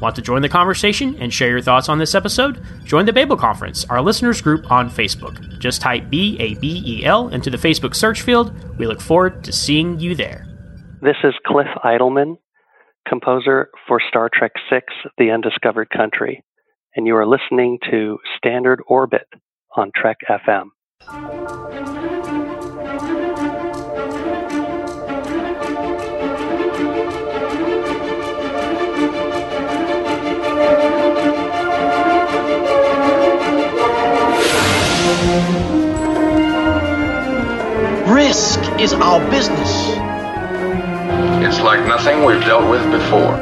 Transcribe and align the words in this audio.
Want 0.00 0.14
to 0.16 0.22
join 0.22 0.42
the 0.42 0.48
conversation 0.48 1.16
and 1.16 1.32
share 1.32 1.50
your 1.50 1.60
thoughts 1.60 1.88
on 1.88 1.98
this 1.98 2.14
episode? 2.14 2.62
Join 2.84 3.06
the 3.06 3.12
Babel 3.12 3.36
Conference, 3.36 3.84
our 3.86 4.00
listeners 4.00 4.40
group 4.40 4.70
on 4.70 4.90
Facebook. 4.90 5.58
Just 5.58 5.80
type 5.80 6.08
B 6.08 6.36
A 6.38 6.54
B 6.54 6.82
E 6.86 7.04
L 7.04 7.28
into 7.28 7.50
the 7.50 7.56
Facebook 7.56 7.94
search 7.94 8.22
field. 8.22 8.52
We 8.78 8.86
look 8.86 9.00
forward 9.00 9.42
to 9.44 9.52
seeing 9.52 9.98
you 9.98 10.14
there. 10.14 10.46
This 11.00 11.16
is 11.24 11.34
Cliff 11.46 11.66
Eidelman, 11.84 12.36
composer 13.08 13.70
for 13.86 14.00
Star 14.08 14.30
Trek 14.32 14.52
VI 14.70 14.82
The 15.16 15.30
Undiscovered 15.30 15.90
Country, 15.90 16.44
and 16.94 17.06
you 17.06 17.16
are 17.16 17.26
listening 17.26 17.78
to 17.90 18.18
Standard 18.36 18.80
Orbit 18.86 19.26
on 19.76 19.90
Trek 19.94 20.18
FM. 20.28 22.07
Risk 38.08 38.60
is 38.80 38.92
our 38.94 39.20
business. 39.30 39.70
It's 41.44 41.60
like 41.60 41.86
nothing 41.86 42.24
we've 42.24 42.40
dealt 42.40 42.68
with 42.70 42.82
before. 42.90 43.36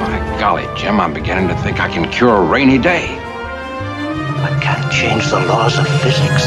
By 0.00 0.36
golly, 0.40 0.66
Jim, 0.76 1.00
I'm 1.00 1.12
beginning 1.12 1.48
to 1.48 1.56
think 1.56 1.80
I 1.80 1.88
can 1.88 2.10
cure 2.10 2.36
a 2.36 2.42
rainy 2.42 2.78
day. 2.78 3.06
I 3.18 4.58
can't 4.62 4.92
change 4.92 5.28
the 5.28 5.40
laws 5.46 5.78
of 5.78 5.86
physics. 6.02 6.44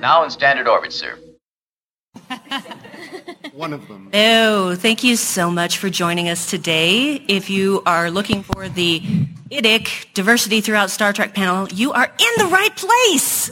Now 0.00 0.22
in 0.24 0.30
standard 0.30 0.68
orbit, 0.68 0.92
sir. 0.92 1.18
One 3.52 3.72
of 3.72 3.86
them. 3.88 4.10
Oh, 4.12 4.74
thank 4.74 5.04
you 5.04 5.16
so 5.16 5.50
much 5.50 5.78
for 5.78 5.88
joining 5.88 6.28
us 6.28 6.50
today. 6.50 7.14
If 7.28 7.50
you 7.50 7.82
are 7.86 8.10
looking 8.10 8.42
for 8.42 8.68
the 8.68 9.00
IDIC 9.50 10.12
Diversity 10.14 10.60
Throughout 10.60 10.90
Star 10.90 11.12
Trek 11.12 11.34
panel, 11.34 11.68
you 11.68 11.92
are 11.92 12.06
in 12.06 12.32
the 12.38 12.46
right 12.46 12.74
place. 12.74 13.50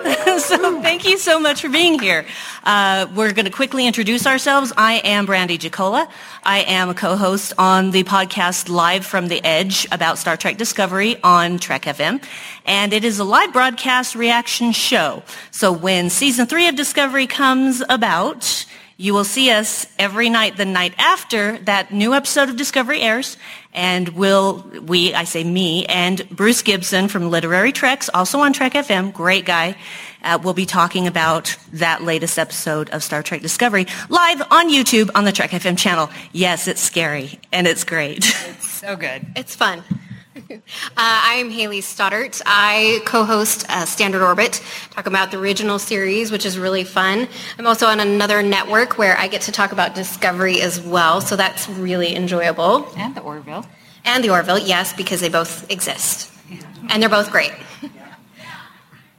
so 0.38 0.80
thank 0.80 1.06
you 1.06 1.18
so 1.18 1.38
much 1.38 1.60
for 1.60 1.68
being 1.68 1.98
here. 1.98 2.24
Uh, 2.64 3.06
we're 3.14 3.32
going 3.32 3.44
to 3.44 3.50
quickly 3.50 3.86
introduce 3.86 4.26
ourselves. 4.26 4.72
I 4.74 4.94
am 5.04 5.26
Brandi 5.26 5.58
Jackola. 5.58 6.08
I 6.42 6.60
am 6.60 6.88
a 6.88 6.94
co-host 6.94 7.52
on 7.58 7.90
the 7.90 8.04
podcast 8.04 8.70
Live 8.70 9.04
from 9.04 9.28
the 9.28 9.44
Edge 9.44 9.86
about 9.92 10.16
Star 10.16 10.38
Trek 10.38 10.56
Discovery 10.56 11.20
on 11.22 11.58
Trek 11.58 11.82
FM. 11.82 12.24
And 12.64 12.94
it 12.94 13.04
is 13.04 13.18
a 13.18 13.24
live 13.24 13.52
broadcast 13.52 14.14
reaction 14.14 14.72
show. 14.72 15.22
So 15.50 15.70
when 15.70 16.08
season 16.08 16.46
three 16.46 16.66
of 16.68 16.76
Discovery 16.76 17.26
comes 17.26 17.82
about, 17.90 18.64
you 18.96 19.12
will 19.14 19.24
see 19.24 19.50
us 19.50 19.86
every 19.98 20.28
night 20.28 20.56
the 20.56 20.66
night 20.66 20.94
after 20.98 21.56
that 21.60 21.90
new 21.90 22.14
episode 22.14 22.48
of 22.48 22.56
Discovery 22.56 23.00
airs. 23.00 23.36
And 23.72 24.08
will 24.10 24.64
we, 24.82 25.14
I 25.14 25.24
say 25.24 25.44
me, 25.44 25.86
and 25.86 26.28
Bruce 26.28 26.62
Gibson 26.62 27.08
from 27.08 27.30
Literary 27.30 27.70
Treks, 27.70 28.08
also 28.12 28.40
on 28.40 28.52
Trek 28.52 28.72
FM, 28.72 29.12
great 29.12 29.44
guy, 29.44 29.76
uh, 30.22 30.38
will 30.42 30.54
be 30.54 30.66
talking 30.66 31.06
about 31.06 31.56
that 31.74 32.02
latest 32.02 32.38
episode 32.38 32.90
of 32.90 33.02
Star 33.04 33.22
Trek 33.22 33.42
Discovery 33.42 33.86
live 34.08 34.42
on 34.50 34.70
YouTube 34.70 35.10
on 35.14 35.24
the 35.24 35.32
Trek 35.32 35.50
FM 35.50 35.78
channel. 35.78 36.10
Yes, 36.32 36.68
it's 36.68 36.80
scary 36.80 37.38
and 37.52 37.66
it's 37.66 37.84
great. 37.84 38.24
So 38.80 38.96
good. 38.96 39.26
It's 39.36 39.54
fun. 39.54 39.84
Uh, 40.36 40.60
I'm 40.96 41.50
Hayley 41.50 41.80
Stoddart. 41.80 42.40
I 42.46 43.00
co-host 43.04 43.68
uh, 43.68 43.84
Standard 43.84 44.22
Orbit, 44.22 44.62
talk 44.90 45.06
about 45.06 45.30
the 45.30 45.38
original 45.38 45.78
series, 45.78 46.30
which 46.30 46.46
is 46.46 46.58
really 46.58 46.84
fun. 46.84 47.26
I'm 47.58 47.66
also 47.66 47.86
on 47.86 48.00
another 48.00 48.42
network 48.42 48.96
where 48.98 49.16
I 49.18 49.26
get 49.28 49.42
to 49.42 49.52
talk 49.52 49.72
about 49.72 49.94
Discovery 49.94 50.60
as 50.60 50.80
well, 50.80 51.20
so 51.20 51.36
that's 51.36 51.68
really 51.68 52.14
enjoyable. 52.14 52.86
And 52.96 53.14
the 53.14 53.22
Orville. 53.22 53.66
And 54.04 54.22
the 54.22 54.30
Orville, 54.30 54.58
yes, 54.58 54.92
because 54.92 55.20
they 55.20 55.28
both 55.28 55.68
exist. 55.70 56.30
And 56.90 57.02
they're 57.02 57.08
both 57.08 57.30
great. 57.30 57.52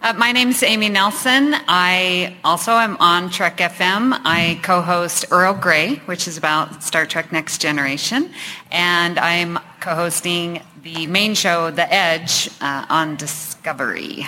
Uh, 0.03 0.13
my 0.13 0.31
name's 0.31 0.63
Amy 0.63 0.89
Nelson. 0.89 1.53
I 1.67 2.35
also 2.43 2.71
am 2.71 2.97
on 2.99 3.29
Trek 3.29 3.57
FM. 3.57 4.19
I 4.25 4.59
co-host 4.63 5.25
Earl 5.29 5.53
Grey, 5.53 5.97
which 6.07 6.27
is 6.27 6.37
about 6.39 6.81
Star 6.83 7.05
Trek 7.05 7.31
Next 7.31 7.61
Generation, 7.61 8.31
and 8.71 9.19
I'm 9.19 9.59
co-hosting 9.79 10.63
the 10.83 11.07
main 11.07 11.35
show, 11.35 11.71
The 11.71 11.91
Edge, 11.93 12.49
uh, 12.59 12.85
on 12.89 13.15
Discovery. 13.15 14.25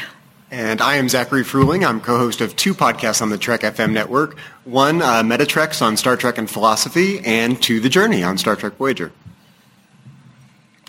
And 0.51 0.81
I 0.81 0.97
am 0.97 1.09
Zachary 1.09 1.43
Fruhling. 1.43 1.85
I'm 1.85 1.99
co-host 1.99 2.39
of 2.39 2.55
two 2.55 2.75
podcasts 2.75 3.21
on 3.21 3.29
the 3.29 3.39
Trek 3.39 3.61
FM 3.61 3.91
network. 3.91 4.37
One, 4.65 5.01
uh, 5.01 5.23
Metatreks 5.23 5.81
on 5.81 5.97
Star 5.97 6.15
Trek 6.15 6.37
and 6.37 6.49
philosophy, 6.49 7.21
and 7.25 7.61
To 7.63 7.79
the 7.79 7.89
Journey 7.89 8.23
on 8.23 8.37
Star 8.37 8.55
Trek 8.55 8.77
Voyager. 8.77 9.11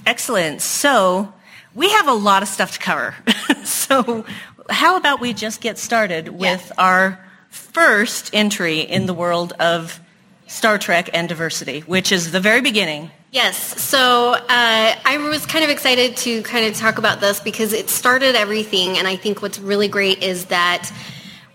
Excellent. 0.04 0.60
So 0.60 1.32
we 1.75 1.88
have 1.91 2.08
a 2.08 2.12
lot 2.12 2.42
of 2.42 2.48
stuff 2.48 2.72
to 2.72 2.78
cover. 2.78 3.14
so 3.64 4.26
how 4.69 4.96
about 4.96 5.20
we 5.20 5.32
just 5.32 5.62
get 5.62 5.78
started 5.78 6.28
with 6.28 6.70
our 6.76 7.25
first 7.48 8.34
entry 8.34 8.81
in 8.81 9.06
the 9.06 9.14
world 9.14 9.54
of 9.60 9.98
Star 10.46 10.76
Trek 10.76 11.08
and 11.14 11.26
diversity, 11.26 11.81
which 11.81 12.12
is 12.12 12.32
the 12.32 12.41
very 12.41 12.60
beginning. 12.60 13.10
Yes, 13.34 13.83
so 13.83 14.34
uh, 14.34 14.45
I 14.49 15.19
was 15.28 15.45
kind 15.45 15.65
of 15.65 15.71
excited 15.71 16.17
to 16.19 16.41
kind 16.45 16.67
of 16.67 16.77
talk 16.77 16.99
about 16.99 17.21
this 17.21 17.41
because 17.41 17.72
it 17.72 17.91
started 17.91 18.37
everything, 18.37 18.97
and 18.97 19.09
I 19.09 19.17
think 19.17 19.43
what's 19.43 19.59
really 19.59 19.89
great 19.89 20.22
is 20.22 20.45
that 20.45 20.93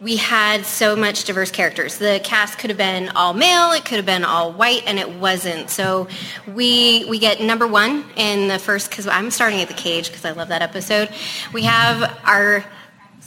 we 0.01 0.17
had 0.17 0.65
so 0.65 0.97
much 0.97 1.23
diverse 1.23 1.51
characters. 1.51 1.97
The 1.97 2.19
cast 2.21 2.59
could 2.59 2.69
have 2.69 2.75
been 2.75 3.07
all 3.15 3.33
male, 3.33 3.71
it 3.71 3.85
could 3.85 3.95
have 3.95 4.05
been 4.05 4.25
all 4.25 4.51
white, 4.51 4.83
and 4.87 4.99
it 4.99 5.09
wasn't. 5.09 5.69
So 5.69 6.09
we 6.53 7.05
we 7.05 7.17
get 7.17 7.39
number 7.39 7.65
one 7.65 8.03
in 8.17 8.49
the 8.49 8.59
first 8.59 8.89
because 8.89 9.07
I'm 9.07 9.31
starting 9.31 9.61
at 9.61 9.69
the 9.69 9.73
cage 9.73 10.09
because 10.09 10.25
I 10.25 10.31
love 10.31 10.49
that 10.49 10.61
episode. 10.61 11.07
We 11.53 11.63
have 11.63 12.19
our 12.25 12.65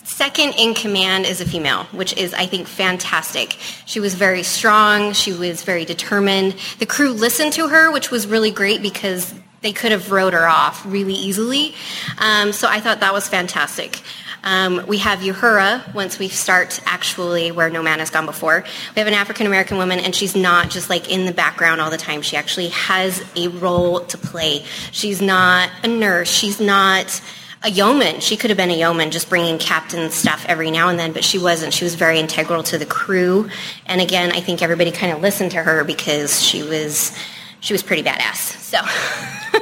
second 0.05 0.55
in 0.59 0.75
command 0.75 1.27
is 1.27 1.41
a 1.41 1.47
female, 1.47 1.85
which 1.85 2.17
is, 2.17 2.35
I 2.35 2.47
think, 2.47 2.67
fantastic. 2.67 3.57
She 3.87 4.01
was 4.01 4.15
very 4.15 4.43
strong. 4.43 5.13
She 5.13 5.33
was 5.33 5.63
very 5.63 5.85
determined. 5.85 6.57
The 6.79 6.87
crew 6.87 7.13
listened 7.13 7.53
to 7.55 7.69
her, 7.69 7.91
which 7.91 8.11
was 8.11 8.27
really 8.27 8.51
great 8.51 8.83
because 8.83 9.35
they 9.63 9.73
could 9.73 9.93
have 9.93 10.11
wrote 10.11 10.33
her 10.33 10.47
off 10.47 10.85
really 10.85 11.15
easily. 11.15 11.75
Um, 12.19 12.53
so 12.53 12.69
I 12.69 12.81
thought 12.81 13.01
that 13.01 13.13
was 13.13 13.29
fantastic. 13.29 14.01
Um, 14.45 14.85
we 14.89 14.99
have 14.99 15.21
Uhura 15.21 15.95
once 15.95 16.19
we 16.19 16.27
start 16.29 16.81
actually 16.85 17.53
where 17.53 17.71
no 17.71 17.81
man 17.81 18.01
has 18.01 18.11
gone 18.11 18.27
before. 18.27 18.65
We 18.95 18.99
have 18.99 19.07
an 19.07 19.15
African 19.15 19.47
American 19.47 19.77
woman, 19.77 20.01
and 20.01 20.15
she's 20.15 20.35
not 20.35 20.69
just 20.69 20.91
like 20.91 21.11
in 21.11 21.27
the 21.27 21.33
background 21.33 21.81
all 21.81 21.91
the 21.91 21.97
time. 21.97 22.23
She 22.23 22.37
actually 22.37 22.69
has 22.69 23.25
a 23.37 23.49
role 23.49 24.01
to 24.01 24.19
play. 24.19 24.65
She's 24.91 25.23
not 25.23 25.71
a 25.85 25.89
nurse. 25.89 26.29
She's 26.29 26.61
not 26.61 27.21
a 27.65 27.71
yeoman. 27.71 28.21
She 28.21 28.37
could 28.37 28.51
have 28.51 28.57
been 28.57 28.71
a 28.71 28.77
yeoman, 28.77 29.11
just 29.11 29.29
bringing 29.29 29.59
captain 29.59 30.11
stuff 30.11 30.45
every 30.49 30.71
now 30.71 30.89
and 30.89 30.99
then, 30.99 31.13
but 31.13 31.25
she 31.25 31.39
wasn't. 31.39 31.73
She 31.73 31.85
was 31.85 31.95
very 31.95 32.19
integral 32.19 32.63
to 32.65 32.79
the 32.79 32.87
crew. 32.87 33.49
And 33.87 34.01
again, 34.01 34.33
I 34.33 34.41
think 34.41 34.63
everybody 34.63 34.91
kind 34.91 35.13
of 35.13 35.21
listened 35.21 35.53
to 35.53 35.63
her 35.63 35.85
because 35.85 36.43
she 36.43 36.63
was 36.63 37.17
she 37.61 37.73
was 37.73 37.83
pretty 37.83 38.03
badass. 38.03 38.59
So. 38.59 38.79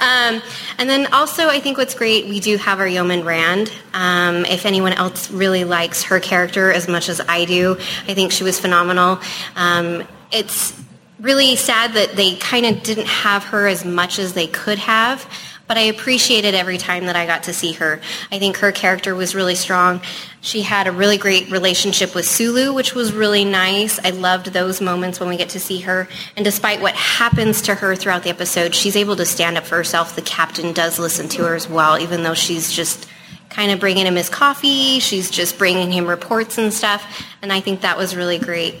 um, 0.00 0.42
and 0.78 0.88
then 0.88 1.12
also, 1.12 1.48
I 1.48 1.60
think 1.60 1.76
what's 1.76 1.94
great, 1.94 2.26
we 2.28 2.40
do 2.40 2.56
have 2.56 2.80
our 2.80 2.88
yeoman 2.88 3.24
Rand. 3.24 3.70
Um, 3.92 4.46
if 4.46 4.64
anyone 4.64 4.94
else 4.94 5.30
really 5.30 5.64
likes 5.64 6.04
her 6.04 6.18
character 6.18 6.72
as 6.72 6.88
much 6.88 7.10
as 7.10 7.20
I 7.20 7.44
do, 7.44 7.76
I 8.08 8.14
think 8.14 8.32
she 8.32 8.42
was 8.42 8.58
phenomenal. 8.58 9.20
Um, 9.54 10.04
it's 10.32 10.72
really 11.20 11.56
sad 11.56 11.92
that 11.92 12.16
they 12.16 12.36
kind 12.36 12.64
of 12.64 12.82
didn't 12.82 13.06
have 13.06 13.44
her 13.44 13.66
as 13.66 13.84
much 13.84 14.18
as 14.18 14.32
they 14.32 14.46
could 14.46 14.78
have 14.78 15.28
but 15.66 15.78
I 15.78 15.82
appreciated 15.82 16.54
every 16.54 16.78
time 16.78 17.06
that 17.06 17.16
I 17.16 17.26
got 17.26 17.44
to 17.44 17.52
see 17.52 17.72
her. 17.72 18.00
I 18.30 18.38
think 18.38 18.58
her 18.58 18.70
character 18.70 19.14
was 19.14 19.34
really 19.34 19.54
strong. 19.54 20.02
She 20.40 20.62
had 20.62 20.86
a 20.86 20.92
really 20.92 21.16
great 21.16 21.50
relationship 21.50 22.14
with 22.14 22.26
Sulu, 22.26 22.74
which 22.74 22.94
was 22.94 23.12
really 23.12 23.44
nice. 23.44 23.98
I 23.98 24.10
loved 24.10 24.46
those 24.46 24.80
moments 24.80 25.20
when 25.20 25.28
we 25.28 25.36
get 25.36 25.50
to 25.50 25.60
see 25.60 25.80
her. 25.80 26.06
And 26.36 26.44
despite 26.44 26.82
what 26.82 26.94
happens 26.94 27.62
to 27.62 27.74
her 27.76 27.96
throughout 27.96 28.24
the 28.24 28.30
episode, 28.30 28.74
she's 28.74 28.96
able 28.96 29.16
to 29.16 29.24
stand 29.24 29.56
up 29.56 29.64
for 29.64 29.76
herself. 29.76 30.14
The 30.14 30.22
captain 30.22 30.72
does 30.72 30.98
listen 30.98 31.28
to 31.30 31.44
her 31.44 31.54
as 31.54 31.68
well, 31.68 31.98
even 31.98 32.22
though 32.22 32.34
she's 32.34 32.70
just 32.70 33.08
kind 33.48 33.70
of 33.70 33.80
bringing 33.80 34.06
him 34.06 34.16
his 34.16 34.28
coffee. 34.28 34.98
She's 34.98 35.30
just 35.30 35.56
bringing 35.56 35.90
him 35.90 36.06
reports 36.06 36.58
and 36.58 36.74
stuff. 36.74 37.24
And 37.40 37.52
I 37.52 37.60
think 37.60 37.80
that 37.82 37.96
was 37.96 38.14
really 38.14 38.38
great. 38.38 38.74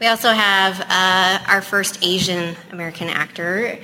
We 0.00 0.06
also 0.06 0.30
have 0.30 0.80
uh, 0.88 1.44
our 1.50 1.60
first 1.60 1.98
Asian 2.02 2.56
American 2.72 3.08
actor 3.08 3.78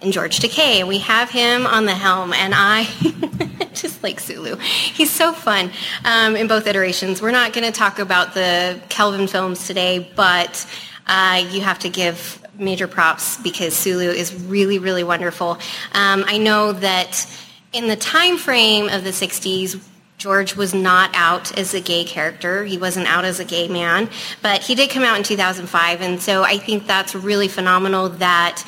in 0.00 0.12
George 0.12 0.38
Takei. 0.38 0.86
We 0.86 0.98
have 0.98 1.30
him 1.30 1.66
on 1.66 1.86
the 1.86 1.94
helm, 1.94 2.32
and 2.32 2.52
I 2.54 2.84
just 3.72 4.02
like 4.02 4.20
Sulu. 4.20 4.56
He's 4.56 5.10
so 5.10 5.32
fun 5.32 5.70
um, 6.04 6.36
in 6.36 6.46
both 6.48 6.66
iterations. 6.66 7.22
We're 7.22 7.30
not 7.30 7.52
going 7.52 7.64
to 7.66 7.72
talk 7.72 7.98
about 7.98 8.34
the 8.34 8.80
Kelvin 8.88 9.26
films 9.26 9.66
today, 9.66 10.10
but 10.14 10.66
uh, 11.06 11.44
you 11.50 11.60
have 11.62 11.78
to 11.80 11.88
give 11.88 12.42
major 12.58 12.88
props 12.88 13.36
because 13.38 13.74
Sulu 13.74 14.10
is 14.10 14.34
really, 14.34 14.78
really 14.78 15.04
wonderful. 15.04 15.58
Um, 15.92 16.24
I 16.26 16.38
know 16.38 16.72
that 16.72 17.26
in 17.72 17.88
the 17.88 17.96
time 17.96 18.38
frame 18.38 18.88
of 18.88 19.04
the 19.04 19.10
60s, 19.10 19.82
George 20.18 20.56
was 20.56 20.72
not 20.72 21.10
out 21.12 21.56
as 21.58 21.74
a 21.74 21.80
gay 21.80 22.02
character. 22.04 22.64
He 22.64 22.78
wasn't 22.78 23.06
out 23.06 23.26
as 23.26 23.38
a 23.38 23.44
gay 23.44 23.68
man, 23.68 24.08
but 24.40 24.62
he 24.62 24.74
did 24.74 24.88
come 24.88 25.02
out 25.02 25.18
in 25.18 25.22
2005, 25.22 26.00
and 26.00 26.20
so 26.20 26.42
I 26.42 26.56
think 26.56 26.86
that's 26.86 27.14
really 27.14 27.48
phenomenal 27.48 28.08
that 28.08 28.64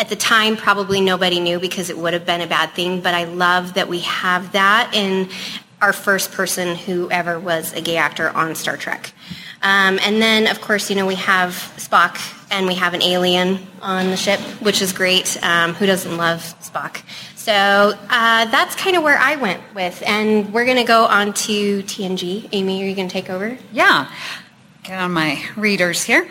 at 0.00 0.08
the 0.08 0.16
time 0.16 0.56
probably 0.56 1.02
nobody 1.02 1.40
knew 1.40 1.60
because 1.60 1.90
it 1.90 1.98
would 1.98 2.14
have 2.14 2.24
been 2.24 2.40
a 2.40 2.46
bad 2.46 2.70
thing, 2.70 3.02
but 3.02 3.12
I 3.12 3.24
love 3.24 3.74
that 3.74 3.86
we 3.86 4.00
have 4.00 4.52
that 4.52 4.92
in 4.94 5.28
our 5.82 5.92
first 5.92 6.32
person 6.32 6.74
who 6.74 7.10
ever 7.10 7.38
was 7.38 7.74
a 7.74 7.82
gay 7.82 7.98
actor 7.98 8.30
on 8.30 8.54
Star 8.54 8.78
Trek. 8.78 9.12
Um, 9.62 9.98
and 10.00 10.22
then, 10.22 10.46
of 10.46 10.62
course, 10.62 10.88
you 10.88 10.96
know, 10.96 11.06
we 11.06 11.16
have 11.16 11.50
Spock 11.76 12.18
and 12.50 12.66
we 12.66 12.76
have 12.76 12.94
an 12.94 13.02
alien 13.02 13.58
on 13.82 14.06
the 14.06 14.16
ship, 14.16 14.40
which 14.62 14.80
is 14.80 14.94
great. 14.94 15.36
Um, 15.44 15.74
who 15.74 15.84
doesn't 15.84 16.16
love 16.16 16.40
Spock? 16.62 17.02
So 17.36 17.52
uh, 17.52 18.44
that's 18.46 18.74
kind 18.76 18.96
of 18.96 19.02
where 19.02 19.18
I 19.18 19.36
went 19.36 19.60
with. 19.74 20.02
And 20.06 20.50
we're 20.50 20.64
going 20.64 20.78
to 20.78 20.84
go 20.84 21.04
on 21.04 21.34
to 21.34 21.82
TNG. 21.82 22.48
Amy, 22.52 22.82
are 22.82 22.86
you 22.86 22.94
going 22.94 23.08
to 23.08 23.12
take 23.12 23.28
over? 23.28 23.58
Yeah. 23.70 24.10
Get 24.82 24.98
on 24.98 25.12
my 25.12 25.42
readers 25.56 26.02
here. 26.02 26.26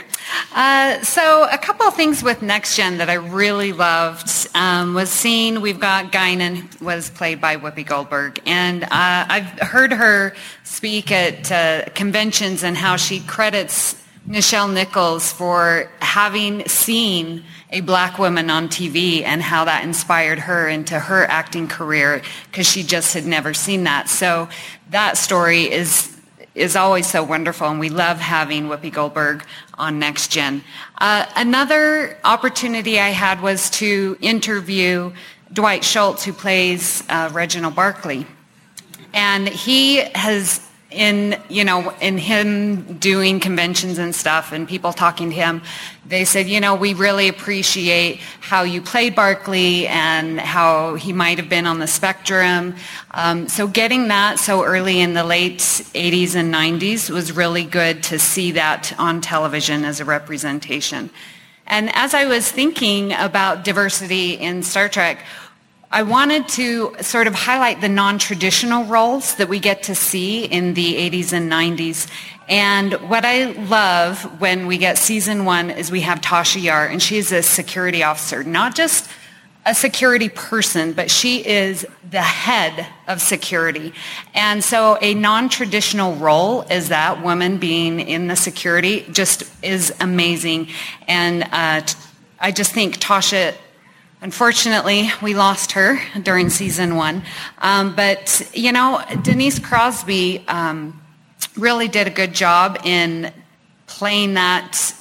Uh, 0.53 1.01
so 1.01 1.47
a 1.51 1.57
couple 1.57 1.85
of 1.85 1.95
things 1.95 2.23
with 2.23 2.41
Next 2.41 2.75
Gen 2.75 2.97
that 2.97 3.09
I 3.09 3.15
really 3.15 3.71
loved 3.71 4.29
um, 4.55 4.93
was 4.93 5.09
seeing 5.09 5.61
we've 5.61 5.79
got 5.79 6.11
Guinan 6.11 6.81
was 6.81 7.09
played 7.09 7.39
by 7.39 7.57
Whoopi 7.57 7.85
Goldberg, 7.85 8.41
and 8.45 8.83
uh, 8.83 8.87
I've 8.91 9.59
heard 9.59 9.93
her 9.93 10.35
speak 10.63 11.11
at 11.11 11.51
uh, 11.51 11.89
conventions 11.93 12.63
and 12.63 12.75
how 12.75 12.95
she 12.95 13.19
credits 13.21 13.95
Nichelle 14.27 14.71
Nichols 14.71 15.31
for 15.31 15.89
having 16.01 16.67
seen 16.67 17.43
a 17.71 17.81
black 17.81 18.19
woman 18.19 18.49
on 18.49 18.67
TV 18.67 19.23
and 19.23 19.41
how 19.41 19.65
that 19.65 19.83
inspired 19.83 20.39
her 20.39 20.67
into 20.67 20.99
her 20.99 21.25
acting 21.25 21.67
career 21.67 22.21
because 22.51 22.67
she 22.67 22.83
just 22.83 23.13
had 23.13 23.25
never 23.25 23.53
seen 23.53 23.85
that. 23.85 24.09
So 24.09 24.49
that 24.91 25.17
story 25.17 25.71
is 25.71 26.15
is 26.59 26.75
always 26.75 27.07
so 27.07 27.23
wonderful, 27.23 27.67
and 27.67 27.79
we 27.79 27.89
love 27.89 28.17
having 28.17 28.65
Whoopi 28.65 28.91
Goldberg 28.91 29.45
on 29.75 29.97
Next 29.97 30.29
Gen. 30.29 30.61
Uh, 30.97 31.25
another 31.35 32.17
opportunity 32.25 32.99
I 32.99 33.09
had 33.09 33.41
was 33.41 33.69
to 33.71 34.17
interview 34.19 35.13
Dwight 35.53 35.83
Schultz, 35.83 36.25
who 36.25 36.33
plays 36.33 37.03
uh, 37.09 37.29
Reginald 37.31 37.75
Barclay. 37.75 38.25
And 39.13 39.47
he 39.47 39.97
has 40.13 40.68
in 40.91 41.39
you 41.49 41.63
know 41.63 41.93
in 42.01 42.17
him 42.17 42.97
doing 42.97 43.39
conventions 43.39 43.99
and 43.99 44.15
stuff 44.15 44.51
and 44.51 44.67
people 44.67 44.91
talking 44.91 45.29
to 45.29 45.35
him 45.35 45.61
they 46.09 46.25
said 46.25 46.47
you 46.47 46.59
know 46.59 46.73
we 46.73 46.95
really 46.95 47.27
appreciate 47.27 48.19
how 48.49 48.63
you 48.63 48.81
played 48.81 49.15
barclay 49.15 49.85
and 49.85 50.39
how 50.39 50.95
he 50.95 51.13
might 51.13 51.37
have 51.37 51.49
been 51.49 51.67
on 51.67 51.77
the 51.77 51.85
spectrum. 51.85 52.75
Um, 53.11 53.47
so 53.47 53.67
getting 53.67 54.07
that 54.07 54.39
so 54.39 54.63
early 54.63 54.99
in 55.01 55.13
the 55.13 55.23
late 55.23 55.59
80s 55.59 56.33
and 56.33 56.51
90s 56.51 57.11
was 57.11 57.31
really 57.31 57.63
good 57.63 58.01
to 58.03 58.17
see 58.17 58.53
that 58.53 58.91
on 58.97 59.21
television 59.21 59.85
as 59.85 59.99
a 59.99 60.05
representation. 60.05 61.11
And 61.67 61.95
as 61.95 62.15
i 62.15 62.25
was 62.25 62.51
thinking 62.51 63.13
about 63.13 63.63
diversity 63.63 64.33
in 64.33 64.63
star 64.63 64.89
trek 64.89 65.23
I 65.91 66.03
wanted 66.03 66.47
to 66.49 66.95
sort 67.01 67.25
of 67.25 67.33
highlight 67.33 67.81
the 67.81 67.89
non-traditional 67.89 68.83
roles 68.83 69.33
that 69.35 69.49
we 69.49 69.59
get 69.59 69.81
to 69.83 69.95
see 69.95 70.45
in 70.45 70.75
the 70.75 70.93
80s 71.09 71.33
and 71.33 71.51
90s. 71.51 72.07
And 72.47 72.93
what 73.09 73.25
I 73.25 73.53
love 73.53 74.39
when 74.39 74.67
we 74.67 74.77
get 74.77 74.99
season 74.99 75.45
one 75.45 75.71
is 75.71 75.89
we 75.89 76.01
have 76.01 76.21
Tasha 76.21 76.61
Yar, 76.61 76.85
and 76.85 77.01
she's 77.01 77.31
a 77.31 77.41
security 77.41 78.03
officer, 78.03 78.43
not 78.43 78.75
just 78.75 79.09
a 79.65 79.73
security 79.73 80.29
person, 80.29 80.93
but 80.93 81.09
she 81.09 81.43
is 81.43 81.87
the 82.07 82.21
head 82.21 82.85
of 83.07 83.19
security. 83.19 83.91
And 84.35 84.63
so 84.63 84.99
a 85.01 85.15
non-traditional 85.15 86.15
role 86.17 86.61
is 86.69 86.89
that 86.89 87.23
woman 87.23 87.57
being 87.57 87.99
in 87.99 88.27
the 88.27 88.35
security 88.35 89.07
just 89.11 89.43
is 89.63 89.91
amazing. 89.99 90.67
And 91.07 91.45
uh, 91.51 91.81
I 92.39 92.51
just 92.51 92.73
think 92.73 92.99
Tasha 92.99 93.55
Unfortunately, 94.21 95.09
we 95.21 95.33
lost 95.33 95.71
her 95.71 95.97
during 96.21 96.49
season 96.49 96.97
one. 96.97 97.23
Um, 97.59 97.95
but, 97.95 98.49
you 98.53 98.73
know, 98.73 99.01
Denise 99.23 99.59
Crosby 99.59 100.43
um, 100.49 101.01
really 101.55 101.87
did 101.87 102.05
a 102.05 102.09
good 102.09 102.33
job 102.33 102.79
in 102.83 103.31
playing 103.87 104.33
that 104.33 104.93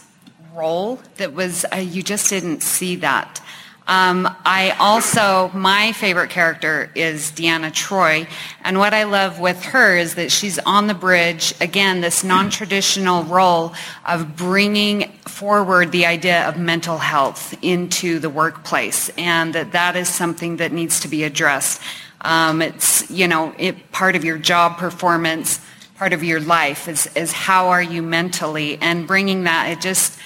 role 0.55 1.01
that 1.17 1.35
was, 1.35 1.65
uh, 1.73 1.77
you 1.79 2.03
just 2.03 2.31
didn't 2.31 2.63
see 2.63 2.95
that. 2.97 3.41
Um, 3.89 4.29
I 4.45 4.77
also, 4.79 5.51
my 5.55 5.93
favorite 5.93 6.29
character 6.29 6.91
is 6.95 7.33
Deanna 7.33 7.73
Troi. 7.73 8.29
And 8.63 8.79
what 8.79 8.93
I 8.93 9.05
love 9.05 9.41
with 9.41 9.63
her 9.63 9.97
is 9.97 10.17
that 10.17 10.31
she's 10.31 10.59
on 10.59 10.89
the 10.89 10.95
bridge, 10.95 11.55
again, 11.63 12.03
this 12.03 12.23
non-traditional 12.23 13.25
role 13.25 13.73
of 14.05 14.37
bringing 14.37 15.11
forward 15.23 15.91
the 15.91 16.05
idea 16.05 16.47
of 16.47 16.59
mental 16.59 16.99
health 16.99 17.57
into 17.63 18.19
the 18.19 18.29
workplace. 18.29 19.11
And 19.17 19.55
that 19.55 19.73
that 19.73 19.97
is 19.97 20.11
something 20.11 20.59
that 20.59 20.71
needs 20.71 21.01
to 21.01 21.09
be 21.09 21.25
addressed. 21.25 21.81
Um, 22.21 22.61
it's, 22.61 23.11
you 23.11 23.27
know, 23.27 23.55
it, 23.57 23.91
part 23.91 24.17
of 24.17 24.25
your 24.25 24.37
job 24.37 24.77
performance, 24.77 25.61
part 25.97 26.13
of 26.13 26.23
your 26.23 26.41
life 26.41 26.89
is, 26.89 27.09
is 27.17 27.33
how 27.33 27.69
are 27.69 27.83
you 27.83 28.03
mentally 28.03 28.77
and 28.83 29.07
bringing 29.07 29.45
that, 29.45 29.71
it 29.71 29.81
just, 29.81 30.19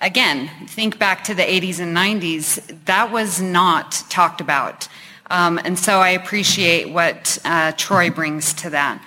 again, 0.00 0.50
think 0.66 0.98
back 0.98 1.24
to 1.24 1.34
the 1.34 1.42
80s 1.42 1.80
and 1.80 1.96
90s, 1.96 2.84
that 2.84 3.12
was 3.12 3.40
not 3.40 3.92
talked 4.08 4.40
about. 4.40 4.88
Um, 5.30 5.58
and 5.64 5.78
so 5.78 5.98
I 5.98 6.10
appreciate 6.10 6.90
what 6.90 7.38
uh, 7.44 7.72
Troi 7.72 8.14
brings 8.14 8.52
to 8.54 8.70
that. 8.70 9.02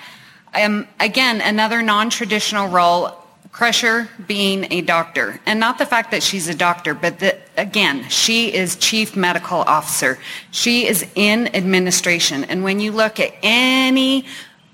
Um, 0.53 0.87
again, 0.99 1.41
another 1.41 1.81
non-traditional 1.81 2.69
role, 2.69 3.11
Crusher 3.51 4.09
being 4.27 4.71
a 4.71 4.81
doctor. 4.81 5.39
And 5.45 5.59
not 5.59 5.77
the 5.77 5.85
fact 5.85 6.11
that 6.11 6.23
she's 6.23 6.47
a 6.47 6.55
doctor, 6.55 6.93
but 6.93 7.19
that, 7.19 7.41
again, 7.57 8.07
she 8.09 8.53
is 8.53 8.75
chief 8.75 9.15
medical 9.15 9.59
officer. 9.59 10.17
She 10.51 10.87
is 10.87 11.05
in 11.15 11.55
administration. 11.55 12.43
And 12.45 12.63
when 12.63 12.79
you 12.79 12.91
look 12.91 13.19
at 13.19 13.33
any 13.41 14.25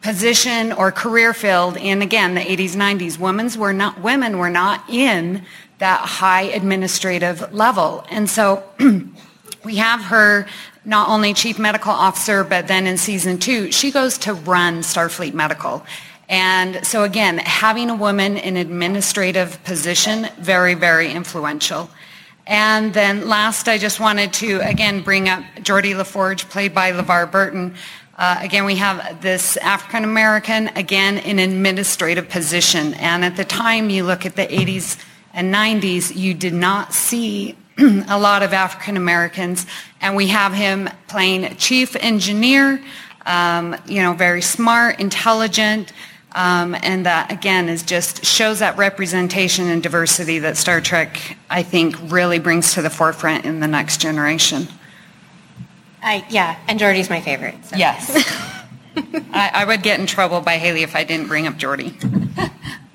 position 0.01 0.73
or 0.73 0.91
career 0.91 1.33
field 1.33 1.77
in, 1.77 2.01
again, 2.01 2.35
the 2.35 2.41
80s, 2.41 2.75
90s, 2.75 3.17
women's 3.17 3.57
were 3.57 3.73
not, 3.73 4.01
women 4.01 4.37
were 4.37 4.49
not 4.49 4.83
in 4.89 5.43
that 5.79 6.01
high 6.01 6.43
administrative 6.43 7.53
level. 7.53 8.05
And 8.09 8.29
so 8.29 8.63
we 9.65 9.77
have 9.77 10.01
her 10.01 10.47
not 10.85 11.09
only 11.09 11.33
chief 11.33 11.59
medical 11.59 11.91
officer, 11.91 12.43
but 12.43 12.67
then 12.67 12.87
in 12.87 12.97
season 12.97 13.37
two, 13.37 13.71
she 13.71 13.91
goes 13.91 14.17
to 14.19 14.33
run 14.33 14.79
Starfleet 14.79 15.33
Medical. 15.33 15.85
And 16.29 16.85
so 16.85 17.03
again, 17.03 17.37
having 17.39 17.89
a 17.89 17.95
woman 17.95 18.37
in 18.37 18.57
administrative 18.57 19.63
position, 19.63 20.27
very, 20.39 20.73
very 20.73 21.11
influential. 21.11 21.89
And 22.45 22.93
then 22.93 23.29
last, 23.29 23.67
I 23.67 23.77
just 23.77 23.99
wanted 23.99 24.33
to 24.33 24.59
again 24.59 25.01
bring 25.01 25.29
up 25.29 25.43
Geordi 25.57 25.93
LaForge, 25.93 26.49
played 26.49 26.73
by 26.73 26.91
LeVar 26.91 27.31
Burton. 27.31 27.75
Uh, 28.17 28.37
again, 28.41 28.65
we 28.65 28.75
have 28.75 29.21
this 29.21 29.57
African 29.57 30.03
American, 30.03 30.67
again, 30.69 31.17
in 31.17 31.39
administrative 31.39 32.29
position. 32.29 32.93
And 32.95 33.23
at 33.23 33.37
the 33.37 33.45
time, 33.45 33.89
you 33.89 34.03
look 34.03 34.25
at 34.25 34.35
the 34.35 34.45
80s 34.45 35.01
and 35.33 35.53
90s, 35.53 36.15
you 36.15 36.33
did 36.33 36.53
not 36.53 36.93
see 36.93 37.57
a 37.77 38.19
lot 38.19 38.43
of 38.43 38.53
African 38.53 38.97
Americans. 38.97 39.65
And 40.01 40.15
we 40.15 40.27
have 40.27 40.53
him 40.53 40.89
playing 41.07 41.55
chief 41.57 41.95
engineer, 41.95 42.83
um, 43.25 43.75
you 43.87 44.01
know, 44.01 44.13
very 44.13 44.41
smart, 44.41 44.99
intelligent. 44.99 45.91
Um, 46.33 46.75
and 46.81 47.05
that 47.05 47.31
again 47.31 47.69
is 47.69 47.83
just 47.83 48.25
shows 48.25 48.59
that 48.59 48.77
representation 48.77 49.67
and 49.67 49.83
diversity 49.83 50.39
that 50.39 50.57
Star 50.57 50.81
Trek, 50.81 51.37
I 51.49 51.61
think, 51.61 51.95
really 52.11 52.39
brings 52.39 52.73
to 52.73 52.81
the 52.81 52.89
forefront 52.89 53.45
in 53.45 53.59
the 53.59 53.67
next 53.67 54.01
generation. 54.01 54.67
I, 56.01 56.25
yeah, 56.29 56.59
and 56.67 56.79
Geordi's 56.79 57.09
my 57.09 57.21
favorite. 57.21 57.55
So. 57.65 57.75
Yes. 57.77 58.11
I, 58.95 59.51
I, 59.53 59.65
would 59.65 59.81
get 59.81 59.99
in 59.99 60.05
trouble 60.05 60.41
by 60.41 60.57
Hayley 60.57 60.83
if 60.83 60.95
I 60.95 61.03
didn't 61.03 61.27
bring 61.27 61.47
up 61.47 61.55
Geordi. 61.55 61.93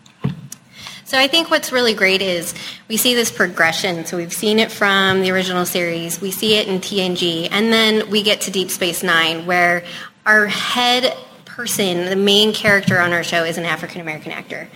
So 1.09 1.17
I 1.17 1.27
think 1.27 1.50
what's 1.50 1.73
really 1.73 1.95
great 1.95 2.21
is 2.21 2.53
we 2.87 2.99
see 2.99 3.15
this 3.15 3.31
progression. 3.31 4.05
So 4.05 4.19
we've 4.19 4.31
seen 4.31 4.59
it 4.59 4.71
from 4.71 5.23
the 5.23 5.31
original 5.31 5.65
series, 5.65 6.21
we 6.21 6.31
see 6.31 6.57
it 6.57 6.69
in 6.69 6.81
TNG, 6.81 7.49
and 7.50 7.73
then 7.73 8.11
we 8.11 8.23
get 8.23 8.43
to 8.43 8.50
Deep 8.50 8.71
Space 8.71 9.03
Nine, 9.03 9.47
where 9.47 9.85
our 10.27 10.45
head 10.49 11.17
person, 11.47 12.05
the 12.05 12.15
main 12.15 12.53
character 12.53 13.00
on 13.00 13.15
our 13.15 13.25
show, 13.25 13.45
is 13.45 13.57
an 13.57 13.65
African 13.65 14.03
American 14.03 14.33
actor. 14.33 14.69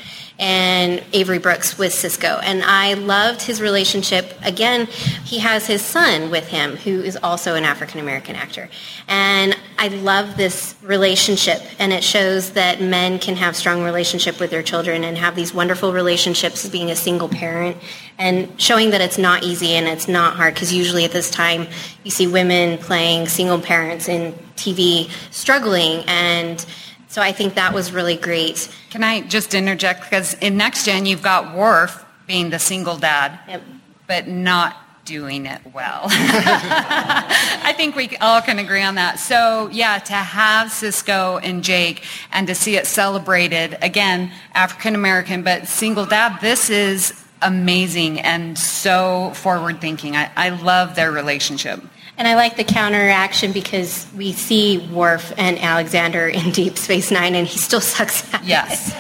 And 0.45 1.05
Avery 1.13 1.39
Brooks 1.39 1.79
with 1.79 1.93
Sisko. 1.93 2.41
And 2.43 2.65
I 2.65 2.95
loved 2.95 3.43
his 3.43 3.63
relationship. 3.63 4.35
Again, 4.43 4.87
he 5.25 5.39
has 5.39 5.69
his 5.69 5.83
son 5.83 6.33
with 6.33 6.49
him, 6.49 6.75
who 6.75 7.01
is 7.01 7.17
also 7.23 7.55
an 7.55 7.63
African 7.63 8.01
American 8.01 8.35
actor. 8.35 8.69
And 9.07 9.57
I 9.79 9.87
love 9.87 10.37
this 10.37 10.75
relationship, 10.83 11.63
and 11.79 11.93
it 11.93 12.03
shows 12.03 12.51
that 12.55 12.81
men 12.81 13.21
can 13.21 13.37
have 13.37 13.55
strong 13.55 13.85
relationship 13.85 14.41
with 14.41 14.51
their 14.51 14.65
children 14.65 15.05
and 15.05 15.17
have 15.17 15.37
these 15.37 15.55
wonderful 15.55 15.93
relationships 15.93 16.69
being 16.69 16.91
a 16.91 16.97
single 16.97 17.29
parent, 17.29 17.77
and 18.19 18.61
showing 18.61 18.91
that 18.91 19.01
it's 19.01 19.19
not 19.19 19.45
easy 19.45 19.75
and 19.75 19.87
it's 19.87 20.09
not 20.09 20.35
hard. 20.35 20.55
Because 20.55 20.73
usually 20.73 21.05
at 21.05 21.13
this 21.13 21.31
time, 21.31 21.69
you 22.03 22.11
see 22.11 22.27
women 22.27 22.79
playing 22.79 23.29
single 23.29 23.61
parents 23.61 24.09
in 24.09 24.33
TV 24.57 25.09
struggling 25.31 26.03
and 26.09 26.67
so 27.13 27.21
I 27.21 27.31
think 27.31 27.57
that 27.57 27.75
was 27.75 27.93
really 27.93 28.17
great. 28.17 28.75
Can 28.89 29.05
I 29.05 29.21
just 29.21 29.53
interject? 29.53 30.01
Because 30.05 30.33
in 30.41 30.57
Next 30.57 30.87
Gen, 30.87 31.05
you've 31.05 31.21
got 31.21 31.55
Worf 31.55 32.03
being 32.27 32.49
the 32.49 32.59
single 32.59 32.97
dad, 32.97 33.39
Yep. 33.47 33.63
but 34.07 34.29
not 34.29 34.77
doing 35.05 35.45
it 35.45 35.61
well. 35.75 36.05
I 36.07 37.75
think 37.77 37.97
we 37.97 38.17
all 38.17 38.41
can 38.41 38.59
agree 38.59 38.83
on 38.83 38.95
that. 38.95 39.19
So, 39.19 39.69
yeah, 39.71 39.99
to 39.99 40.15
have 40.15 40.69
Sisko 40.69 41.39
and 41.43 41.63
Jake 41.63 42.03
and 42.33 42.47
to 42.47 42.55
see 42.55 42.77
it 42.77 42.87
celebrated, 42.87 43.77
again, 43.83 44.31
African 44.55 44.95
American, 44.95 45.43
but 45.43 45.69
single 45.69 46.07
dad, 46.07 46.39
this 46.41 46.71
is 46.71 47.13
amazing 47.43 48.21
and 48.21 48.59
so 48.59 49.33
forward 49.35 49.83
thinking. 49.83 50.17
I, 50.17 50.31
I 50.35 50.49
love 50.49 50.95
their 50.95 51.13
relationship. 51.13 51.83
And 52.19 52.29
I 52.29 52.35
like 52.35 52.57
the 52.57 52.65
counteraction 52.65 53.53
because 53.53 54.07
we 54.17 54.33
see 54.33 54.79
Worf 54.93 55.33
and 55.37 55.59
Alexander 55.59 56.29
in 56.29 56.51
Deep 56.53 56.79
Space 56.79 57.11
Nine, 57.11 57.35
and 57.35 57.47
he 57.47 57.59
still 57.59 57.81
sucks 57.81 58.33
at 58.35 58.45
Yes. 58.45 58.95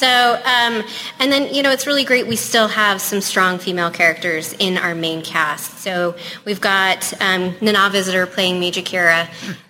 So, 0.00 0.40
um, 0.46 0.82
and 1.18 1.30
then, 1.30 1.52
you 1.52 1.62
know, 1.62 1.70
it's 1.70 1.86
really 1.86 2.04
great. 2.04 2.26
We 2.26 2.36
still 2.36 2.68
have 2.68 3.02
some 3.02 3.20
strong 3.20 3.58
female 3.58 3.90
characters 3.90 4.54
in 4.54 4.78
our 4.78 4.94
main 4.94 5.20
cast. 5.20 5.80
So 5.80 6.16
we've 6.46 6.60
got 6.60 7.12
um, 7.20 7.54
Nana 7.60 7.90
Visitor 7.90 8.24
playing 8.24 8.60
Major 8.60 8.80
Kira. 8.80 9.28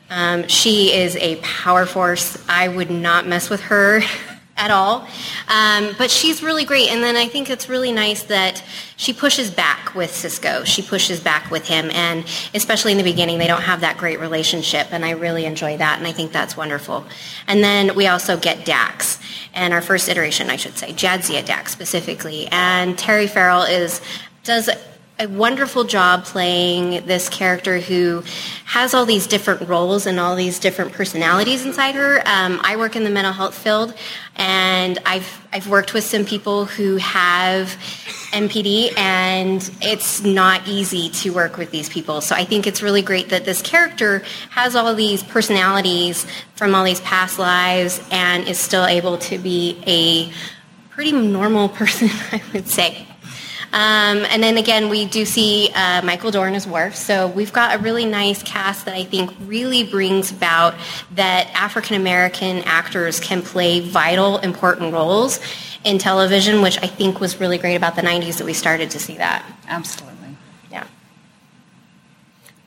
Um, 0.08 0.46
she 0.46 0.92
is 0.94 1.16
a 1.16 1.34
power 1.42 1.84
force. 1.84 2.40
I 2.48 2.68
would 2.68 2.92
not 2.92 3.26
mess 3.26 3.50
with 3.50 3.60
her 3.62 4.02
at 4.60 4.70
all. 4.70 5.06
Um, 5.48 5.94
but 5.96 6.10
she's 6.10 6.42
really 6.42 6.64
great. 6.64 6.90
And 6.90 7.02
then 7.02 7.16
I 7.16 7.26
think 7.26 7.48
it's 7.48 7.68
really 7.68 7.92
nice 7.92 8.22
that 8.24 8.62
she 8.96 9.12
pushes 9.14 9.50
back 9.50 9.94
with 9.94 10.10
Sisko. 10.10 10.66
She 10.66 10.82
pushes 10.82 11.18
back 11.18 11.50
with 11.50 11.66
him. 11.66 11.90
And 11.92 12.24
especially 12.54 12.92
in 12.92 12.98
the 12.98 13.04
beginning, 13.04 13.38
they 13.38 13.46
don't 13.46 13.62
have 13.62 13.80
that 13.80 13.96
great 13.96 14.20
relationship. 14.20 14.92
And 14.92 15.04
I 15.04 15.12
really 15.12 15.46
enjoy 15.46 15.78
that. 15.78 15.98
And 15.98 16.06
I 16.06 16.12
think 16.12 16.30
that's 16.30 16.56
wonderful. 16.56 17.06
And 17.46 17.64
then 17.64 17.96
we 17.96 18.06
also 18.06 18.36
get 18.36 18.66
Dax. 18.66 19.18
And 19.54 19.72
our 19.72 19.82
first 19.82 20.08
iteration, 20.08 20.50
I 20.50 20.56
should 20.56 20.76
say, 20.76 20.92
Jadzia 20.92 21.44
Dax 21.44 21.72
specifically. 21.72 22.46
And 22.52 22.98
Terry 22.98 23.26
Farrell 23.26 23.62
is, 23.62 24.02
does 24.44 24.68
a 25.20 25.28
wonderful 25.28 25.84
job 25.84 26.24
playing 26.24 27.04
this 27.04 27.28
character 27.28 27.78
who 27.78 28.22
has 28.64 28.94
all 28.94 29.04
these 29.04 29.26
different 29.26 29.68
roles 29.68 30.06
and 30.06 30.18
all 30.18 30.34
these 30.34 30.58
different 30.58 30.92
personalities 30.92 31.66
inside 31.66 31.94
her. 31.94 32.22
Um, 32.24 32.58
I 32.64 32.76
work 32.76 32.96
in 32.96 33.04
the 33.04 33.10
mental 33.10 33.34
health 33.34 33.54
field, 33.54 33.92
and 34.36 34.98
I've 35.04 35.46
I've 35.52 35.68
worked 35.68 35.92
with 35.92 36.04
some 36.04 36.24
people 36.24 36.64
who 36.64 36.96
have 36.96 37.76
MPD, 38.32 38.96
and 38.96 39.70
it's 39.82 40.22
not 40.22 40.66
easy 40.66 41.10
to 41.10 41.34
work 41.34 41.58
with 41.58 41.70
these 41.70 41.90
people. 41.90 42.22
So 42.22 42.34
I 42.34 42.44
think 42.44 42.66
it's 42.66 42.80
really 42.80 43.02
great 43.02 43.28
that 43.28 43.44
this 43.44 43.60
character 43.60 44.22
has 44.50 44.74
all 44.74 44.94
these 44.94 45.22
personalities 45.22 46.26
from 46.54 46.74
all 46.74 46.84
these 46.84 47.00
past 47.00 47.38
lives 47.38 48.00
and 48.10 48.48
is 48.48 48.58
still 48.58 48.86
able 48.86 49.18
to 49.18 49.36
be 49.36 49.82
a 49.86 50.32
pretty 50.90 51.12
normal 51.12 51.68
person, 51.80 52.08
I 52.32 52.42
would 52.54 52.68
say. 52.68 53.06
Um, 53.72 54.24
and 54.28 54.42
then 54.42 54.58
again, 54.58 54.88
we 54.88 55.04
do 55.04 55.24
see 55.24 55.70
uh, 55.74 56.02
Michael 56.02 56.32
Dorn 56.32 56.54
as 56.54 56.66
Worf. 56.66 56.96
So 56.96 57.28
we've 57.28 57.52
got 57.52 57.76
a 57.76 57.78
really 57.78 58.04
nice 58.04 58.42
cast 58.42 58.84
that 58.86 58.94
I 58.94 59.04
think 59.04 59.30
really 59.44 59.84
brings 59.84 60.32
about 60.32 60.74
that 61.12 61.48
African 61.54 61.94
American 61.94 62.58
actors 62.64 63.20
can 63.20 63.42
play 63.42 63.80
vital, 63.80 64.38
important 64.38 64.92
roles 64.92 65.38
in 65.84 65.98
television, 65.98 66.62
which 66.62 66.78
I 66.82 66.88
think 66.88 67.20
was 67.20 67.38
really 67.38 67.58
great 67.58 67.76
about 67.76 67.94
the 67.94 68.02
90s 68.02 68.38
that 68.38 68.44
we 68.44 68.54
started 68.54 68.90
to 68.90 68.98
see 68.98 69.16
that. 69.18 69.44
Absolutely. 69.68 70.36
Yeah. 70.70 70.86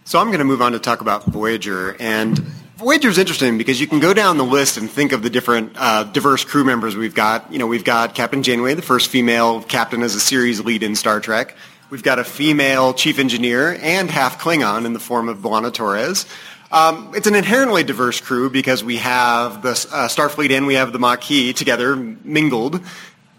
So 0.05 0.19
I'm 0.19 0.27
going 0.27 0.39
to 0.39 0.45
move 0.45 0.62
on 0.62 0.72
to 0.72 0.79
talk 0.79 1.01
about 1.01 1.25
Voyager. 1.25 1.98
And 2.00 2.39
Voyager's 2.83 3.17
interesting 3.17 3.57
because 3.57 3.79
you 3.79 3.87
can 3.87 4.01
go 4.01 4.13
down 4.13 4.37
the 4.37 4.43
list 4.43 4.75
and 4.75 4.91
think 4.91 5.13
of 5.13 5.23
the 5.23 5.29
different 5.29 5.71
uh, 5.77 6.03
diverse 6.03 6.43
crew 6.43 6.65
members 6.65 6.97
we've 6.97 7.15
got. 7.15 7.49
You 7.49 7.57
know, 7.57 7.65
we've 7.65 7.85
got 7.85 8.13
Captain 8.13 8.43
Janeway, 8.43 8.73
the 8.73 8.81
first 8.81 9.07
female 9.07 9.61
captain 9.63 10.03
as 10.03 10.15
a 10.15 10.19
series 10.19 10.59
lead 10.59 10.83
in 10.83 10.93
Star 10.97 11.21
Trek. 11.21 11.55
We've 11.89 12.03
got 12.03 12.19
a 12.19 12.25
female 12.25 12.93
chief 12.93 13.19
engineer 13.19 13.79
and 13.81 14.11
half 14.11 14.37
Klingon 14.37 14.83
in 14.83 14.91
the 14.91 14.99
form 14.99 15.29
of 15.29 15.37
B'Elanna 15.37 15.73
Torres. 15.73 16.25
Um, 16.73 17.13
it's 17.15 17.25
an 17.25 17.35
inherently 17.35 17.85
diverse 17.85 18.19
crew 18.19 18.49
because 18.49 18.83
we 18.83 18.97
have 18.97 19.61
the 19.61 19.69
uh, 19.69 20.09
Starfleet 20.09 20.51
and 20.51 20.67
we 20.67 20.73
have 20.73 20.91
the 20.91 20.99
Maquis 20.99 21.53
together 21.53 21.95
mingled. 21.95 22.81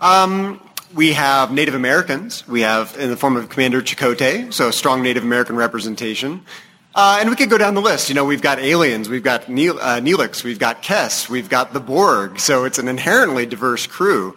Um, 0.01 0.59
we 0.95 1.13
have 1.13 1.53
Native 1.53 1.75
Americans. 1.75 2.49
We 2.49 2.63
have 2.63 2.97
in 2.99 3.11
the 3.11 3.17
form 3.19 3.37
of 3.37 3.51
Commander 3.51 3.83
Chakotay, 3.83 4.55
so 4.55 4.69
a 4.69 4.73
strong 4.73 5.03
Native 5.03 5.23
American 5.23 5.57
representation. 5.57 6.47
Uh, 6.95 7.19
and 7.21 7.29
we 7.29 7.35
could 7.35 7.51
go 7.51 7.59
down 7.59 7.75
the 7.75 7.81
list. 7.81 8.09
You 8.09 8.15
know, 8.15 8.25
we've 8.25 8.43
got 8.43 8.61
aliens, 8.61 9.09
we've 9.09 9.25
got 9.25 9.49
Neel, 9.49 9.79
uh, 9.81 10.01
Neelix, 10.01 10.45
we've 10.45 10.61
got 10.61 10.83
Kes, 10.83 11.29
we've 11.29 11.49
got 11.49 11.73
the 11.73 11.81
Borg. 11.81 12.39
So 12.39 12.65
it's 12.65 12.79
an 12.79 12.87
inherently 12.87 13.47
diverse 13.47 13.87
crew. 13.87 14.37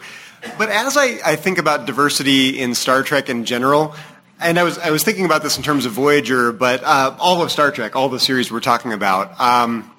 But 0.58 0.70
as 0.70 0.98
I, 0.98 1.20
I 1.26 1.36
think 1.36 1.58
about 1.58 1.86
diversity 1.86 2.60
in 2.60 2.74
Star 2.74 3.04
Trek 3.04 3.30
in 3.30 3.46
general, 3.46 3.96
and 4.40 4.60
I 4.60 4.64
was 4.64 4.78
I 4.78 4.92
was 4.92 5.04
thinking 5.04 5.26
about 5.26 5.44
this 5.44 5.58
in 5.58 5.64
terms 5.64 5.86
of 5.86 5.94
Voyager, 5.94 6.52
but 6.52 6.84
uh, 6.84 7.16
all 7.20 7.42
of 7.42 7.52
Star 7.52 7.72
Trek, 7.72 7.96
all 7.96 8.10
the 8.10 8.20
series 8.20 8.52
we're 8.52 8.60
talking 8.60 8.94
about. 8.94 9.40
Um, 9.40 9.92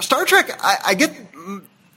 Star 0.00 0.24
Trek, 0.24 0.50
I, 0.60 0.76
I 0.88 0.94
get. 0.94 1.14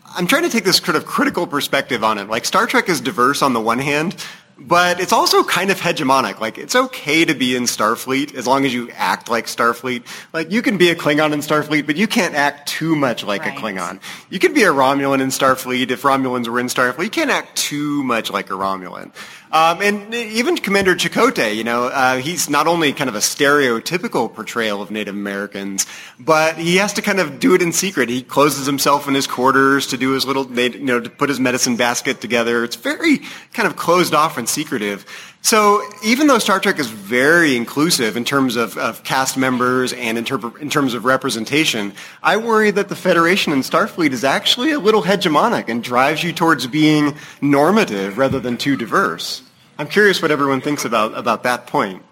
I'm 0.05 0.25
trying 0.25 0.43
to 0.43 0.49
take 0.49 0.63
this 0.63 0.77
sort 0.77 0.95
of 0.95 1.05
critical 1.05 1.45
perspective 1.47 2.03
on 2.03 2.17
it. 2.17 2.27
Like 2.27 2.43
Star 2.43 2.65
Trek 2.65 2.89
is 2.89 2.99
diverse 2.99 3.41
on 3.41 3.53
the 3.53 3.61
one 3.61 3.79
hand, 3.79 4.15
but 4.61 4.99
it's 4.99 5.13
also 5.13 5.43
kind 5.43 5.71
of 5.71 5.79
hegemonic. 5.79 6.39
Like 6.39 6.57
it's 6.57 6.75
okay 6.75 7.25
to 7.25 7.33
be 7.33 7.55
in 7.55 7.63
Starfleet 7.63 8.35
as 8.35 8.45
long 8.45 8.65
as 8.65 8.73
you 8.73 8.89
act 8.91 9.29
like 9.29 9.45
Starfleet. 9.45 10.03
Like 10.33 10.51
you 10.51 10.61
can 10.61 10.77
be 10.77 10.89
a 10.89 10.95
Klingon 10.95 11.33
in 11.33 11.39
Starfleet, 11.39 11.85
but 11.85 11.95
you 11.95 12.07
can't 12.07 12.35
act 12.35 12.67
too 12.67 12.95
much 12.95 13.23
like 13.23 13.41
Right. 13.41 13.57
a 13.57 13.61
Klingon. 13.61 13.99
You 14.29 14.39
can 14.39 14.53
be 14.53 14.63
a 14.63 14.71
Romulan 14.71 15.21
in 15.21 15.29
Starfleet 15.29 15.91
if 15.91 16.01
Romulans 16.03 16.47
were 16.47 16.59
in 16.59 16.67
Starfleet. 16.67 17.03
You 17.03 17.09
can't 17.09 17.31
act 17.31 17.55
too 17.57 18.03
much 18.03 18.29
like 18.31 18.49
a 18.49 18.53
Romulan. 18.53 19.11
Um, 19.51 19.82
and 19.82 20.13
even 20.13 20.58
Commander 20.58 20.96
Chakotay, 20.96 21.56
you 21.56 21.63
know, 21.63 21.86
uh, 21.86 22.18
he's 22.18 22.50
not 22.50 22.68
only 22.68 22.94
kind 22.94 23.10
of 23.10 23.15
a 23.15 23.20
stereotypical 23.20 24.32
portrayal 24.32 24.82
of 24.82 24.91
Native 24.91 25.15
Americans, 25.15 25.88
but 26.20 26.58
he 26.58 26.77
has 26.77 26.94
to 26.94 27.01
kind 27.01 27.20
of 27.20 27.39
do 27.39 27.56
it 27.56 27.62
in 27.62 27.74
secret. 27.74 28.10
He 28.10 28.22
closes 28.22 28.68
himself 28.68 29.08
in 29.08 29.15
his 29.15 29.25
quarters 29.25 29.88
to 29.88 29.98
do 29.98 30.12
his 30.12 30.25
little, 30.25 30.46
you 30.51 30.79
know, 30.79 31.00
to 31.00 31.10
put 31.10 31.29
his 31.29 31.39
medicine 31.39 31.77
basket 31.77 32.22
together. 32.22 32.63
It's 32.63 32.75
very 32.75 33.22
kind 33.53 33.68
of 33.68 33.75
closed 33.75 34.13
off 34.13 34.38
and 34.38 34.48
secretive. 34.48 35.06
So 35.41 35.82
even 36.03 36.27
though 36.27 36.38
Star 36.38 36.60
Trek 36.60 36.79
is 36.79 36.89
very 36.89 37.56
inclusive 37.56 38.18
in 38.18 38.25
terms 38.25 38.56
of, 38.58 38.77
of 38.77 39.03
cast 39.03 39.38
members 39.38 39.94
and 39.94 40.18
in, 40.18 40.25
ter- 40.25 40.58
in 40.58 40.70
terms 40.70 40.94
of 40.94 41.06
representation, 41.06 41.94
I 42.22 42.38
worry 42.38 42.72
that 42.72 42.89
the 42.89 42.96
Federation 42.96 43.53
and 43.53 43.63
Starfleet 43.63 44.12
is 44.12 44.25
actually 44.25 44.74
a 44.74 44.79
little 44.79 45.01
hegemonic 45.01 45.70
and 45.70 45.82
drives 45.82 46.24
you 46.24 46.34
towards 46.34 46.68
being 46.68 47.15
normative 47.41 48.18
rather 48.18 48.39
than 48.39 48.58
too 48.58 48.75
diverse. 48.75 49.38
I'm 49.79 49.88
curious 49.88 50.21
what 50.21 50.29
everyone 50.29 50.59
thinks 50.59 50.83
about, 50.83 51.17
about 51.17 51.43
that 51.43 51.65
point. 51.65 52.03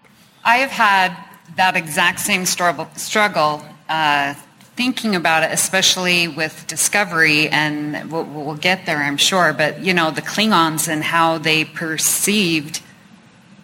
I 0.45 0.59
have 0.59 0.71
had 0.71 1.17
that 1.57 1.75
exact 1.75 2.21
same 2.21 2.45
struggle, 2.45 2.87
struggle 2.95 3.61
uh, 3.89 4.35
thinking 4.77 5.17
about 5.17 5.43
it, 5.43 5.51
especially 5.51 6.29
with 6.29 6.65
Discovery, 6.67 7.49
and 7.49 8.09
we'll, 8.09 8.23
we'll 8.23 8.55
get 8.55 8.85
there, 8.85 8.99
I'm 8.99 9.17
sure. 9.17 9.51
But 9.51 9.81
you 9.81 9.93
know, 9.93 10.11
the 10.11 10.21
Klingons 10.21 10.87
and 10.87 11.03
how 11.03 11.39
they 11.39 11.65
perceived 11.65 12.81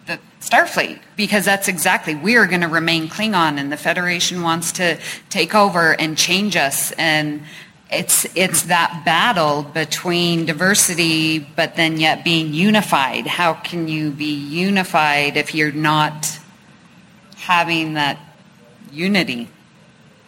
the 0.05 0.19
Starfleet, 0.41 1.00
because 1.15 1.45
that's 1.45 1.69
exactly 1.69 2.13
we 2.13 2.36
are 2.36 2.45
going 2.45 2.60
to 2.60 2.67
remain 2.67 3.07
Klingon, 3.07 3.57
and 3.57 3.72
the 3.72 3.77
Federation 3.77 4.41
wants 4.41 4.74
to 4.74 5.00
take 5.29 5.55
over 5.55 5.93
and 5.98 6.17
change 6.17 6.57
us, 6.57 6.91
and 6.93 7.41
it's 7.93 8.25
it's 8.35 8.63
that 8.63 9.03
battle 9.05 9.63
between 9.63 10.45
diversity, 10.45 11.39
but 11.39 11.75
then 11.75 12.00
yet 12.00 12.23
being 12.23 12.53
unified. 12.53 13.27
How 13.27 13.53
can 13.53 13.88
you 13.88 14.12
be 14.12 14.33
unified 14.33 15.38
if 15.38 15.53
you're 15.55 15.71
not 15.71 16.39
having 17.38 17.93
that 17.93 18.17
unity? 18.91 19.50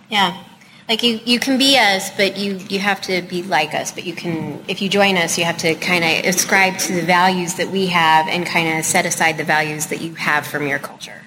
Yeah. 0.10 0.43
Like 0.88 1.01
you, 1.01 1.19
you 1.25 1.39
can 1.39 1.57
be 1.57 1.77
us, 1.79 2.12
but 2.15 2.38
you, 2.38 2.60
you 2.69 2.77
have 2.77 3.01
to 3.01 3.24
be 3.24 3.41
like 3.41 3.74
us. 3.74 3.91
But 3.91 4.05
you 4.05 4.13
can, 4.13 4.63
if 4.67 4.84
you 4.84 4.89
join 4.89 5.17
us, 5.17 5.36
you 5.36 5.43
have 5.43 5.57
to 5.60 5.74
kind 5.75 6.03
of 6.03 6.25
ascribe 6.25 6.77
to 6.79 6.93
the 6.93 7.01
values 7.01 7.55
that 7.55 7.69
we 7.69 7.88
have 7.88 8.27
and 8.27 8.45
kind 8.45 8.77
of 8.77 8.86
set 8.86 9.03
aside 9.07 9.38
the 9.38 9.43
values 9.43 9.88
that 9.88 10.01
you 10.01 10.13
have 10.13 10.45
from 10.45 10.67
your 10.67 10.77
culture. 10.77 11.24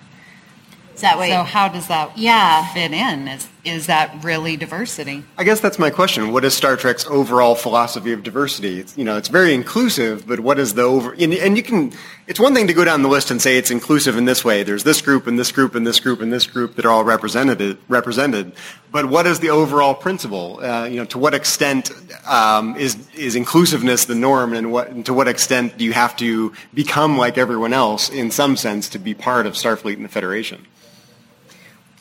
Is 0.94 1.00
that 1.00 1.18
way? 1.18 1.30
So 1.30 1.42
how 1.42 1.68
does 1.68 1.88
that 1.88 2.16
Yeah. 2.16 2.72
fit 2.72 2.92
in? 2.92 3.26
Is 3.26 3.48
is 3.68 3.86
that 3.86 4.24
really 4.24 4.56
diversity? 4.56 5.24
I 5.36 5.44
guess 5.44 5.60
that's 5.60 5.78
my 5.78 5.90
question. 5.90 6.32
What 6.32 6.44
is 6.44 6.54
Star 6.54 6.76
Trek's 6.76 7.06
overall 7.06 7.54
philosophy 7.54 8.12
of 8.12 8.22
diversity? 8.22 8.80
It's, 8.80 8.96
you 8.96 9.04
know, 9.04 9.16
it's 9.16 9.28
very 9.28 9.54
inclusive, 9.54 10.26
but 10.26 10.40
what 10.40 10.58
is 10.58 10.74
the 10.74 10.82
over? 10.82 11.12
And, 11.12 11.32
and 11.34 11.56
you 11.56 11.62
can. 11.62 11.92
It's 12.26 12.40
one 12.40 12.54
thing 12.54 12.66
to 12.66 12.74
go 12.74 12.84
down 12.84 13.02
the 13.02 13.08
list 13.08 13.30
and 13.30 13.40
say 13.40 13.56
it's 13.56 13.70
inclusive 13.70 14.16
in 14.16 14.24
this 14.24 14.44
way. 14.44 14.62
There's 14.62 14.84
this 14.84 15.00
group 15.00 15.26
and 15.26 15.38
this 15.38 15.52
group 15.52 15.74
and 15.74 15.86
this 15.86 16.00
group 16.00 16.20
and 16.20 16.32
this 16.32 16.46
group 16.46 16.74
that 16.76 16.84
are 16.84 16.90
all 16.90 17.04
represented. 17.04 17.78
Represented, 17.88 18.52
but 18.90 19.06
what 19.06 19.26
is 19.26 19.40
the 19.40 19.50
overall 19.50 19.94
principle? 19.94 20.60
Uh, 20.62 20.84
you 20.84 20.96
know, 20.96 21.04
to 21.06 21.18
what 21.18 21.34
extent 21.34 21.90
um, 22.26 22.76
is 22.76 23.08
is 23.14 23.36
inclusiveness 23.36 24.04
the 24.06 24.14
norm, 24.14 24.52
and 24.52 24.72
what 24.72 24.88
and 24.88 25.06
to 25.06 25.14
what 25.14 25.28
extent 25.28 25.78
do 25.78 25.84
you 25.84 25.92
have 25.92 26.16
to 26.16 26.52
become 26.74 27.16
like 27.16 27.38
everyone 27.38 27.72
else 27.72 28.08
in 28.10 28.30
some 28.30 28.56
sense 28.56 28.88
to 28.90 28.98
be 28.98 29.14
part 29.14 29.46
of 29.46 29.54
Starfleet 29.54 29.94
and 29.94 30.04
the 30.04 30.08
Federation? 30.08 30.66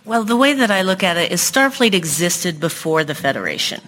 Well, 0.07 0.23
the 0.23 0.37
way 0.37 0.53
that 0.53 0.71
I 0.71 0.83
look 0.83 1.03
at 1.03 1.17
it 1.17 1.33
is 1.33 1.41
Starfleet 1.41 1.93
existed 1.93 2.61
before 2.61 3.03
the 3.03 3.13
Federation. 3.13 3.81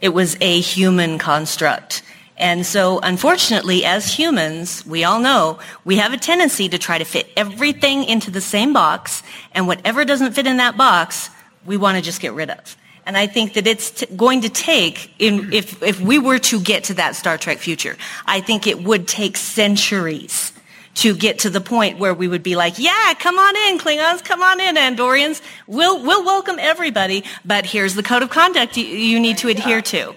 It 0.00 0.10
was 0.10 0.36
a 0.40 0.60
human 0.60 1.18
construct. 1.18 2.04
And 2.36 2.64
so, 2.64 3.00
unfortunately, 3.00 3.84
as 3.84 4.06
humans, 4.14 4.86
we 4.86 5.02
all 5.02 5.18
know 5.18 5.58
we 5.84 5.96
have 5.96 6.12
a 6.12 6.16
tendency 6.16 6.68
to 6.68 6.78
try 6.78 6.98
to 6.98 7.04
fit 7.04 7.28
everything 7.36 8.04
into 8.04 8.30
the 8.30 8.40
same 8.40 8.72
box, 8.72 9.24
and 9.50 9.66
whatever 9.66 10.04
doesn't 10.04 10.34
fit 10.34 10.46
in 10.46 10.58
that 10.58 10.76
box, 10.76 11.28
we 11.66 11.76
want 11.76 11.96
to 11.98 12.02
just 12.02 12.20
get 12.20 12.34
rid 12.34 12.50
of. 12.50 12.76
And 13.04 13.16
I 13.16 13.26
think 13.26 13.54
that 13.54 13.66
it's 13.66 13.90
t- 13.90 14.06
going 14.14 14.42
to 14.42 14.50
take, 14.50 15.12
in, 15.18 15.52
if, 15.52 15.82
if 15.82 16.00
we 16.00 16.20
were 16.20 16.38
to 16.38 16.60
get 16.60 16.84
to 16.84 16.94
that 16.94 17.16
Star 17.16 17.36
Trek 17.36 17.58
future, 17.58 17.96
I 18.26 18.42
think 18.42 18.68
it 18.68 18.80
would 18.80 19.08
take 19.08 19.36
centuries 19.36 20.52
to 20.94 21.14
get 21.14 21.40
to 21.40 21.50
the 21.50 21.60
point 21.60 21.98
where 21.98 22.14
we 22.14 22.28
would 22.28 22.42
be 22.42 22.56
like, 22.56 22.78
yeah, 22.78 23.14
come 23.18 23.38
on 23.38 23.56
in, 23.68 23.78
Klingons, 23.78 24.24
come 24.24 24.42
on 24.42 24.60
in, 24.60 24.76
Andorians. 24.76 25.42
We'll, 25.66 26.02
we'll 26.02 26.24
welcome 26.24 26.56
everybody, 26.58 27.24
but 27.44 27.66
here's 27.66 27.94
the 27.94 28.02
code 28.02 28.22
of 28.22 28.30
conduct 28.30 28.76
you, 28.76 28.84
you 28.84 29.18
need 29.18 29.38
to 29.38 29.48
adhere 29.48 29.82
to. 29.82 30.14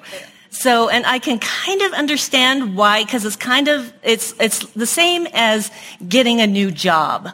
So, 0.50 0.90
and 0.90 1.06
I 1.06 1.20
can 1.20 1.40
kind 1.40 1.82
of 1.82 1.94
understand 1.94 2.76
why, 2.76 3.04
because 3.04 3.26
it's 3.26 3.36
kind 3.36 3.68
of, 3.68 3.92
it's, 4.04 4.34
it's 4.40 4.66
the 4.74 4.86
same 4.86 5.28
as 5.34 5.72
getting 6.08 6.42
a 6.42 6.48
new 6.48 6.72
job. 6.72 7.30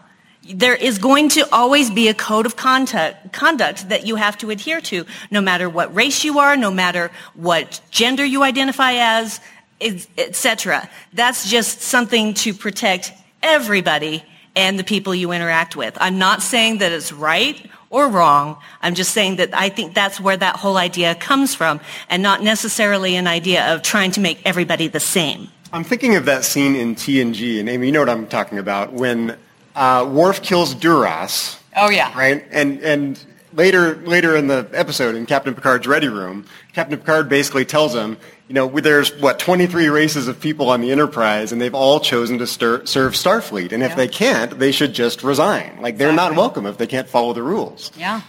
There 0.53 0.75
is 0.75 0.97
going 0.97 1.29
to 1.29 1.47
always 1.53 1.89
be 1.89 2.09
a 2.09 2.13
code 2.13 2.45
of 2.45 2.57
conduct, 2.57 3.31
conduct 3.31 3.89
that 3.89 4.05
you 4.05 4.17
have 4.17 4.37
to 4.39 4.49
adhere 4.49 4.81
to, 4.81 5.05
no 5.31 5.39
matter 5.39 5.69
what 5.69 5.95
race 5.95 6.25
you 6.25 6.39
are, 6.39 6.57
no 6.57 6.69
matter 6.69 7.11
what 7.33 7.79
gender 7.91 8.25
you 8.25 8.43
identify 8.43 8.93
as, 8.93 9.39
etc. 9.79 10.89
That's 11.13 11.49
just 11.49 11.81
something 11.81 12.33
to 12.35 12.53
protect 12.53 13.13
everybody 13.43 14.23
and 14.55 14.79
the 14.79 14.83
people 14.83 15.13
you 15.13 15.31
interact 15.31 15.75
with. 15.75 15.97
I'm 15.99 16.17
not 16.17 16.41
saying 16.41 16.79
that 16.79 16.91
it's 16.91 17.11
right 17.11 17.69
or 17.89 18.07
wrong. 18.07 18.57
I'm 18.81 18.95
just 18.95 19.11
saying 19.11 19.35
that 19.37 19.53
I 19.53 19.69
think 19.69 19.93
that's 19.93 20.19
where 20.19 20.37
that 20.37 20.55
whole 20.55 20.77
idea 20.77 21.15
comes 21.15 21.53
from 21.53 21.79
and 22.09 22.23
not 22.23 22.41
necessarily 22.41 23.15
an 23.15 23.27
idea 23.27 23.73
of 23.73 23.81
trying 23.81 24.11
to 24.11 24.19
make 24.19 24.41
everybody 24.45 24.87
the 24.87 24.99
same. 24.99 25.49
I'm 25.71 25.83
thinking 25.83 26.15
of 26.15 26.25
that 26.25 26.43
scene 26.43 26.75
in 26.75 26.95
TNG, 26.95 27.59
and 27.59 27.67
Amy, 27.67 27.87
you 27.87 27.91
know 27.91 27.99
what 27.99 28.09
I'm 28.09 28.27
talking 28.27 28.59
about, 28.59 28.93
when 28.93 29.35
uh, 29.75 30.07
Worf 30.11 30.43
kills 30.43 30.75
Duras. 30.75 31.57
Oh, 31.75 31.89
yeah. 31.89 32.15
Right? 32.15 32.45
And, 32.51 32.79
and 32.81 33.23
later, 33.53 33.95
later 33.97 34.35
in 34.35 34.47
the 34.47 34.67
episode, 34.73 35.15
in 35.15 35.25
Captain 35.25 35.53
Picard's 35.55 35.87
ready 35.87 36.07
room, 36.07 36.45
Captain 36.73 36.97
Picard 36.97 37.29
basically 37.29 37.65
tells 37.65 37.93
him, 37.93 38.17
you 38.47 38.55
know, 38.55 38.67
there's 38.67 39.13
what 39.19 39.39
23 39.39 39.87
races 39.89 40.27
of 40.27 40.39
people 40.39 40.69
on 40.69 40.81
the 40.81 40.91
Enterprise, 40.91 41.51
and 41.51 41.61
they've 41.61 41.73
all 41.73 41.99
chosen 41.99 42.37
to 42.39 42.47
stir, 42.47 42.85
serve 42.85 43.13
Starfleet. 43.13 43.71
And 43.71 43.83
if 43.83 43.91
yeah. 43.91 43.95
they 43.95 44.07
can't, 44.07 44.59
they 44.59 44.71
should 44.71 44.93
just 44.93 45.23
resign. 45.23 45.81
Like 45.81 45.97
they're 45.97 46.09
exactly. 46.09 46.35
not 46.35 46.39
welcome 46.39 46.65
if 46.65 46.77
they 46.77 46.87
can't 46.87 47.07
follow 47.07 47.33
the 47.33 47.43
rules. 47.43 47.91
Yeah. 47.97 48.21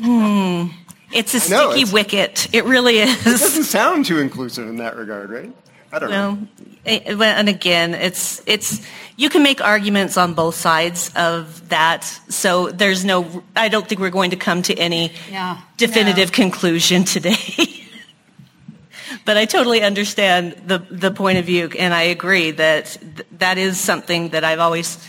hmm. 0.00 0.66
It's 1.12 1.34
a 1.34 1.40
sticky 1.40 1.84
know, 1.84 1.92
wicket. 1.92 2.48
It 2.52 2.64
really 2.64 2.98
is. 2.98 3.20
It 3.20 3.24
doesn't 3.24 3.64
sound 3.64 4.04
too 4.04 4.18
inclusive 4.18 4.68
in 4.68 4.76
that 4.76 4.96
regard, 4.96 5.30
right? 5.30 5.50
I 5.90 5.98
don't 5.98 6.10
well, 6.10 6.36
know. 6.36 7.24
And 7.24 7.48
again, 7.48 7.94
it's 7.94 8.42
it's 8.46 8.86
you 9.18 9.28
can 9.28 9.42
make 9.42 9.60
arguments 9.60 10.16
on 10.16 10.32
both 10.32 10.54
sides 10.54 11.10
of 11.16 11.68
that. 11.70 12.04
So 12.28 12.70
there's 12.70 13.04
no. 13.04 13.42
I 13.56 13.68
don't 13.68 13.86
think 13.86 14.00
we're 14.00 14.10
going 14.10 14.30
to 14.30 14.36
come 14.36 14.62
to 14.62 14.74
any 14.78 15.12
yeah, 15.28 15.60
definitive 15.76 16.30
no. 16.30 16.34
conclusion 16.34 17.02
today. 17.02 17.36
but 19.24 19.36
I 19.36 19.44
totally 19.44 19.82
understand 19.82 20.52
the 20.66 20.78
the 20.88 21.10
point 21.10 21.38
of 21.38 21.44
view, 21.44 21.68
and 21.76 21.92
I 21.92 22.02
agree 22.02 22.52
that 22.52 22.96
th- 23.00 23.26
that 23.38 23.58
is 23.58 23.80
something 23.80 24.28
that 24.28 24.44
I've 24.44 24.60
always 24.60 25.04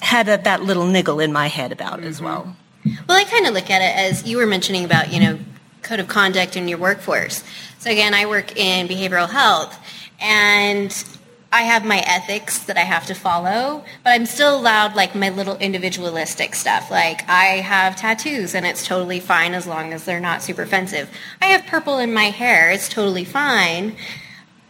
had 0.00 0.26
a, 0.30 0.38
that 0.38 0.62
little 0.62 0.86
niggle 0.86 1.20
in 1.20 1.30
my 1.30 1.48
head 1.48 1.70
about 1.70 1.98
mm-hmm. 1.98 2.08
as 2.08 2.22
well. 2.22 2.56
Well, 3.06 3.18
I 3.18 3.24
kind 3.24 3.46
of 3.46 3.52
look 3.52 3.68
at 3.68 3.82
it 3.82 3.94
as 3.94 4.26
you 4.26 4.38
were 4.38 4.46
mentioning 4.46 4.86
about 4.86 5.12
you 5.12 5.20
know 5.20 5.38
code 5.82 6.00
of 6.00 6.08
conduct 6.08 6.56
in 6.56 6.66
your 6.66 6.78
workforce. 6.78 7.44
So 7.78 7.90
again, 7.90 8.14
I 8.14 8.24
work 8.24 8.56
in 8.56 8.88
behavioral 8.88 9.28
health 9.28 9.76
and 10.18 10.90
I 11.52 11.62
have 11.62 11.84
my 11.84 11.98
ethics 12.06 12.60
that 12.60 12.76
I 12.76 12.82
have 12.82 13.06
to 13.06 13.14
follow, 13.14 13.84
but 14.04 14.10
I'm 14.10 14.26
still 14.26 14.56
allowed 14.56 14.94
like 14.94 15.16
my 15.16 15.30
little 15.30 15.56
individualistic 15.56 16.54
stuff. 16.54 16.90
Like 16.92 17.28
I 17.28 17.56
have 17.56 17.96
tattoos 17.96 18.54
and 18.54 18.64
it's 18.64 18.86
totally 18.86 19.18
fine 19.18 19.54
as 19.54 19.66
long 19.66 19.92
as 19.92 20.04
they're 20.04 20.20
not 20.20 20.42
super 20.42 20.62
offensive. 20.62 21.10
I 21.42 21.46
have 21.46 21.66
purple 21.66 21.98
in 21.98 22.12
my 22.12 22.26
hair, 22.26 22.70
it's 22.70 22.88
totally 22.88 23.24
fine. 23.24 23.96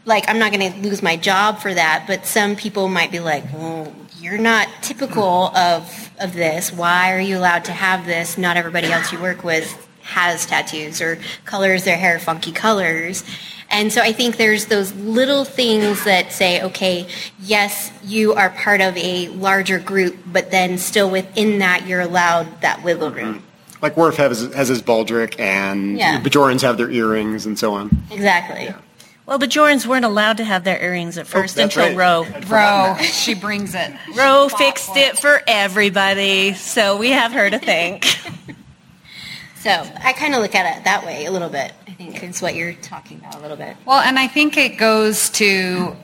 Like 0.06 0.24
I'm 0.28 0.38
not 0.38 0.52
going 0.52 0.72
to 0.72 0.78
lose 0.88 1.02
my 1.02 1.16
job 1.16 1.58
for 1.58 1.74
that, 1.74 2.04
but 2.06 2.24
some 2.24 2.56
people 2.56 2.88
might 2.88 3.12
be 3.12 3.20
like, 3.20 3.44
"Well, 3.52 3.94
you're 4.18 4.38
not 4.38 4.68
typical 4.80 5.54
of 5.54 6.10
of 6.18 6.32
this. 6.32 6.72
Why 6.72 7.12
are 7.12 7.20
you 7.20 7.36
allowed 7.36 7.66
to 7.66 7.72
have 7.72 8.06
this? 8.06 8.38
Not 8.38 8.56
everybody 8.56 8.90
else 8.90 9.12
you 9.12 9.20
work 9.20 9.44
with 9.44 9.86
has 10.02 10.46
tattoos 10.46 11.02
or 11.02 11.18
colors 11.44 11.84
their 11.84 11.98
hair 11.98 12.18
funky 12.18 12.52
colors." 12.52 13.22
And 13.70 13.92
so 13.92 14.02
I 14.02 14.12
think 14.12 14.36
there's 14.36 14.66
those 14.66 14.92
little 14.94 15.44
things 15.44 16.04
that 16.04 16.32
say, 16.32 16.62
okay, 16.62 17.06
yes, 17.40 17.92
you 18.04 18.34
are 18.34 18.50
part 18.50 18.80
of 18.80 18.96
a 18.96 19.28
larger 19.28 19.78
group, 19.78 20.18
but 20.26 20.50
then 20.50 20.76
still 20.78 21.08
within 21.08 21.60
that, 21.60 21.86
you're 21.86 22.00
allowed 22.00 22.60
that 22.62 22.82
wiggle 22.82 23.10
room. 23.10 23.34
Mm-hmm. 23.36 23.44
Like 23.82 23.96
Worf 23.96 24.16
has, 24.16 24.52
has 24.52 24.68
his 24.68 24.82
baldric, 24.82 25.38
and 25.40 25.96
yeah. 25.96 26.20
Bajorans 26.20 26.60
have 26.62 26.76
their 26.76 26.90
earrings, 26.90 27.46
and 27.46 27.58
so 27.58 27.72
on. 27.72 28.04
Exactly. 28.10 28.64
Yeah. 28.64 28.78
Well, 29.24 29.38
Bajorans 29.38 29.86
weren't 29.86 30.04
allowed 30.04 30.38
to 30.38 30.44
have 30.44 30.64
their 30.64 30.82
earrings 30.82 31.16
at 31.16 31.26
oh, 31.26 31.28
first 31.28 31.58
oh, 31.58 31.62
until 31.62 31.96
right. 31.96 31.96
Ro. 31.96 32.26
Ro, 32.48 32.96
she 33.00 33.34
brings 33.34 33.74
it. 33.74 33.92
Ro 34.16 34.48
fixed 34.48 34.96
it 34.96 35.18
for 35.18 35.40
everybody, 35.46 36.52
so 36.54 36.98
we 36.98 37.10
have 37.10 37.32
her 37.32 37.48
to 37.48 37.58
thank. 37.58 38.06
so 39.60 39.70
I 39.70 40.12
kind 40.12 40.34
of 40.34 40.42
look 40.42 40.54
at 40.54 40.76
it 40.78 40.84
that 40.84 41.06
way 41.06 41.26
a 41.26 41.30
little 41.30 41.48
bit 41.48 41.72
I 41.86 41.92
think 41.92 42.22
is 42.22 42.42
what 42.42 42.54
you're 42.54 42.74
talking 42.74 43.18
about 43.18 43.36
a 43.36 43.40
little 43.40 43.56
bit. 43.56 43.76
Well, 43.86 44.00
and 44.00 44.18
I 44.18 44.26
think 44.26 44.56
it 44.56 44.78
goes 44.78 45.30
to 45.30 45.96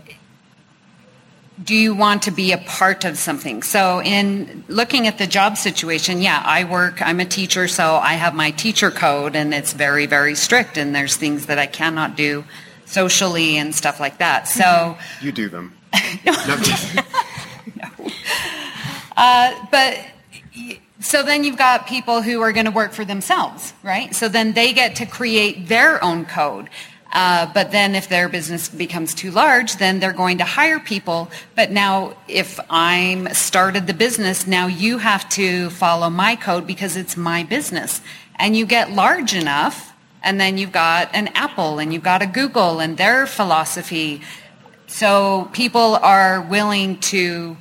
do 1.63 1.75
you 1.75 1.95
want 1.95 2.23
to 2.23 2.31
be 2.31 2.53
a 2.53 2.59
part 2.59 3.05
of 3.05 3.17
something? 3.17 3.63
So, 3.63 4.03
in 4.03 4.65
looking 4.69 5.07
at 5.07 5.19
the 5.19 5.27
job 5.27 5.57
situation, 5.57 6.21
yeah, 6.21 6.43
I 6.45 6.65
work, 6.65 7.01
I'm 7.01 7.19
a 7.19 7.25
teacher, 7.25 7.67
so 7.67 7.95
I 7.95 8.15
have 8.15 8.35
my 8.35 8.51
teacher 8.51 8.91
code, 8.91 9.35
and 9.35 9.55
it's 9.55 9.73
very, 9.73 10.07
very 10.07 10.35
strict, 10.35 10.77
and 10.77 10.95
there's 10.95 11.17
things 11.17 11.47
that 11.47 11.59
I 11.59 11.67
cannot 11.67 12.17
do 12.17 12.45
socially 12.85 13.57
and 13.57 13.75
stuff 13.75 14.01
like 14.01 14.19
that. 14.19 14.49
So, 14.49 14.99
you 15.23 15.33
do 15.33 15.49
them. 15.49 15.77
no. 16.27 16.33
no. 17.77 18.11
Uh, 19.17 19.67
but 19.71 19.99
so 21.07 21.23
then 21.23 21.45
you've 21.45 21.57
got 21.57 21.87
people 21.87 22.21
who 22.21 22.41
are 22.41 22.51
going 22.51 22.67
to 22.67 22.73
work 22.73 22.93
for 22.93 23.05
themselves, 23.05 23.73
right? 23.85 24.13
So 24.13 24.29
then 24.29 24.55
they 24.55 24.73
get 24.73 24.97
to 24.97 25.07
create 25.07 25.69
their 25.69 26.03
own 26.03 26.25
code. 26.25 26.69
Uh, 27.13 27.49
but 27.55 27.71
then 27.71 27.95
if 27.95 28.09
their 28.09 28.29
business 28.29 28.69
becomes 28.69 29.15
too 29.15 29.31
large, 29.31 29.77
then 29.77 30.01
they're 30.01 30.13
going 30.13 30.39
to 30.39 30.45
hire 30.45 30.81
people. 30.81 31.31
But 31.55 31.71
now 31.71 32.17
if 32.27 32.59
I'm 32.69 33.33
started 33.33 33.87
the 33.87 33.95
business, 33.95 34.49
now 34.49 34.67
you 34.67 34.99
have 34.99 35.29
to 35.31 35.71
follow 35.71 36.11
my 36.11 36.35
code 36.35 36.67
because 36.67 36.97
it's 36.97 37.17
my 37.17 37.45
business. 37.45 38.01
And 38.35 38.57
you 38.57 38.67
get 38.67 38.91
large 38.91 39.33
enough, 39.33 39.95
and 40.25 40.41
then 40.41 40.59
you've 40.59 40.73
got 40.73 41.15
an 41.15 41.29
Apple 41.29 41.79
and 41.79 41.95
you've 41.95 42.03
got 42.03 42.21
a 42.21 42.27
Google 42.27 42.81
and 42.81 42.97
their 42.97 43.29
philosophy. 43.29 44.23
So 44.89 45.49
people 45.53 45.95
are 46.03 46.43
willing 46.43 46.99
to 47.13 47.57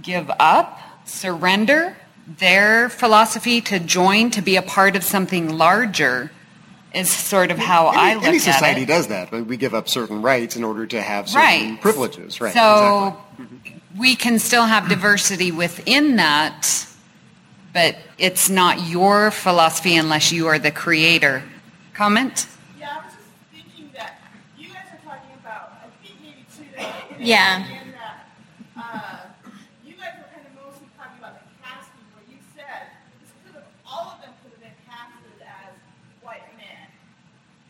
give 0.00 0.30
up 0.38 0.78
surrender 1.12 1.96
their 2.26 2.88
philosophy 2.88 3.60
to 3.60 3.78
join 3.78 4.30
to 4.30 4.42
be 4.42 4.56
a 4.56 4.62
part 4.62 4.96
of 4.96 5.04
something 5.04 5.56
larger 5.56 6.30
is 6.94 7.10
sort 7.10 7.50
of 7.50 7.58
how 7.58 7.88
any, 7.88 7.98
I 7.98 8.14
look 8.14 8.24
any 8.24 8.38
society 8.38 8.84
does 8.84 9.08
that. 9.08 9.30
But 9.30 9.46
we 9.46 9.56
give 9.56 9.74
up 9.74 9.88
certain 9.88 10.22
rights 10.22 10.56
in 10.56 10.64
order 10.64 10.86
to 10.86 11.00
have 11.00 11.28
certain 11.28 11.70
right. 11.70 11.80
privileges. 11.80 12.40
Right. 12.40 12.52
So 12.52 13.16
exactly. 13.38 13.82
we 13.96 14.14
can 14.14 14.38
still 14.38 14.64
have 14.64 14.88
diversity 14.88 15.52
within 15.52 16.16
that, 16.16 16.86
but 17.72 17.96
it's 18.18 18.50
not 18.50 18.86
your 18.86 19.30
philosophy 19.30 19.96
unless 19.96 20.32
you 20.32 20.46
are 20.48 20.58
the 20.58 20.70
creator. 20.70 21.42
Comment? 21.94 22.46
Yeah, 22.78 22.90
I 22.90 23.04
was 23.04 23.14
just 23.14 23.26
thinking 23.52 23.90
that 23.94 24.18
you 24.58 24.68
guys 24.68 24.84
are 24.92 25.04
talking 25.04 25.34
about, 25.40 25.72
I 25.82 26.06
think 26.06 26.20
maybe 26.22 26.46
two 27.18 27.24
Yeah. 27.24 27.66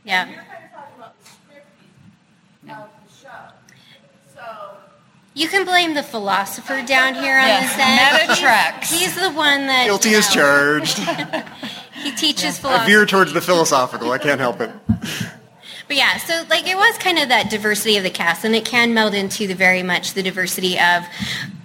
Yeah. 0.05 0.27
You're 0.29 0.37
kind 0.37 0.49
of 0.65 0.71
talking 0.73 0.97
about 0.99 1.15
the 1.23 1.31
scripting 1.31 2.83
of 2.83 2.89
the 3.07 3.13
show. 3.15 3.29
So 4.35 4.77
You 5.35 5.49
can 5.49 5.65
blame 5.65 5.95
the 5.95 6.03
philosopher 6.03 6.83
down 6.85 7.15
here 7.15 7.39
on 7.39 7.47
Yes, 7.47 7.77
this 7.77 7.87
end. 7.87 8.29
Meta 8.29 8.41
Treks. 8.41 8.91
He's, 8.91 9.01
he's 9.01 9.15
the 9.15 9.31
one 9.31 9.67
that 9.69 9.85
Guilty 9.87 10.11
you 10.11 10.19
as 10.19 10.35
know, 10.35 10.43
charged. 10.43 10.99
He 12.03 12.11
teaches 12.11 12.59
I 12.59 12.61
philosophy. 12.63 12.91
veer 12.91 13.07
towards 13.07 13.33
the 13.33 13.41
philosophical. 13.41 14.11
I 14.11 14.19
can't 14.19 14.41
help 14.41 14.61
it. 14.61 14.71
But 15.93 15.99
yeah, 15.99 16.17
so 16.17 16.45
like 16.49 16.67
it 16.67 16.75
was 16.75 16.97
kind 16.97 17.19
of 17.19 17.29
that 17.29 17.51
diversity 17.51 17.99
of 17.99 18.03
the 18.03 18.09
cast, 18.09 18.47
and 18.47 18.55
it 18.55 18.65
can 18.65 18.95
meld 18.95 19.13
into 19.13 19.47
the 19.47 19.53
very 19.53 19.83
much 19.83 20.15
the 20.15 20.23
diversity 20.23 20.81
of, 20.81 21.05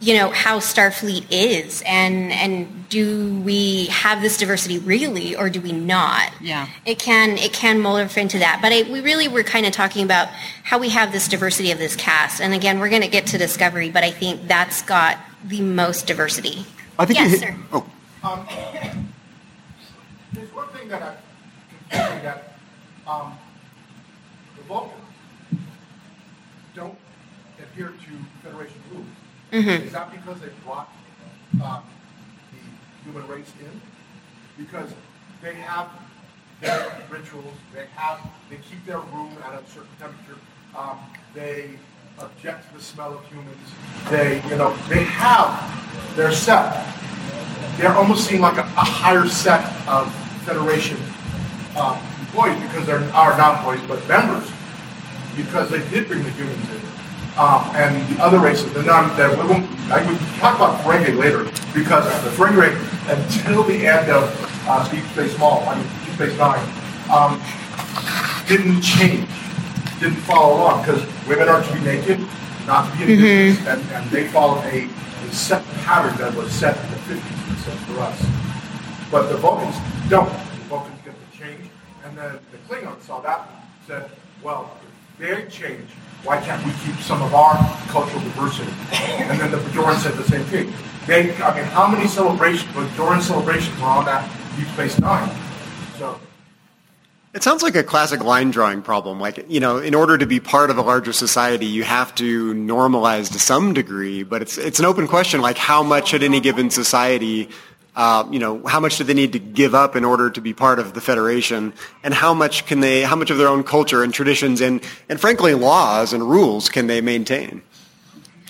you 0.01 0.15
know, 0.15 0.31
how 0.31 0.59
Starfleet 0.59 1.27
is, 1.31 1.81
and 1.87 2.33
and 2.33 2.89
do 2.89 3.39
we 3.39 3.85
have 3.85 4.21
this 4.21 4.35
diversity 4.37 4.79
really, 4.79 5.33
or 5.33 5.49
do 5.49 5.61
we 5.61 5.71
not? 5.71 6.33
Yeah. 6.41 6.67
It 6.85 6.99
can 6.99 7.37
it 7.37 7.53
can 7.53 7.79
mold 7.79 8.17
into 8.17 8.39
that, 8.39 8.59
but 8.61 8.73
I, 8.73 8.81
we 8.91 8.99
really 8.99 9.29
were 9.29 9.43
kind 9.43 9.65
of 9.65 9.71
talking 9.71 10.03
about 10.03 10.27
how 10.27 10.77
we 10.77 10.89
have 10.89 11.13
this 11.13 11.29
diversity 11.29 11.71
of 11.71 11.77
this 11.77 11.95
cast, 11.95 12.41
and 12.41 12.53
again, 12.53 12.81
we're 12.81 12.89
going 12.89 13.03
to 13.03 13.07
get 13.07 13.27
to 13.27 13.37
Discovery, 13.37 13.91
but 13.91 14.03
I 14.03 14.11
think 14.11 14.45
that's 14.45 14.81
got 14.81 15.17
the 15.45 15.61
most 15.61 16.05
diversity. 16.05 16.65
I 16.99 17.05
think 17.05 17.17
yes, 17.17 17.31
you 17.31 17.37
sir. 17.37 17.55
oh, 17.71 17.89
Um, 18.23 18.45
there's 20.33 20.53
one 20.53 20.67
thing 20.67 20.89
that 20.89 21.01
I'm 21.01 21.15
confusing 21.89 22.23
that 22.23 22.57
um, 23.07 23.37
the 24.67 24.73
Vulcans 24.73 25.01
don't 26.75 26.97
adhere 27.59 27.89
to 27.89 28.43
Federation 28.43 28.81
rules. 28.91 29.05
Mhm. 29.51 29.85
Is 29.85 29.91
that 29.93 30.11
because 30.11 30.39
they 30.41 30.49
brought 30.65 30.89
um, 31.63 31.83
the 32.51 33.09
human 33.09 33.27
race 33.27 33.51
in? 33.59 33.81
Because 34.57 34.91
they 35.41 35.55
have 35.55 35.89
their 36.61 36.91
rituals, 37.09 37.53
they 37.73 37.85
have, 37.95 38.19
they 38.49 38.57
keep 38.57 38.85
their 38.85 38.99
room 38.99 39.35
at 39.45 39.53
a 39.53 39.69
certain 39.69 39.89
temperature, 39.99 40.39
um, 40.75 40.99
they 41.33 41.71
object 42.19 42.67
to 42.67 42.77
the 42.77 42.83
smell 42.83 43.13
of 43.13 43.25
humans, 43.27 43.57
they, 44.09 44.41
you 44.49 44.55
know, 44.57 44.75
they 44.89 45.03
have 45.03 46.15
their 46.15 46.31
set 46.31 46.97
they're 47.77 47.93
almost 47.93 48.27
seem 48.27 48.41
like 48.41 48.57
a, 48.57 48.61
a 48.61 48.83
higher 48.83 49.27
set 49.27 49.61
of 49.87 50.11
Federation 50.45 50.97
um, 51.77 51.99
employees 52.21 52.59
because 52.63 52.87
they're 52.87 53.03
are 53.13 53.37
not 53.37 53.57
employees 53.57 53.81
but 53.87 54.05
members 54.07 54.49
because 55.37 55.69
they 55.69 55.87
did 55.89 56.07
bring 56.07 56.23
the 56.23 56.31
humans 56.31 56.69
in. 56.69 56.81
Um, 57.37 57.69
and 57.75 57.93
the 58.09 58.23
other 58.23 58.39
races, 58.39 58.73
the 58.73 58.81
non, 58.81 59.15
that 59.15 59.29
we 59.29 59.47
won't, 59.47 59.69
I 59.91 60.03
would 60.09 60.19
talk 60.39 60.55
about 60.55 60.81
Ferengi 60.81 61.15
later 61.15 61.45
because 61.71 62.03
the 62.23 62.31
Ferengi 62.31 62.73
until 63.07 63.63
the 63.63 63.85
end 63.85 64.09
of 64.09 64.25
uh, 64.67 64.89
Deep 64.89 65.05
Space 65.13 65.37
Mall, 65.37 65.63
I 65.67 65.75
mean 65.75 65.87
Deep 66.03 66.15
Space 66.15 66.37
Nine, 66.37 66.59
um, 67.13 67.39
didn't 68.47 68.81
change, 68.81 69.29
didn't 69.99 70.17
follow 70.25 70.57
along 70.57 70.81
because 70.81 71.05
women 71.27 71.47
are 71.47 71.61
to 71.61 71.73
be 71.73 71.79
naked, 71.81 72.19
not 72.65 72.91
to 72.91 72.97
be 72.97 73.13
in 73.13 73.19
business, 73.19 73.67
and, 73.67 73.81
and 73.91 74.09
they 74.09 74.27
followed 74.27 74.63
a, 74.65 74.85
a 74.89 75.31
set 75.31 75.63
pattern 75.85 76.17
that 76.17 76.33
was 76.33 76.51
set 76.51 76.75
in 76.75 76.89
the 76.91 76.97
50s 76.97 77.49
and 77.49 77.57
set 77.59 77.77
for 77.85 77.99
us. 77.99 78.19
But 79.11 79.29
the 79.29 79.37
Vulcans 79.37 79.77
don't. 80.09 80.27
The 80.27 80.65
Vulcans 80.67 80.99
get 81.05 81.13
to 81.13 81.37
change, 81.37 81.69
and 82.03 82.17
then 82.17 82.39
the 82.51 82.57
Klingons 82.67 83.01
saw 83.03 83.21
that 83.21 83.47
and 83.47 83.87
said, 83.87 84.11
well, 84.41 84.75
they 85.19 85.45
change, 85.49 85.89
why 86.23 86.39
can't 86.39 86.63
we 86.65 86.71
keep 86.83 86.99
some 87.01 87.21
of 87.21 87.33
our 87.33 87.55
cultural 87.87 88.21
diversity? 88.21 88.71
And 88.91 89.39
then 89.39 89.51
the 89.51 89.57
Bajoran 89.57 89.97
said 89.97 90.13
the 90.13 90.23
same 90.23 90.43
thing. 90.45 90.73
They, 91.05 91.33
I 91.41 91.55
mean, 91.55 91.65
how 91.65 91.87
many 91.87 92.07
celebrations, 92.07 92.69
Bajoran 92.73 93.21
celebrations 93.21 93.79
were 93.79 93.87
on 93.87 94.05
that 94.05 94.29
Deep 94.57 94.67
Space 94.69 94.99
Nine? 94.99 95.29
So 95.97 96.19
It 97.33 97.43
sounds 97.43 97.63
like 97.63 97.75
a 97.75 97.83
classic 97.83 98.23
line 98.23 98.51
drawing 98.51 98.81
problem. 98.81 99.19
Like, 99.19 99.45
you 99.47 99.59
know, 99.59 99.77
in 99.77 99.95
order 99.95 100.17
to 100.17 100.25
be 100.25 100.39
part 100.39 100.69
of 100.69 100.77
a 100.77 100.81
larger 100.81 101.13
society, 101.13 101.65
you 101.65 101.83
have 101.83 102.13
to 102.15 102.53
normalize 102.53 103.31
to 103.31 103.39
some 103.39 103.73
degree, 103.73 104.23
but 104.23 104.41
it's, 104.41 104.57
it's 104.57 104.79
an 104.79 104.85
open 104.85 105.07
question, 105.07 105.41
like 105.41 105.57
how 105.57 105.81
much 105.81 106.13
at 106.13 106.23
any 106.23 106.39
given 106.39 106.69
society, 106.69 107.49
uh, 107.97 108.27
you 108.29 108.37
know, 108.37 108.61
how 108.67 108.79
much 108.79 108.99
do 108.99 109.03
they 109.03 109.15
need 109.15 109.33
to 109.33 109.39
give 109.39 109.73
up 109.73 109.95
in 109.95 110.05
order 110.05 110.29
to 110.29 110.39
be 110.39 110.53
part 110.53 110.77
of 110.77 110.93
the 110.93 111.01
Federation, 111.01 111.73
and 112.03 112.13
how 112.13 112.31
much 112.31 112.67
can 112.67 112.79
they, 112.79 113.01
how 113.01 113.15
much 113.15 113.31
of 113.31 113.39
their 113.39 113.47
own 113.47 113.63
culture 113.63 114.03
and 114.03 114.13
traditions 114.13 114.61
and, 114.61 114.81
and 115.09 115.19
frankly 115.19 115.55
laws 115.55 116.13
and 116.13 116.21
rules 116.29 116.69
can 116.69 116.85
they 116.85 117.01
maintain? 117.01 117.63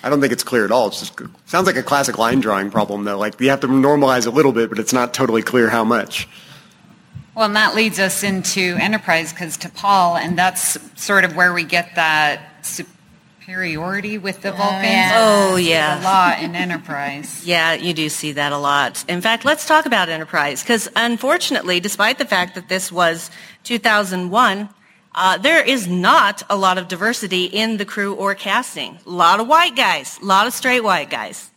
I 0.03 0.09
don't 0.09 0.19
think 0.19 0.33
it's 0.33 0.43
clear 0.43 0.65
at 0.65 0.71
all. 0.71 0.89
It 0.89 1.11
sounds 1.45 1.65
like 1.65 1.77
a 1.77 1.81
classic 1.81 2.17
line 2.17 2.41
drawing 2.41 2.69
problem 2.69 3.05
though. 3.05 3.17
Like, 3.17 3.39
you 3.39 3.49
have 3.49 3.61
to 3.61 3.67
normalize 3.67 4.27
a 4.27 4.31
little 4.31 4.51
bit, 4.51 4.69
but 4.69 4.79
it's 4.79 4.93
not 4.93 5.13
totally 5.13 5.41
clear 5.41 5.69
how 5.69 5.85
much. 5.85 6.27
Well, 7.33 7.45
and 7.45 7.55
that 7.55 7.73
leads 7.73 7.99
us 7.99 8.23
into 8.23 8.75
Enterprise 8.81 9.31
because 9.31 9.57
T'Pol, 9.57 10.19
and 10.19 10.37
that's 10.37 10.77
sort 11.01 11.23
of 11.23 11.37
where 11.37 11.53
we 11.53 11.63
get 11.63 11.95
that 11.95 12.65
superiority 13.47 14.17
with 14.17 14.41
the 14.41 14.51
Vulcans. 14.51 15.11
Oh, 15.15 15.55
yeah. 15.55 16.01
A 16.01 16.03
lot 16.03 16.43
in 16.43 16.53
Enterprise. 16.53 17.43
Yeah, 17.47 17.75
you 17.75 17.93
do 17.93 18.09
see 18.09 18.33
that 18.33 18.51
a 18.51 18.57
lot. 18.57 19.05
In 19.07 19.21
fact, 19.21 19.45
let's 19.45 19.65
talk 19.65 19.85
about 19.85 20.09
Enterprise 20.09 20.61
because 20.61 20.89
unfortunately, 20.97 21.79
despite 21.79 22.17
the 22.17 22.25
fact 22.25 22.55
that 22.55 22.67
this 22.67 22.91
was 22.91 23.31
2001, 23.63 24.67
uh, 25.15 25.37
there 25.37 25.63
is 25.63 25.87
not 25.87 26.43
a 26.49 26.57
lot 26.57 26.77
of 26.77 26.89
diversity 26.89 27.45
in 27.45 27.77
the 27.77 27.85
crew 27.85 28.15
or 28.15 28.35
casting. 28.35 28.99
A 29.05 29.09
lot 29.09 29.39
of 29.39 29.47
white 29.47 29.77
guys, 29.77 30.19
a 30.21 30.25
lot 30.25 30.45
of 30.45 30.53
straight 30.53 30.83
white 30.83 31.09
guys. 31.09 31.49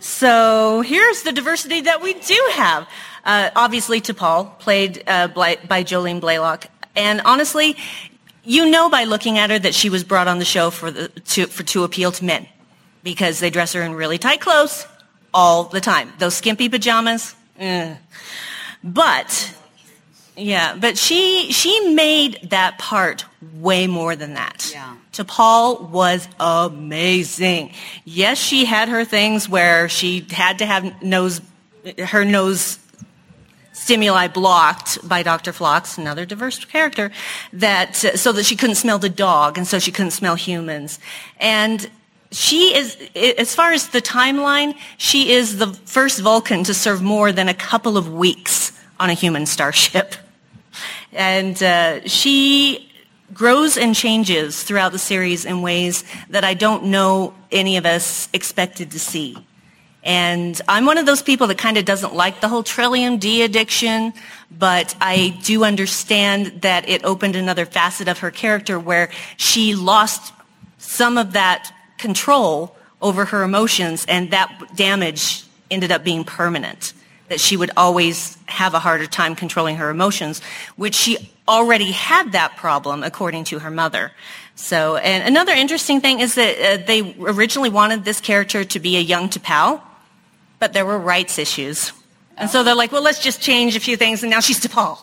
So 0.00 0.80
here's 0.80 1.24
the 1.24 1.32
diversity 1.32 1.82
that 1.82 2.00
we 2.00 2.14
do 2.14 2.50
have. 2.54 2.88
Uh, 3.22 3.50
obviously, 3.54 4.00
T'Pol, 4.00 4.58
played 4.58 5.02
uh, 5.06 5.28
by, 5.28 5.58
by 5.68 5.84
Jolene 5.84 6.22
Blalock. 6.22 6.64
And 6.96 7.20
honestly, 7.26 7.76
you 8.44 8.70
know 8.70 8.88
by 8.88 9.04
looking 9.04 9.38
at 9.38 9.50
her 9.50 9.58
that 9.58 9.74
she 9.74 9.90
was 9.90 10.04
brought 10.04 10.28
on 10.28 10.38
the 10.38 10.44
show 10.44 10.70
for, 10.70 10.90
the, 10.90 11.08
to, 11.08 11.46
for, 11.46 11.62
to 11.64 11.84
appeal 11.84 12.12
to 12.12 12.24
men 12.24 12.46
because 13.02 13.40
they 13.40 13.50
dress 13.50 13.72
her 13.72 13.82
in 13.82 13.94
really 13.94 14.18
tight 14.18 14.40
clothes 14.40 14.86
all 15.32 15.64
the 15.64 15.80
time. 15.80 16.12
Those 16.18 16.34
skimpy 16.34 16.68
pajamas. 16.68 17.34
eh. 17.58 17.96
But 18.82 19.54
yeah, 20.36 20.76
but 20.78 20.98
she 20.98 21.52
she 21.52 21.94
made 21.94 22.50
that 22.50 22.78
part 22.78 23.24
way 23.54 23.86
more 23.86 24.16
than 24.16 24.34
that. 24.34 24.70
Yeah. 24.72 24.96
T'Pol 25.12 25.90
was 25.90 26.28
amazing. 26.40 27.72
Yes, 28.04 28.38
she 28.38 28.64
had 28.64 28.88
her 28.88 29.04
things 29.04 29.48
where 29.48 29.88
she 29.88 30.26
had 30.30 30.58
to 30.58 30.66
have 30.66 31.02
nose 31.02 31.40
her 31.98 32.24
nose 32.24 32.78
stimuli 33.84 34.28
blocked 34.28 35.06
by 35.06 35.22
Dr. 35.22 35.52
Phlox, 35.52 35.98
another 35.98 36.24
diverse 36.24 36.64
character, 36.64 37.12
that 37.52 37.94
so 37.96 38.32
that 38.32 38.44
she 38.44 38.56
couldn't 38.56 38.76
smell 38.76 38.98
the 38.98 39.10
dog 39.10 39.58
and 39.58 39.66
so 39.66 39.78
she 39.78 39.92
couldn't 39.92 40.12
smell 40.12 40.36
humans. 40.36 40.98
And 41.38 41.90
she 42.30 42.74
is, 42.74 42.96
as 43.14 43.54
far 43.54 43.72
as 43.72 43.88
the 43.88 44.00
timeline, 44.00 44.74
she 44.96 45.32
is 45.32 45.58
the 45.58 45.68
first 45.84 46.20
Vulcan 46.20 46.64
to 46.64 46.74
serve 46.74 47.02
more 47.02 47.30
than 47.30 47.48
a 47.48 47.54
couple 47.54 47.96
of 47.96 48.12
weeks 48.12 48.72
on 48.98 49.10
a 49.10 49.14
human 49.14 49.44
starship. 49.46 50.14
And 51.12 51.62
uh, 51.62 52.08
she 52.08 52.90
grows 53.34 53.76
and 53.76 53.94
changes 53.94 54.62
throughout 54.62 54.92
the 54.92 54.98
series 54.98 55.44
in 55.44 55.62
ways 55.62 56.04
that 56.30 56.42
I 56.42 56.54
don't 56.54 56.84
know 56.84 57.34
any 57.52 57.76
of 57.76 57.84
us 57.84 58.28
expected 58.32 58.90
to 58.92 58.98
see. 58.98 59.36
And 60.04 60.60
I'm 60.68 60.84
one 60.84 60.98
of 60.98 61.06
those 61.06 61.22
people 61.22 61.46
that 61.46 61.56
kind 61.56 61.78
of 61.78 61.86
doesn't 61.86 62.14
like 62.14 62.42
the 62.42 62.48
whole 62.48 62.62
Trellium 62.62 63.18
D 63.18 63.42
addiction, 63.42 64.12
but 64.50 64.94
I 65.00 65.38
do 65.42 65.64
understand 65.64 66.60
that 66.60 66.86
it 66.88 67.04
opened 67.04 67.36
another 67.36 67.64
facet 67.64 68.06
of 68.06 68.18
her 68.18 68.30
character 68.30 68.78
where 68.78 69.10
she 69.38 69.74
lost 69.74 70.34
some 70.76 71.16
of 71.16 71.32
that 71.32 71.72
control 71.96 72.76
over 73.00 73.24
her 73.24 73.42
emotions, 73.42 74.04
and 74.06 74.30
that 74.30 74.76
damage 74.76 75.44
ended 75.70 75.90
up 75.90 76.04
being 76.04 76.22
permanent. 76.24 76.92
That 77.28 77.40
she 77.40 77.56
would 77.56 77.70
always 77.74 78.36
have 78.44 78.74
a 78.74 78.78
harder 78.78 79.06
time 79.06 79.34
controlling 79.34 79.76
her 79.76 79.88
emotions, 79.88 80.42
which 80.76 80.94
she 80.94 81.30
already 81.48 81.92
had 81.92 82.32
that 82.32 82.56
problem, 82.56 83.02
according 83.02 83.44
to 83.44 83.58
her 83.60 83.70
mother. 83.70 84.12
So, 84.54 84.96
and 84.96 85.26
another 85.26 85.52
interesting 85.52 86.02
thing 86.02 86.20
is 86.20 86.34
that 86.34 86.58
uh, 86.58 86.84
they 86.86 87.16
originally 87.18 87.70
wanted 87.70 88.04
this 88.04 88.20
character 88.20 88.64
to 88.64 88.78
be 88.78 88.96
a 88.98 89.00
young 89.00 89.30
T'Pau, 89.30 89.80
but 90.64 90.72
there 90.72 90.86
were 90.86 90.98
rights 90.98 91.38
issues. 91.38 91.92
And 92.38 92.48
so 92.48 92.62
they're 92.62 92.74
like, 92.74 92.90
well, 92.90 93.02
let's 93.02 93.22
just 93.22 93.42
change 93.42 93.76
a 93.76 93.80
few 93.80 93.98
things, 93.98 94.22
and 94.22 94.30
now 94.30 94.40
she's 94.40 94.60
T'Pol. 94.60 94.96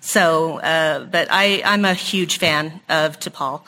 So, 0.00 0.60
uh, 0.60 1.04
but 1.04 1.28
I, 1.30 1.60
I'm 1.62 1.84
a 1.84 1.92
huge 1.92 2.38
fan 2.38 2.80
of 2.88 3.20
T'Pol. 3.20 3.60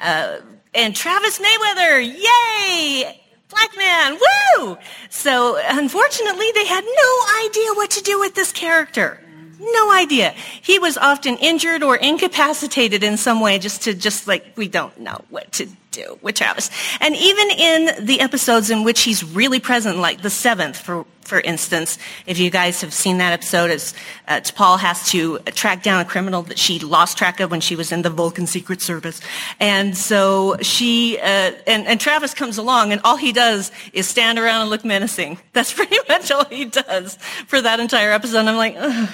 Uh, 0.00 0.36
and 0.72 0.94
Travis 0.94 1.40
Mayweather, 1.40 1.98
yay! 2.00 3.20
Black 3.48 3.76
man, 3.76 4.20
woo! 4.22 4.78
So, 5.10 5.58
unfortunately, 5.60 6.46
they 6.54 6.66
had 6.66 6.84
no 6.84 7.10
idea 7.44 7.70
what 7.74 7.90
to 7.90 8.00
do 8.00 8.20
with 8.20 8.36
this 8.36 8.52
character. 8.52 9.20
No 9.58 9.92
idea. 9.92 10.30
He 10.62 10.78
was 10.78 10.96
often 10.96 11.38
injured 11.38 11.82
or 11.82 11.96
incapacitated 11.96 13.02
in 13.02 13.16
some 13.16 13.40
way 13.40 13.58
just 13.58 13.82
to 13.82 13.94
just 13.94 14.28
like, 14.28 14.52
we 14.54 14.68
don't 14.68 14.96
know 15.00 15.24
what 15.28 15.50
to 15.54 15.66
do 15.94 16.18
with 16.22 16.34
Travis. 16.34 16.70
And 17.00 17.14
even 17.16 17.50
in 17.50 18.06
the 18.06 18.20
episodes 18.20 18.70
in 18.70 18.84
which 18.84 19.02
he's 19.02 19.24
really 19.24 19.60
present, 19.60 19.98
like 19.98 20.22
the 20.22 20.30
seventh, 20.30 20.76
for, 20.76 21.06
for 21.22 21.40
instance, 21.40 21.98
if 22.26 22.38
you 22.38 22.50
guys 22.50 22.80
have 22.80 22.92
seen 22.92 23.18
that 23.18 23.32
episode, 23.32 23.70
as 23.70 23.94
uh, 24.28 24.40
T'Pol 24.40 24.78
has 24.78 25.08
to 25.10 25.38
track 25.54 25.82
down 25.82 26.00
a 26.00 26.04
criminal 26.04 26.42
that 26.42 26.58
she 26.58 26.78
lost 26.78 27.16
track 27.16 27.40
of 27.40 27.50
when 27.50 27.60
she 27.60 27.76
was 27.76 27.92
in 27.92 28.02
the 28.02 28.10
Vulcan 28.10 28.46
Secret 28.46 28.82
Service. 28.82 29.20
And 29.60 29.96
so 29.96 30.56
she, 30.60 31.18
uh, 31.18 31.52
and, 31.66 31.86
and 31.86 32.00
Travis 32.00 32.34
comes 32.34 32.58
along 32.58 32.92
and 32.92 33.00
all 33.04 33.16
he 33.16 33.32
does 33.32 33.70
is 33.92 34.08
stand 34.08 34.38
around 34.38 34.62
and 34.62 34.70
look 34.70 34.84
menacing. 34.84 35.38
That's 35.52 35.72
pretty 35.72 35.96
much 36.08 36.30
all 36.30 36.44
he 36.46 36.66
does 36.66 37.16
for 37.46 37.60
that 37.60 37.80
entire 37.80 38.12
episode. 38.12 38.40
And 38.40 38.50
I'm 38.50 38.56
like, 38.56 38.76
Ugh. 38.78 39.08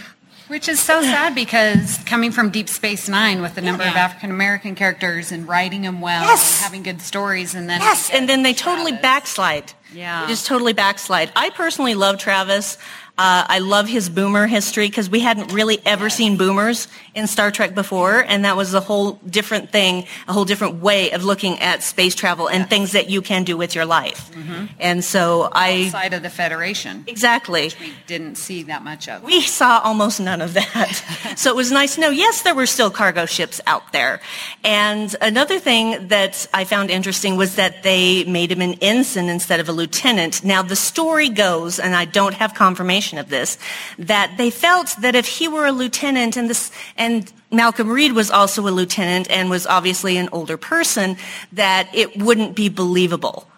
Which 0.50 0.68
is 0.68 0.80
so 0.80 1.00
sad 1.00 1.36
because 1.36 1.98
coming 2.06 2.32
from 2.32 2.50
Deep 2.50 2.68
Space 2.68 3.08
Nine 3.08 3.40
with 3.40 3.54
the 3.54 3.60
number 3.60 3.84
of 3.84 3.94
African 3.94 4.32
American 4.32 4.74
characters 4.74 5.30
and 5.30 5.46
writing 5.46 5.82
them 5.82 6.00
well 6.00 6.24
Yes. 6.24 6.56
and 6.58 6.64
having 6.64 6.82
good 6.82 7.00
stories 7.00 7.54
and 7.54 7.70
then 7.70 7.80
Yes, 7.80 8.10
and 8.12 8.28
then 8.28 8.42
they 8.42 8.52
totally 8.52 8.90
backslide. 8.90 9.72
Yeah. 9.94 10.22
They 10.22 10.32
just 10.32 10.46
totally 10.46 10.72
backslide. 10.72 11.30
I 11.36 11.50
personally 11.50 11.94
love 11.94 12.18
Travis. 12.18 12.78
Uh, 13.16 13.44
I 13.48 13.60
love 13.60 13.86
his 13.86 14.08
boomer 14.08 14.48
history 14.48 14.88
because 14.88 15.08
we 15.08 15.20
hadn't 15.20 15.52
really 15.52 15.78
ever 15.86 16.10
seen 16.10 16.36
boomers 16.36 16.88
in 17.14 17.26
Star 17.26 17.50
Trek 17.50 17.74
before, 17.74 18.24
and 18.26 18.44
that 18.44 18.56
was 18.56 18.74
a 18.74 18.80
whole 18.80 19.12
different 19.26 19.70
thing, 19.70 20.06
a 20.28 20.32
whole 20.32 20.44
different 20.44 20.76
way 20.76 21.10
of 21.10 21.24
looking 21.24 21.58
at 21.60 21.82
space 21.82 22.14
travel 22.14 22.48
and 22.48 22.68
things 22.68 22.92
that 22.92 23.10
you 23.10 23.22
can 23.22 23.44
do 23.44 23.56
with 23.56 23.74
your 23.74 23.84
life. 23.84 24.30
Mm-hmm. 24.32 24.66
And 24.78 25.04
so 25.04 25.48
I 25.52 25.86
outside 25.86 26.14
of 26.14 26.22
the 26.22 26.30
Federation. 26.30 27.04
exactly. 27.06 27.72
We 27.80 27.92
didn't 28.06 28.36
see 28.36 28.64
that 28.64 28.84
much 28.84 29.08
of. 29.08 29.22
We 29.22 29.40
saw 29.42 29.80
almost 29.82 30.20
none 30.20 30.40
of 30.40 30.54
that. 30.54 31.34
so 31.36 31.50
it 31.50 31.56
was 31.56 31.70
nice 31.72 31.96
to 31.96 32.00
know, 32.00 32.10
yes, 32.10 32.42
there 32.42 32.54
were 32.54 32.66
still 32.66 32.90
cargo 32.90 33.26
ships 33.26 33.60
out 33.66 33.92
there. 33.92 34.20
And 34.64 35.14
another 35.20 35.58
thing 35.58 36.08
that 36.08 36.46
I 36.54 36.64
found 36.64 36.90
interesting 36.90 37.36
was 37.36 37.56
that 37.56 37.82
they 37.82 38.24
made 38.24 38.52
him 38.52 38.60
an 38.60 38.74
ensign 38.80 39.28
instead 39.28 39.60
of 39.60 39.68
a 39.68 39.72
lieutenant. 39.72 40.44
Now 40.44 40.62
the 40.62 40.76
story 40.76 41.28
goes, 41.28 41.78
and 41.78 41.94
I 41.94 42.04
don't 42.04 42.34
have 42.34 42.54
confirmation 42.54 43.18
of 43.18 43.28
this, 43.28 43.58
that 43.98 44.34
they 44.36 44.50
felt 44.50 44.94
that 45.00 45.14
if 45.14 45.26
he 45.26 45.48
were 45.48 45.66
a 45.66 45.72
lieutenant 45.72 46.36
and 46.36 46.48
this, 46.48 46.70
and 47.00 47.32
Malcolm 47.50 47.88
Reed 47.88 48.12
was 48.12 48.30
also 48.30 48.68
a 48.68 48.70
lieutenant 48.70 49.28
and 49.30 49.48
was 49.48 49.66
obviously 49.66 50.18
an 50.18 50.28
older 50.32 50.58
person, 50.58 51.16
that 51.52 51.88
it 51.94 52.18
wouldn't 52.18 52.54
be 52.54 52.68
believable. 52.68 53.48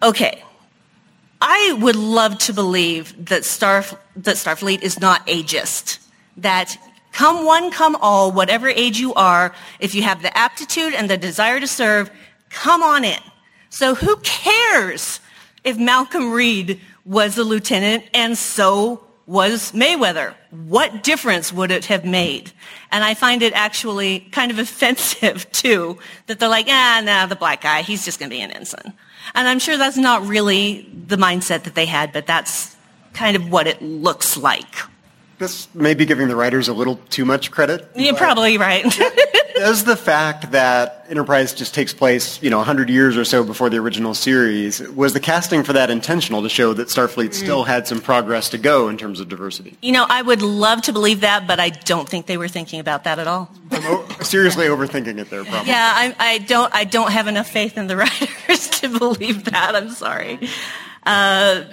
Okay, 0.00 0.42
I 1.40 1.76
would 1.80 1.96
love 1.96 2.38
to 2.38 2.52
believe 2.54 3.26
that 3.26 3.44
Star 3.44 3.84
that 4.16 4.36
Starfleet 4.36 4.82
is 4.82 5.00
not 5.00 5.26
ageist. 5.26 5.98
That 6.36 6.78
come 7.12 7.44
one, 7.44 7.72
come 7.72 7.96
all, 7.96 8.30
whatever 8.30 8.68
age 8.68 8.98
you 8.98 9.12
are, 9.14 9.52
if 9.80 9.94
you 9.94 10.02
have 10.02 10.22
the 10.22 10.36
aptitude 10.38 10.94
and 10.94 11.10
the 11.10 11.16
desire 11.16 11.58
to 11.58 11.66
serve, 11.66 12.10
come 12.48 12.82
on 12.82 13.04
in. 13.04 13.20
So 13.70 13.96
who 13.96 14.16
cares 14.22 15.18
if 15.64 15.76
Malcolm 15.76 16.30
Reed 16.32 16.80
was 17.04 17.36
a 17.38 17.44
lieutenant 17.44 18.04
and 18.14 18.38
so 18.38 19.04
was 19.26 19.72
Mayweather? 19.72 20.34
What 20.54 21.02
difference 21.02 21.52
would 21.52 21.70
it 21.70 21.86
have 21.86 22.04
made? 22.04 22.52
And 22.92 23.02
I 23.02 23.14
find 23.14 23.42
it 23.42 23.52
actually 23.54 24.20
kind 24.32 24.50
of 24.50 24.58
offensive 24.66 25.50
too 25.52 25.98
that 26.26 26.38
they're 26.38 26.48
like, 26.48 26.66
ah, 26.68 27.02
nah, 27.04 27.26
the 27.26 27.36
black 27.36 27.62
guy, 27.62 27.82
he's 27.82 28.04
just 28.04 28.18
going 28.18 28.30
to 28.30 28.34
be 28.34 28.40
an 28.40 28.50
ensign. 28.50 28.92
And 29.34 29.48
I'm 29.48 29.58
sure 29.58 29.76
that's 29.76 29.96
not 29.96 30.26
really 30.26 30.88
the 31.06 31.16
mindset 31.16 31.64
that 31.64 31.74
they 31.74 31.86
had, 31.86 32.12
but 32.12 32.26
that's 32.26 32.76
kind 33.14 33.36
of 33.36 33.50
what 33.50 33.66
it 33.66 33.80
looks 33.80 34.36
like. 34.36 34.74
This 35.38 35.72
may 35.74 35.94
be 35.94 36.06
giving 36.06 36.28
the 36.28 36.36
writers 36.36 36.68
a 36.68 36.74
little 36.74 36.96
too 37.10 37.24
much 37.24 37.50
credit. 37.50 37.88
You're 37.96 38.14
probably 38.14 38.58
right. 38.58 38.84
Does 39.54 39.84
the 39.84 39.96
fact 39.96 40.50
that 40.52 41.06
Enterprise 41.08 41.54
just 41.54 41.74
takes 41.74 41.94
place, 41.94 42.42
you 42.42 42.50
know, 42.50 42.56
100 42.56 42.90
years 42.90 43.16
or 43.16 43.24
so 43.24 43.44
before 43.44 43.70
the 43.70 43.76
original 43.76 44.12
series, 44.14 44.80
was 44.90 45.12
the 45.12 45.20
casting 45.20 45.62
for 45.62 45.72
that 45.74 45.90
intentional 45.90 46.42
to 46.42 46.48
show 46.48 46.72
that 46.72 46.88
Starfleet 46.88 47.34
still 47.34 47.62
had 47.62 47.86
some 47.86 48.00
progress 48.00 48.48
to 48.50 48.58
go 48.58 48.88
in 48.88 48.96
terms 48.98 49.20
of 49.20 49.28
diversity? 49.28 49.76
you 49.80 49.92
know, 49.92 50.06
I 50.08 50.22
would 50.22 50.42
love 50.42 50.82
to 50.82 50.92
believe 50.92 51.20
that, 51.20 51.46
but 51.46 51.60
I 51.60 51.70
don't 51.70 52.08
think 52.08 52.26
they 52.26 52.36
were 52.36 52.48
thinking 52.48 52.80
about 52.80 53.04
that 53.04 53.18
at 53.20 53.28
all. 53.28 53.48
I'm 53.70 53.84
o- 53.86 54.08
seriously 54.22 54.66
overthinking 54.66 55.18
it 55.18 55.30
there, 55.30 55.44
probably. 55.44 55.68
Yeah, 55.68 55.92
I, 55.94 56.14
I 56.18 56.38
don't. 56.38 56.74
I 56.74 56.84
don't 56.84 57.12
have 57.12 57.28
enough 57.28 57.48
faith 57.48 57.78
in 57.78 57.86
the 57.86 57.96
writers 57.98 58.68
to 58.80 58.98
believe 58.98 59.44
that. 59.44 59.76
I'm 59.76 59.90
sorry. 59.90 60.38
Uh, 61.06 61.64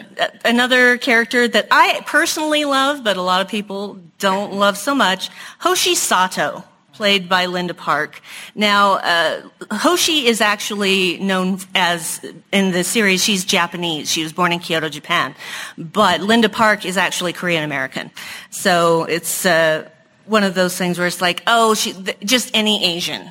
another 0.43 0.97
character 0.97 1.47
that 1.47 1.67
I 1.71 2.01
personally 2.05 2.65
love, 2.65 3.03
but 3.03 3.17
a 3.17 3.21
lot 3.21 3.41
of 3.41 3.47
people 3.47 3.97
don't 4.19 4.53
love 4.53 4.77
so 4.77 4.93
much, 4.93 5.29
Hoshi 5.59 5.95
Sato, 5.95 6.63
played 6.93 7.27
by 7.29 7.45
Linda 7.45 7.73
Park. 7.73 8.21
Now, 8.53 8.93
uh, 8.95 9.41
Hoshi 9.71 10.27
is 10.27 10.41
actually 10.41 11.17
known 11.17 11.59
as 11.73 12.23
in 12.51 12.71
the 12.71 12.83
series. 12.83 13.23
She's 13.23 13.45
Japanese. 13.45 14.09
She 14.09 14.23
was 14.23 14.33
born 14.33 14.51
in 14.51 14.59
Kyoto, 14.59 14.89
Japan, 14.89 15.35
but 15.77 16.21
Linda 16.21 16.49
Park 16.49 16.85
is 16.85 16.97
actually 16.97 17.33
Korean 17.33 17.63
American. 17.63 18.11
So 18.49 19.05
it's 19.05 19.45
uh, 19.45 19.89
one 20.25 20.43
of 20.43 20.53
those 20.53 20.77
things 20.77 20.97
where 20.97 21.07
it's 21.07 21.21
like, 21.21 21.43
oh, 21.47 21.73
she, 21.73 21.93
th- 21.93 22.17
just 22.23 22.51
any 22.53 22.83
Asian 22.83 23.29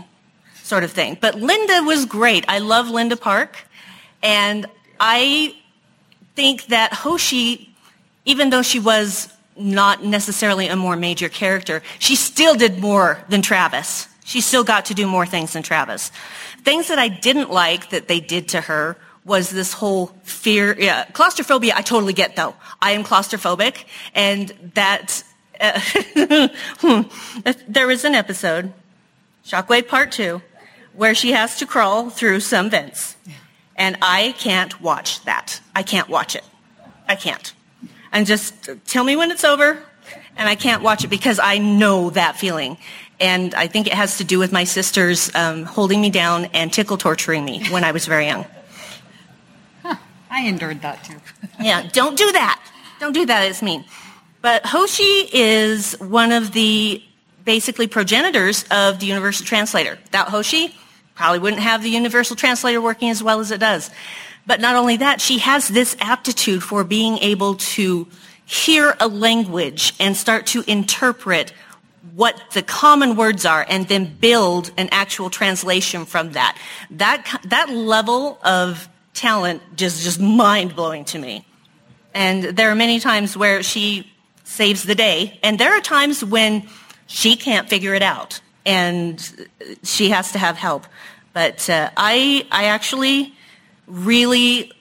sort 0.62 0.84
of 0.84 0.92
thing. 0.92 1.18
But 1.20 1.34
Linda 1.34 1.82
was 1.84 2.06
great. 2.06 2.44
I 2.48 2.58
love 2.58 2.88
Linda 2.88 3.16
Park. 3.16 3.56
And 4.22 4.66
I 4.98 5.56
think 6.34 6.66
that 6.66 6.92
Hoshi, 6.92 7.74
even 8.24 8.50
though 8.50 8.62
she 8.62 8.78
was 8.78 9.28
not 9.60 10.04
necessarily 10.04 10.68
a 10.68 10.76
more 10.76 10.96
major 10.96 11.28
character, 11.28 11.82
she 11.98 12.16
still 12.16 12.54
did 12.54 12.78
more 12.78 13.24
than 13.28 13.42
Travis. 13.42 14.08
She 14.24 14.40
still 14.40 14.64
got 14.64 14.86
to 14.86 14.94
do 14.94 15.06
more 15.06 15.26
things 15.26 15.52
than 15.52 15.62
Travis. 15.62 16.10
Things 16.62 16.88
that 16.88 16.98
I 16.98 17.08
didn't 17.08 17.50
like 17.50 17.90
that 17.90 18.08
they 18.08 18.20
did 18.20 18.48
to 18.50 18.60
her 18.62 18.96
was 19.24 19.50
this 19.50 19.72
whole 19.72 20.06
fear, 20.22 20.76
yeah, 20.78 21.04
claustrophobia. 21.06 21.74
I 21.76 21.82
totally 21.82 22.12
get 22.12 22.36
though. 22.36 22.54
I 22.80 22.92
am 22.92 23.04
claustrophobic, 23.04 23.84
and 24.14 24.52
that 24.74 25.22
uh, 25.60 25.80
there 27.68 27.86
was 27.86 28.04
an 28.04 28.14
episode, 28.14 28.72
Shockwave 29.44 29.88
Part 29.88 30.12
Two, 30.12 30.42
where 30.94 31.14
she 31.14 31.32
has 31.32 31.58
to 31.58 31.66
crawl 31.66 32.10
through 32.10 32.40
some 32.40 32.70
vents. 32.70 33.16
And 33.76 33.96
I 34.02 34.34
can't 34.38 34.80
watch 34.80 35.24
that. 35.24 35.60
I 35.74 35.82
can't 35.82 36.08
watch 36.08 36.36
it. 36.36 36.44
I 37.08 37.16
can't. 37.16 37.54
And 38.12 38.26
just 38.26 38.68
tell 38.86 39.04
me 39.04 39.16
when 39.16 39.30
it's 39.30 39.44
over, 39.44 39.82
and 40.36 40.48
I 40.48 40.54
can't 40.54 40.82
watch 40.82 41.04
it 41.04 41.08
because 41.08 41.38
I 41.38 41.58
know 41.58 42.10
that 42.10 42.36
feeling. 42.36 42.76
And 43.20 43.54
I 43.54 43.66
think 43.66 43.86
it 43.86 43.92
has 43.92 44.18
to 44.18 44.24
do 44.24 44.38
with 44.38 44.52
my 44.52 44.64
sisters 44.64 45.30
um, 45.34 45.64
holding 45.64 46.00
me 46.00 46.10
down 46.10 46.46
and 46.46 46.72
tickle 46.72 46.96
torturing 46.96 47.44
me 47.44 47.68
when 47.70 47.84
I 47.84 47.92
was 47.92 48.06
very 48.06 48.26
young. 48.26 48.46
I 50.30 50.46
endured 50.46 50.82
that 50.82 51.04
too. 51.04 51.16
Yeah, 51.60 51.86
don't 51.92 52.16
do 52.16 52.32
that. 52.32 52.58
Don't 53.00 53.12
do 53.12 53.26
that. 53.26 53.42
It's 53.50 53.60
mean. 53.60 53.84
But 54.40 54.64
Hoshi 54.64 55.28
is 55.30 55.92
one 56.00 56.32
of 56.32 56.52
the 56.52 57.02
basically 57.44 57.86
progenitors 57.86 58.64
of 58.70 58.98
the 58.98 59.04
Universal 59.04 59.44
Translator. 59.44 59.98
Without 60.04 60.28
Hoshi, 60.28 60.74
probably 61.14 61.38
wouldn't 61.38 61.60
have 61.60 61.82
the 61.82 61.90
Universal 61.90 62.36
Translator 62.36 62.80
working 62.80 63.10
as 63.10 63.22
well 63.22 63.40
as 63.40 63.50
it 63.50 63.60
does. 63.60 63.90
But 64.46 64.60
not 64.60 64.76
only 64.76 64.96
that, 64.98 65.20
she 65.20 65.38
has 65.38 65.68
this 65.68 65.96
aptitude 66.00 66.62
for 66.62 66.84
being 66.84 67.18
able 67.18 67.56
to 67.56 68.08
hear 68.44 68.96
a 68.98 69.06
language 69.06 69.94
and 70.00 70.16
start 70.16 70.46
to 70.46 70.64
interpret 70.66 71.52
what 72.14 72.42
the 72.52 72.62
common 72.62 73.14
words 73.14 73.44
are 73.44 73.64
and 73.68 73.86
then 73.86 74.16
build 74.20 74.72
an 74.76 74.88
actual 74.90 75.30
translation 75.30 76.04
from 76.04 76.32
that. 76.32 76.58
That, 76.90 77.40
that 77.44 77.68
level 77.68 78.38
of 78.42 78.88
talent 79.14 79.62
just, 79.76 80.02
just 80.02 80.18
mind 80.18 80.74
blowing 80.74 81.04
to 81.06 81.18
me. 81.18 81.46
And 82.14 82.42
there 82.42 82.70
are 82.70 82.74
many 82.74 82.98
times 82.98 83.36
where 83.36 83.62
she 83.62 84.10
saves 84.44 84.82
the 84.82 84.96
day, 84.96 85.38
and 85.44 85.58
there 85.58 85.72
are 85.72 85.80
times 85.80 86.24
when 86.24 86.68
she 87.06 87.36
can't 87.36 87.68
figure 87.68 87.94
it 87.94 88.02
out, 88.02 88.40
and 88.66 89.48
she 89.84 90.10
has 90.10 90.32
to 90.32 90.38
have 90.38 90.56
help. 90.56 90.86
But 91.32 91.70
uh, 91.70 91.90
I, 91.96 92.46
I 92.50 92.64
actually 92.64 93.32
really 93.90 94.72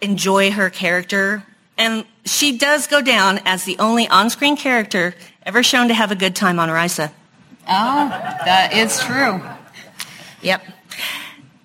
enjoy 0.00 0.50
her 0.50 0.70
character, 0.70 1.44
and 1.78 2.04
she 2.24 2.58
does 2.58 2.86
go 2.86 3.00
down 3.00 3.40
as 3.44 3.64
the 3.64 3.78
only 3.78 4.06
on-screen 4.08 4.56
character 4.56 5.14
ever 5.44 5.62
shown 5.62 5.88
to 5.88 5.94
have 5.94 6.10
a 6.10 6.16
good 6.16 6.36
time 6.36 6.58
on 6.58 6.68
Risa. 6.68 7.12
Oh, 7.68 8.08
that 8.08 8.72
is 8.74 9.00
true. 9.00 9.42
Yep. 10.42 10.62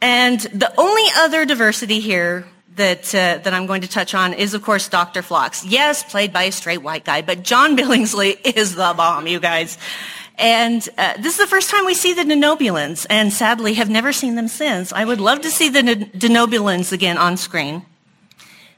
And 0.01 0.39
the 0.39 0.73
only 0.79 1.03
other 1.17 1.45
diversity 1.45 1.99
here 1.99 2.47
that 2.75 3.13
uh, 3.13 3.37
that 3.43 3.53
I'm 3.53 3.67
going 3.67 3.81
to 3.81 3.89
touch 3.89 4.15
on 4.15 4.33
is, 4.33 4.53
of 4.53 4.63
course, 4.63 4.87
Dr. 4.87 5.21
Phlox. 5.21 5.65
Yes, 5.65 6.03
played 6.03 6.33
by 6.33 6.43
a 6.43 6.51
straight 6.51 6.81
white 6.81 7.05
guy, 7.05 7.21
but 7.21 7.43
John 7.43 7.77
Billingsley 7.77 8.39
is 8.55 8.75
the 8.75 8.93
bomb, 8.95 9.27
you 9.27 9.39
guys. 9.39 9.77
And 10.41 10.89
uh, 10.97 11.13
this 11.17 11.33
is 11.33 11.37
the 11.37 11.45
first 11.45 11.69
time 11.69 11.85
we 11.85 11.93
see 11.93 12.15
the 12.15 12.23
Denobulans, 12.23 13.05
and 13.11 13.31
sadly 13.31 13.75
have 13.75 13.91
never 13.91 14.11
seen 14.11 14.33
them 14.33 14.47
since. 14.47 14.91
I 14.91 15.05
would 15.05 15.21
love 15.21 15.41
to 15.41 15.51
see 15.51 15.69
the 15.69 15.83
Denobulans 15.83 16.91
again 16.91 17.19
on 17.19 17.37
screen. 17.37 17.85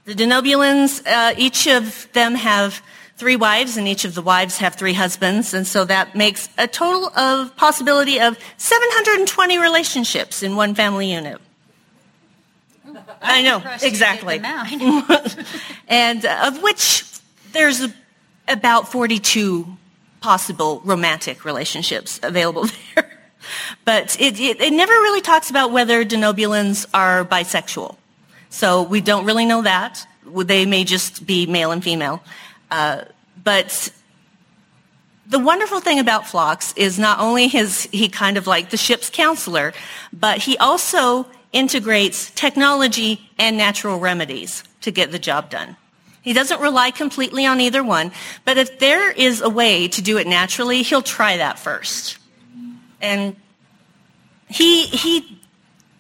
The 0.04 0.14
Denobulans, 0.14 1.08
uh, 1.08 1.34
each 1.38 1.66
of 1.68 2.10
them 2.12 2.36
have 2.36 2.82
three 3.16 3.38
wives, 3.38 3.78
and 3.78 3.88
each 3.88 4.04
of 4.04 4.14
the 4.14 4.22
wives 4.22 4.58
have 4.58 4.76
three 4.76 4.92
husbands, 4.92 5.54
and 5.54 5.66
so 5.66 5.86
that 5.86 6.16
makes 6.16 6.50
a 6.58 6.68
total 6.68 7.08
of 7.18 7.56
possibility 7.56 8.20
of 8.20 8.38
720 8.58 9.58
relationships 9.58 10.44
in 10.44 10.58
one 10.58 10.76
family 10.76 11.14
unit. 11.14 11.40
I 13.22 13.42
know, 13.42 13.64
exactly. 13.82 14.42
and 15.88 16.26
uh, 16.26 16.44
of 16.48 16.62
which 16.62 17.06
there's 17.54 17.88
about 18.50 18.92
42 18.92 19.78
possible 20.24 20.82
romantic 20.86 21.44
relationships 21.44 22.20
available 22.24 22.66
there. 22.96 23.12
But 23.84 24.16
it, 24.22 24.40
it, 24.40 24.62
it, 24.62 24.72
never 24.72 24.94
really 24.94 25.20
talks 25.20 25.50
about 25.50 25.74
whether 25.74 26.06
denobulans 26.06 26.88
are 26.94 27.26
bisexual. 27.26 27.98
So 28.50 28.84
we 28.84 29.02
don't 29.02 29.26
really 29.26 29.46
know 29.46 29.64
that. 29.64 30.08
They 30.26 30.66
may 30.66 30.86
just 30.86 31.26
be 31.26 31.46
male 31.46 31.72
and 31.72 31.84
female. 31.84 32.24
Uh, 32.72 33.04
but 33.44 33.92
the 35.28 35.40
wonderful 35.40 35.82
thing 35.82 36.00
about 36.00 36.26
Phlox 36.26 36.74
is 36.78 36.98
not 36.98 37.20
only 37.20 37.46
is 37.46 37.84
he 37.92 38.08
kind 38.08 38.38
of 38.38 38.48
like 38.48 38.70
the 38.70 38.78
ship's 38.78 39.10
counselor, 39.10 39.74
but 40.14 40.38
he 40.38 40.58
also 40.58 41.28
integrates 41.52 42.32
technology 42.32 43.30
and 43.38 43.58
natural 43.58 44.00
remedies 44.00 44.64
to 44.82 44.92
get 44.92 45.12
the 45.12 45.20
job 45.20 45.50
done. 45.50 45.76
He 46.24 46.32
doesn't 46.32 46.62
rely 46.62 46.92
completely 46.92 47.46
on 47.46 47.60
either 47.60 47.84
one, 47.84 48.12
but 48.46 48.58
if 48.58 48.80
there 48.80 49.12
is 49.12 49.42
a 49.42 49.50
way 49.50 49.90
to 49.90 50.02
do 50.02 50.18
it 50.18 50.26
naturally, 50.26 50.82
he'll 50.82 51.02
try 51.02 51.38
that 51.38 51.60
first. 51.60 52.18
And 53.02 53.36
he, 54.50 54.86
he 54.86 55.42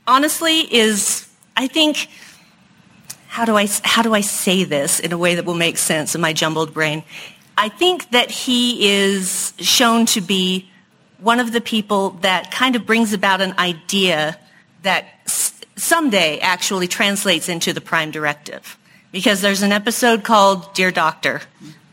honestly 0.07 0.61
is, 0.73 1.27
I 1.57 1.67
think, 1.67 2.07
how 3.27 3.43
do 3.43 3.57
I, 3.57 3.67
how 3.83 4.01
do 4.01 4.13
I 4.13 4.21
say 4.21 4.63
this 4.63 5.01
in 5.01 5.11
a 5.11 5.17
way 5.17 5.35
that 5.35 5.43
will 5.43 5.55
make 5.55 5.77
sense 5.77 6.15
in 6.15 6.21
my 6.21 6.31
jumbled 6.31 6.73
brain? 6.73 7.03
I 7.57 7.67
think 7.67 8.11
that 8.11 8.31
he 8.31 8.89
is 8.89 9.53
shown 9.57 10.05
to 10.07 10.21
be 10.21 10.69
one 11.19 11.39
of 11.39 11.51
the 11.51 11.61
people 11.61 12.11
that 12.21 12.51
kind 12.51 12.75
of 12.75 12.85
brings 12.85 13.11
about 13.11 13.41
an 13.41 13.55
idea 13.57 14.37
that 14.83 15.05
someday 15.75 16.39
actually 16.39 16.87
translates 16.87 17.49
into 17.49 17.73
the 17.73 17.81
prime 17.81 18.11
directive. 18.11 18.77
Because 19.13 19.39
there's 19.39 19.61
an 19.61 19.71
episode 19.71 20.25
called 20.25 20.73
Dear 20.73 20.91
Doctor. 20.91 21.39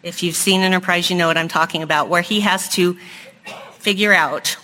If 0.03 0.25
you've 0.25 0.35
seen 0.35 0.63
Enterprise, 0.63 1.09
you 1.09 1.17
know 1.17 1.29
what 1.29 1.37
I'm 1.37 1.47
talking 1.47 1.85
about, 1.85 2.09
where 2.09 2.23
he 2.23 2.41
has 2.41 2.69
to 2.71 2.97
figure 3.75 4.13
out 4.13 4.57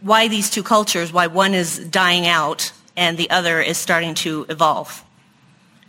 why 0.00 0.26
these 0.26 0.50
two 0.50 0.64
cultures, 0.64 1.12
why 1.12 1.28
one 1.28 1.54
is 1.54 1.78
dying 1.78 2.26
out 2.26 2.72
and 2.96 3.16
the 3.16 3.30
other 3.30 3.60
is 3.60 3.78
starting 3.78 4.14
to 4.14 4.44
evolve, 4.48 5.04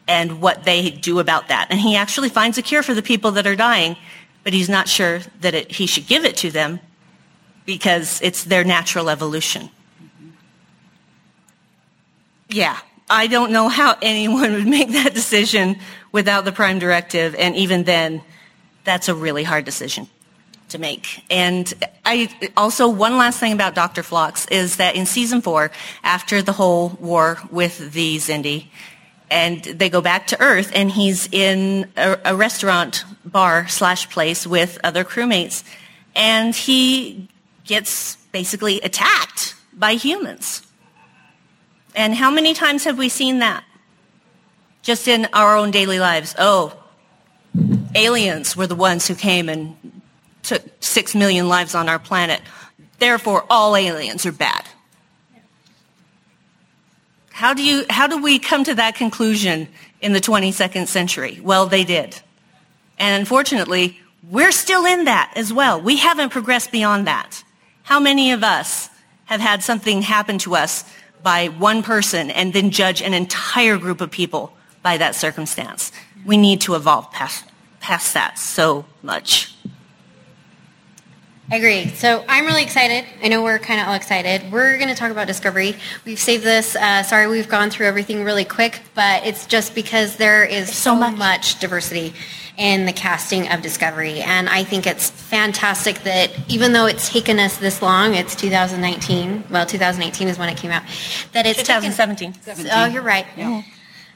and 0.08 0.40
what 0.40 0.66
they 0.66 0.92
do 0.92 1.18
about 1.18 1.48
that. 1.48 1.68
And 1.72 1.80
he 1.80 1.96
actually 1.96 2.30
finds 2.30 2.60
a 2.60 2.62
cure 2.62 2.84
for 2.84 2.94
the 2.94 3.02
people 3.02 3.32
that 3.32 3.48
are 3.48 3.56
dying, 3.56 3.98
but 4.44 4.54
he's 4.54 4.70
not 4.70 4.88
sure 4.88 5.22
that 5.42 5.56
it, 5.56 5.72
he 5.72 5.88
should 5.88 6.06
give 6.06 6.24
it 6.24 6.38
to 6.38 6.52
them 6.52 6.80
because 7.66 8.22
it's 8.22 8.44
their 8.44 8.64
natural 8.64 9.10
evolution 9.10 9.72
yeah, 12.54 12.80
I 13.14 13.28
don't 13.28 13.52
know 13.52 13.70
how 13.70 13.96
anyone 14.02 14.54
would 14.54 14.66
make 14.66 14.92
that 14.94 15.14
decision 15.14 15.78
without 16.12 16.46
the 16.46 16.52
prime 16.52 16.80
directive. 16.80 17.36
And 17.36 17.56
even 17.56 17.84
then, 17.84 18.24
that's 18.86 19.08
a 19.08 19.14
really 19.14 19.44
hard 19.44 19.66
decision 19.66 20.08
to 20.70 20.80
make. 20.80 21.24
And 21.30 21.72
I 22.04 22.52
also, 22.58 22.90
one 22.90 23.18
last 23.18 23.40
thing 23.40 23.54
about 23.54 23.76
Dr. 23.76 24.02
Phlox 24.02 24.48
is 24.48 24.78
that 24.78 24.96
in 24.96 25.06
season 25.06 25.42
four, 25.42 25.70
after 26.04 26.42
the 26.42 26.54
whole 26.54 26.90
war 27.00 27.38
with 27.52 27.94
the 27.94 28.18
Xindi, 28.18 28.66
and 29.30 29.64
they 29.64 29.90
go 29.90 30.02
back 30.02 30.26
to 30.28 30.42
Earth, 30.42 30.72
and 30.74 30.90
he's 30.90 31.30
in 31.32 31.92
a, 31.96 32.18
a 32.26 32.36
restaurant 32.36 33.06
bar 33.24 33.68
slash 33.68 34.10
place 34.10 34.48
with 34.48 34.80
other 34.84 35.04
crewmates, 35.04 35.64
and 36.16 36.56
he 36.56 37.28
gets 37.64 38.16
basically 38.32 38.82
attacked 38.82 39.54
by 39.72 39.94
humans. 39.94 40.66
And 41.96 42.16
how 42.16 42.32
many 42.32 42.54
times 42.54 42.84
have 42.86 42.98
we 42.98 43.10
seen 43.10 43.40
that? 43.40 43.64
Just 44.82 45.08
in 45.08 45.28
our 45.34 45.56
own 45.56 45.72
daily 45.72 46.00
lives. 46.00 46.36
Oh, 46.38 46.78
aliens 47.96 48.58
were 48.58 48.68
the 48.68 48.76
ones 48.76 49.08
who 49.08 49.16
came 49.16 49.50
and 49.50 49.76
took 50.42 50.62
six 50.80 51.16
million 51.16 51.48
lives 51.48 51.76
on 51.76 51.88
our 51.88 52.00
planet. 52.00 52.42
Therefore, 53.00 53.46
all 53.50 53.76
aliens 53.76 54.26
are 54.26 54.32
bad. 54.32 54.66
How 57.32 57.54
do, 57.54 57.64
you, 57.64 57.86
how 57.90 58.08
do 58.08 58.22
we 58.22 58.38
come 58.38 58.64
to 58.64 58.76
that 58.76 58.96
conclusion 58.96 59.68
in 60.02 60.14
the 60.14 60.22
22nd 60.22 60.88
century? 60.88 61.40
Well, 61.42 61.66
they 61.66 61.84
did. 61.84 62.20
And 63.00 63.20
unfortunately, 63.20 64.00
we're 64.30 64.52
still 64.52 64.86
in 64.86 65.06
that 65.06 65.34
as 65.36 65.52
well. 65.52 65.82
We 65.82 65.98
haven't 65.98 66.30
progressed 66.30 66.72
beyond 66.72 67.08
that. 67.08 67.44
How 67.82 68.00
many 68.00 68.32
of 68.32 68.44
us 68.44 68.90
have 69.26 69.42
had 69.42 69.64
something 69.64 70.02
happen 70.02 70.38
to 70.40 70.56
us 70.56 70.86
by 71.24 71.48
one 71.48 71.82
person 71.82 72.30
and 72.30 72.54
then 72.54 72.70
judge 72.70 73.02
an 73.02 73.14
entire 73.14 73.78
group 73.78 74.02
of 74.02 74.12
people 74.12 74.54
by 74.82 74.98
that 74.98 75.16
circumstance. 75.16 75.92
We 76.26 76.38
need 76.38 76.62
to 76.62 76.76
evolve 76.76 77.12
past, 77.12 77.46
past 77.80 78.14
that 78.14 78.38
so 78.38 78.86
much. 79.02 79.56
I 81.52 81.58
agree. 81.58 81.88
So 81.90 82.24
I'm 82.28 82.46
really 82.46 82.64
excited. 82.64 83.06
I 83.22 83.28
know 83.28 83.44
we're 83.44 83.60
kind 83.60 83.82
of 83.82 83.88
all 83.88 83.94
excited. 83.94 84.50
We're 84.52 84.78
going 84.78 84.90
to 84.90 84.96
talk 84.96 85.12
about 85.12 85.28
Discovery. 85.28 85.76
We've 86.06 86.20
saved 86.20 86.44
this. 86.44 86.76
Uh, 86.76 87.04
sorry, 87.04 87.28
we've 87.28 87.50
gone 87.50 87.70
through 87.70 87.88
everything 87.88 88.24
really 88.24 88.46
quick, 88.46 88.82
but 88.96 89.26
it's 89.26 89.46
just 89.46 89.76
because 89.76 90.16
there 90.16 90.44
is 90.46 90.70
so, 90.70 90.92
so 90.92 90.96
much. 90.96 91.18
much 91.18 91.60
diversity 91.60 92.14
in 92.58 92.86
the 92.86 92.94
casting 92.94 93.52
of 93.52 93.62
Discovery. 93.62 94.22
And 94.22 94.48
I 94.48 94.64
think 94.64 94.88
it's 94.88 95.10
fantastic 95.10 96.00
that 96.04 96.32
even 96.50 96.72
though 96.72 96.86
it's 96.86 97.10
taken 97.10 97.40
us 97.40 97.58
this 97.58 97.82
long, 97.82 98.14
it's 98.14 98.36
2019, 98.36 99.44
well, 99.50 99.66
2018 99.66 100.28
is 100.30 100.38
when 100.38 100.50
it 100.50 100.58
came 100.58 100.72
out, 100.72 100.84
that 101.34 101.46
it's 101.46 101.60
2017. 101.60 102.34
Taken, 102.34 102.68
oh, 102.72 102.86
you're 102.86 103.04
right. 103.04 103.26
Yeah. 103.36 103.64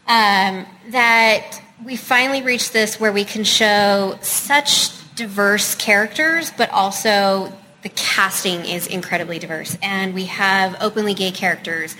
Um, 0.08 0.66
that 0.92 1.62
we 1.84 1.98
finally 1.98 2.42
reached 2.42 2.74
this 2.74 3.00
where 3.00 3.12
we 3.12 3.26
can 3.26 3.44
show 3.44 4.18
such 4.22 4.97
diverse 5.18 5.76
characters, 5.76 6.52
but 6.56 6.70
also 6.70 7.52
the 7.82 7.90
casting 7.90 8.66
is 8.66 8.88
incredibly 8.88 9.40
diverse. 9.40 9.78
And 9.82 10.14
we 10.14 10.26
have 10.26 10.78
openly 10.80 11.14
gay 11.14 11.32
characters. 11.32 11.96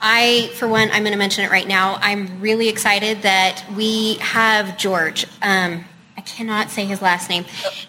I, 0.00 0.50
for 0.56 0.66
one, 0.66 0.90
I'm 0.90 1.02
going 1.02 1.12
to 1.12 1.18
mention 1.18 1.44
it 1.44 1.50
right 1.50 1.68
now. 1.68 1.96
I'm 2.00 2.40
really 2.40 2.68
excited 2.68 3.22
that 3.22 3.64
we 3.76 4.14
have 4.14 4.76
George. 4.76 5.26
Um, 5.42 5.84
I 6.16 6.22
cannot 6.22 6.70
say 6.70 6.84
his 6.84 7.00
last 7.00 7.30
name. 7.30 7.44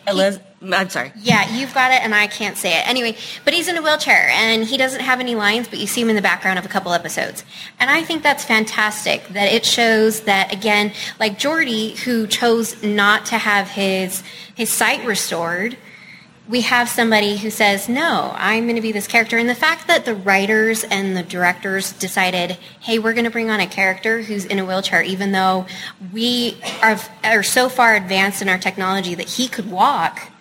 Eliz- 0.05 0.39
I'm 0.71 0.89
sorry. 0.89 1.11
Yeah, 1.17 1.55
you've 1.55 1.73
got 1.73 1.91
it, 1.91 2.01
and 2.01 2.15
I 2.15 2.27
can't 2.27 2.57
say 2.57 2.79
it. 2.79 2.87
Anyway, 2.87 3.17
but 3.43 3.53
he's 3.53 3.67
in 3.67 3.75
a 3.75 3.81
wheelchair, 3.81 4.29
and 4.29 4.63
he 4.63 4.77
doesn't 4.77 5.01
have 5.01 5.19
any 5.19 5.35
lines, 5.35 5.67
but 5.67 5.79
you 5.79 5.87
see 5.87 6.01
him 6.01 6.09
in 6.09 6.15
the 6.15 6.21
background 6.21 6.57
of 6.57 6.65
a 6.65 6.69
couple 6.69 6.93
episodes. 6.93 7.43
And 7.79 7.89
I 7.89 8.03
think 8.03 8.23
that's 8.23 8.45
fantastic 8.45 9.27
that 9.29 9.51
it 9.51 9.65
shows 9.65 10.21
that, 10.21 10.53
again, 10.53 10.93
like 11.19 11.37
Geordi, 11.37 11.97
who 11.97 12.27
chose 12.27 12.81
not 12.81 13.25
to 13.27 13.37
have 13.37 13.69
his, 13.69 14.23
his 14.55 14.71
sight 14.71 15.05
restored– 15.05 15.77
we 16.47 16.61
have 16.61 16.89
somebody 16.89 17.37
who 17.37 17.49
says, 17.49 17.87
no, 17.87 18.33
I'm 18.35 18.65
going 18.65 18.75
to 18.75 18.81
be 18.81 18.91
this 18.91 19.07
character. 19.07 19.37
And 19.37 19.47
the 19.47 19.55
fact 19.55 19.87
that 19.87 20.03
the 20.03 20.13
writers 20.13 20.83
and 20.83 21.15
the 21.15 21.23
directors 21.23 21.93
decided, 21.93 22.57
hey, 22.81 22.99
we're 22.99 23.13
going 23.13 23.23
to 23.23 23.31
bring 23.31 23.49
on 23.49 23.61
a 23.61 23.67
character 23.67 24.21
who's 24.21 24.43
in 24.43 24.59
a 24.59 24.65
wheelchair, 24.65 25.01
even 25.03 25.31
though 25.31 25.65
we 26.11 26.57
are, 26.81 26.99
are 27.23 27.43
so 27.43 27.69
far 27.69 27.95
advanced 27.95 28.41
in 28.41 28.49
our 28.49 28.57
technology 28.57 29.15
that 29.15 29.29
he 29.29 29.47
could 29.47 29.71
walk. 29.71 30.32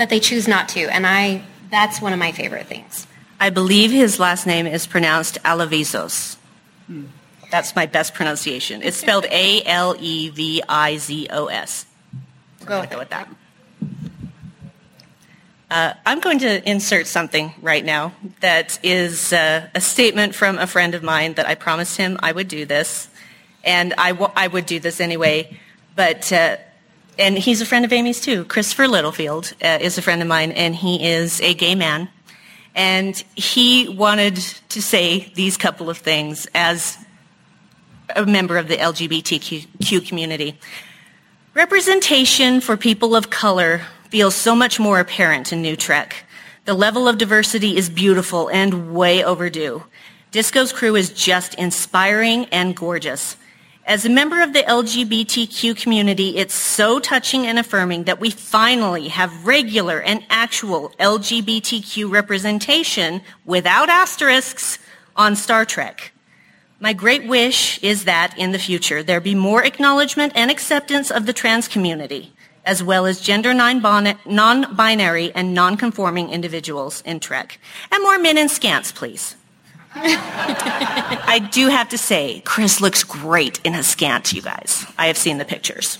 That 0.00 0.08
they 0.08 0.18
choose 0.18 0.48
not 0.48 0.66
to. 0.70 0.80
And 0.88 1.06
I, 1.06 1.44
that's 1.70 2.00
one 2.00 2.14
of 2.14 2.18
my 2.18 2.32
favorite 2.32 2.66
things. 2.66 3.06
I 3.38 3.50
believe 3.50 3.90
his 3.90 4.18
last 4.18 4.46
name 4.46 4.66
is 4.66 4.86
pronounced 4.86 5.36
Alevizos. 5.44 6.36
Hmm. 6.86 7.04
That's 7.50 7.76
my 7.76 7.84
best 7.84 8.14
pronunciation. 8.14 8.80
It's 8.82 8.96
spelled 8.96 9.26
A 9.26 9.62
L 9.64 9.94
E 10.00 10.30
V 10.30 10.62
I 10.66 10.96
Z 10.96 11.28
O 11.30 11.46
S. 11.48 11.84
Go 12.64 12.80
with, 12.80 12.96
with 12.96 13.10
that. 13.10 13.28
Uh, 15.70 15.92
I'm 16.06 16.20
going 16.20 16.38
to 16.38 16.68
insert 16.68 17.06
something 17.06 17.52
right 17.60 17.84
now 17.84 18.14
that 18.40 18.78
is 18.82 19.34
uh, 19.34 19.68
a 19.74 19.82
statement 19.82 20.34
from 20.34 20.56
a 20.56 20.66
friend 20.66 20.94
of 20.94 21.02
mine 21.02 21.34
that 21.34 21.46
I 21.46 21.56
promised 21.56 21.98
him 21.98 22.18
I 22.22 22.32
would 22.32 22.48
do 22.48 22.64
this, 22.64 23.08
and 23.64 23.92
I, 23.98 24.12
w- 24.12 24.32
I 24.34 24.46
would 24.48 24.64
do 24.64 24.80
this 24.80 24.98
anyway. 24.98 25.58
But 25.94 26.32
uh, 26.32 26.56
and 27.18 27.38
he's 27.38 27.60
a 27.60 27.66
friend 27.66 27.84
of 27.84 27.92
Amy's 27.92 28.20
too. 28.20 28.44
Christopher 28.44 28.88
Littlefield 28.88 29.52
uh, 29.62 29.78
is 29.80 29.98
a 29.98 30.02
friend 30.02 30.22
of 30.22 30.28
mine, 30.28 30.52
and 30.52 30.74
he 30.74 31.06
is 31.06 31.40
a 31.40 31.54
gay 31.54 31.74
man, 31.74 32.08
and 32.74 33.16
he 33.36 33.88
wanted 33.88 34.36
to 34.70 34.82
say 34.82 35.32
these 35.34 35.56
couple 35.56 35.90
of 35.90 35.98
things 35.98 36.46
as 36.54 36.98
a 38.16 38.26
member 38.26 38.56
of 38.56 38.68
the 38.68 38.76
LGBTQ 38.76 40.06
community. 40.06 40.58
Representation 41.54 42.60
for 42.60 42.76
people 42.76 43.16
of 43.16 43.30
color 43.30 43.82
feels 44.08 44.34
so 44.34 44.54
much 44.54 44.78
more 44.78 45.00
apparent 45.00 45.52
in 45.52 45.62
New 45.62 45.76
Trek. 45.76 46.24
The 46.64 46.74
level 46.74 47.08
of 47.08 47.18
diversity 47.18 47.76
is 47.76 47.88
beautiful 47.88 48.48
and 48.48 48.94
way 48.94 49.24
overdue. 49.24 49.84
Disco's 50.30 50.72
crew 50.72 50.94
is 50.94 51.10
just 51.10 51.54
inspiring 51.54 52.44
and 52.46 52.76
gorgeous. 52.76 53.36
As 53.90 54.04
a 54.04 54.08
member 54.08 54.40
of 54.40 54.52
the 54.52 54.62
LGBTQ 54.62 55.74
community, 55.82 56.36
it's 56.36 56.54
so 56.54 57.00
touching 57.00 57.44
and 57.48 57.58
affirming 57.58 58.04
that 58.04 58.20
we 58.20 58.30
finally 58.30 59.08
have 59.08 59.44
regular 59.44 60.00
and 60.00 60.24
actual 60.30 60.90
LGBTQ 61.00 62.08
representation 62.08 63.20
without 63.44 63.88
asterisks 63.88 64.78
on 65.16 65.34
Star 65.34 65.64
Trek. 65.64 66.12
My 66.78 66.92
great 66.92 67.26
wish 67.26 67.82
is 67.82 68.04
that 68.04 68.38
in 68.38 68.52
the 68.52 68.60
future 68.60 69.02
there 69.02 69.20
be 69.20 69.34
more 69.34 69.64
acknowledgement 69.64 70.34
and 70.36 70.52
acceptance 70.52 71.10
of 71.10 71.26
the 71.26 71.32
trans 71.32 71.66
community, 71.66 72.32
as 72.64 72.84
well 72.84 73.06
as 73.06 73.20
gender 73.20 73.52
non-binary 73.52 75.32
and 75.34 75.52
non-conforming 75.52 76.30
individuals 76.30 77.02
in 77.04 77.18
Trek. 77.18 77.58
And 77.90 78.04
more 78.04 78.20
men 78.20 78.38
in 78.38 78.46
scants, 78.46 78.94
please. 78.94 79.34
I 79.94 81.48
do 81.50 81.68
have 81.68 81.88
to 81.90 81.98
say, 81.98 82.42
Chris 82.44 82.80
looks 82.80 83.04
great 83.04 83.60
in 83.64 83.74
his 83.74 83.86
scant, 83.86 84.32
you 84.32 84.42
guys. 84.42 84.86
I 84.98 85.06
have 85.06 85.18
seen 85.18 85.38
the 85.38 85.44
pictures. 85.44 85.98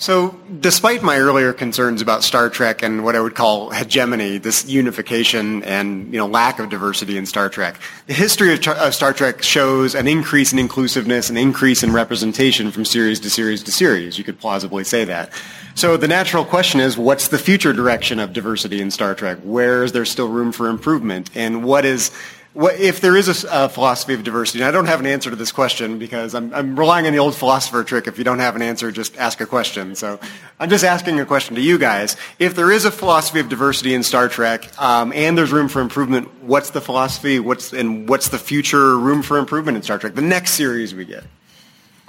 So, 0.00 0.34
despite 0.60 1.02
my 1.02 1.18
earlier 1.18 1.52
concerns 1.52 2.00
about 2.00 2.24
Star 2.24 2.48
Trek 2.48 2.82
and 2.82 3.04
what 3.04 3.14
I 3.14 3.20
would 3.20 3.34
call 3.34 3.68
hegemony, 3.68 4.38
this 4.38 4.66
unification 4.66 5.62
and 5.64 6.10
you 6.10 6.18
know 6.18 6.26
lack 6.26 6.58
of 6.58 6.70
diversity 6.70 7.18
in 7.18 7.26
Star 7.26 7.50
Trek, 7.50 7.78
the 8.06 8.14
history 8.14 8.54
of, 8.54 8.66
of, 8.66 8.94
Star 8.94 9.12
Trek 9.12 9.42
shows 9.42 9.94
an 9.94 10.08
increase 10.08 10.54
in 10.54 10.58
inclusiveness, 10.58 11.28
an 11.28 11.36
increase 11.36 11.82
in 11.82 11.92
representation 11.92 12.70
from 12.70 12.86
series 12.86 13.20
to 13.20 13.28
series 13.28 13.62
to 13.64 13.72
series. 13.72 14.16
You 14.16 14.24
could 14.24 14.40
plausibly 14.40 14.84
say 14.84 15.04
that. 15.04 15.34
So, 15.74 15.98
the 15.98 16.08
natural 16.08 16.46
question 16.46 16.80
is, 16.80 16.96
what's 16.96 17.28
the 17.28 17.38
future 17.38 17.74
direction 17.74 18.20
of 18.20 18.32
diversity 18.32 18.80
in 18.80 18.90
Star 18.90 19.14
Trek? 19.14 19.36
Where 19.42 19.84
is 19.84 19.92
there 19.92 20.06
still 20.06 20.28
room 20.30 20.50
for 20.50 20.68
improvement? 20.68 21.28
And 21.34 21.62
what 21.62 21.84
is 21.84 22.10
if 22.54 23.00
there 23.00 23.16
is 23.16 23.44
a, 23.44 23.48
a, 23.64 23.68
philosophy 23.68 24.14
of 24.14 24.24
diversity, 24.24 24.60
and 24.60 24.68
I 24.68 24.70
don't 24.72 24.86
have 24.86 25.00
an 25.00 25.06
answer 25.06 25.30
to 25.30 25.36
this 25.36 25.52
question 25.52 25.98
because 25.98 26.34
I'm, 26.34 26.52
I'm, 26.52 26.78
relying 26.78 27.06
on 27.06 27.12
the 27.12 27.18
old 27.18 27.34
philosopher 27.34 27.84
trick. 27.84 28.08
If 28.08 28.18
you 28.18 28.24
don't 28.24 28.40
have 28.40 28.56
an 28.56 28.62
answer, 28.62 28.90
just 28.90 29.16
ask 29.16 29.40
a 29.40 29.46
question. 29.46 29.94
So 29.94 30.18
I'm 30.58 30.68
just 30.68 30.84
asking 30.84 31.20
a 31.20 31.26
question 31.26 31.54
to 31.54 31.60
you 31.60 31.78
guys. 31.78 32.16
If 32.38 32.56
there 32.56 32.72
is 32.72 32.84
a 32.84 32.90
philosophy 32.90 33.38
of 33.38 33.48
diversity 33.48 33.94
in 33.94 34.02
Star 34.02 34.28
Trek, 34.28 34.68
um, 34.80 35.12
and 35.12 35.38
there's 35.38 35.52
room 35.52 35.68
for 35.68 35.80
improvement, 35.80 36.28
what's 36.42 36.70
the 36.70 36.80
philosophy? 36.80 37.38
What's 37.38 37.72
and 37.72 38.08
what's 38.08 38.28
the 38.28 38.38
future 38.38 38.98
room 38.98 39.22
for 39.22 39.38
improvement 39.38 39.76
in 39.76 39.82
Star 39.82 39.98
Trek? 39.98 40.14
The 40.14 40.22
next 40.22 40.52
series 40.52 40.94
we 40.94 41.04
get. 41.04 41.24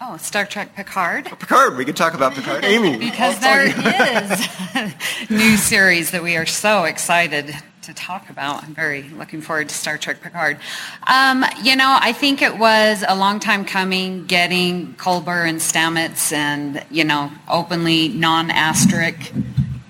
Oh, 0.03 0.17
Star 0.17 0.47
Trek 0.47 0.75
Picard. 0.75 1.27
Oh, 1.31 1.35
Picard. 1.35 1.77
We 1.77 1.85
could 1.85 1.95
talk 1.95 2.15
about 2.15 2.33
Picard. 2.33 2.65
Amy. 2.65 2.97
because 3.11 3.39
there 3.39 3.67
is 3.67 4.47
a 4.73 4.93
new 5.29 5.55
series 5.57 6.09
that 6.09 6.23
we 6.23 6.35
are 6.37 6.47
so 6.47 6.85
excited 6.85 7.55
to 7.83 7.93
talk 7.93 8.29
about. 8.29 8.63
I'm 8.63 8.75
very 8.75 9.03
looking 9.09 9.41
forward 9.41 9.69
to 9.69 9.75
Star 9.75 9.97
Trek 9.97 10.21
Picard. 10.21 10.59
Um, 11.07 11.43
you 11.63 11.75
know, 11.75 11.97
I 11.99 12.13
think 12.13 12.41
it 12.41 12.57
was 12.57 13.03
a 13.07 13.15
long 13.15 13.39
time 13.39 13.65
coming 13.65 14.25
getting 14.25 14.93
Culber 14.95 15.47
and 15.47 15.59
Stamets 15.59 16.31
and, 16.31 16.83
you 16.91 17.03
know, 17.03 17.31
openly 17.49 18.09
non-asterisk, 18.09 19.33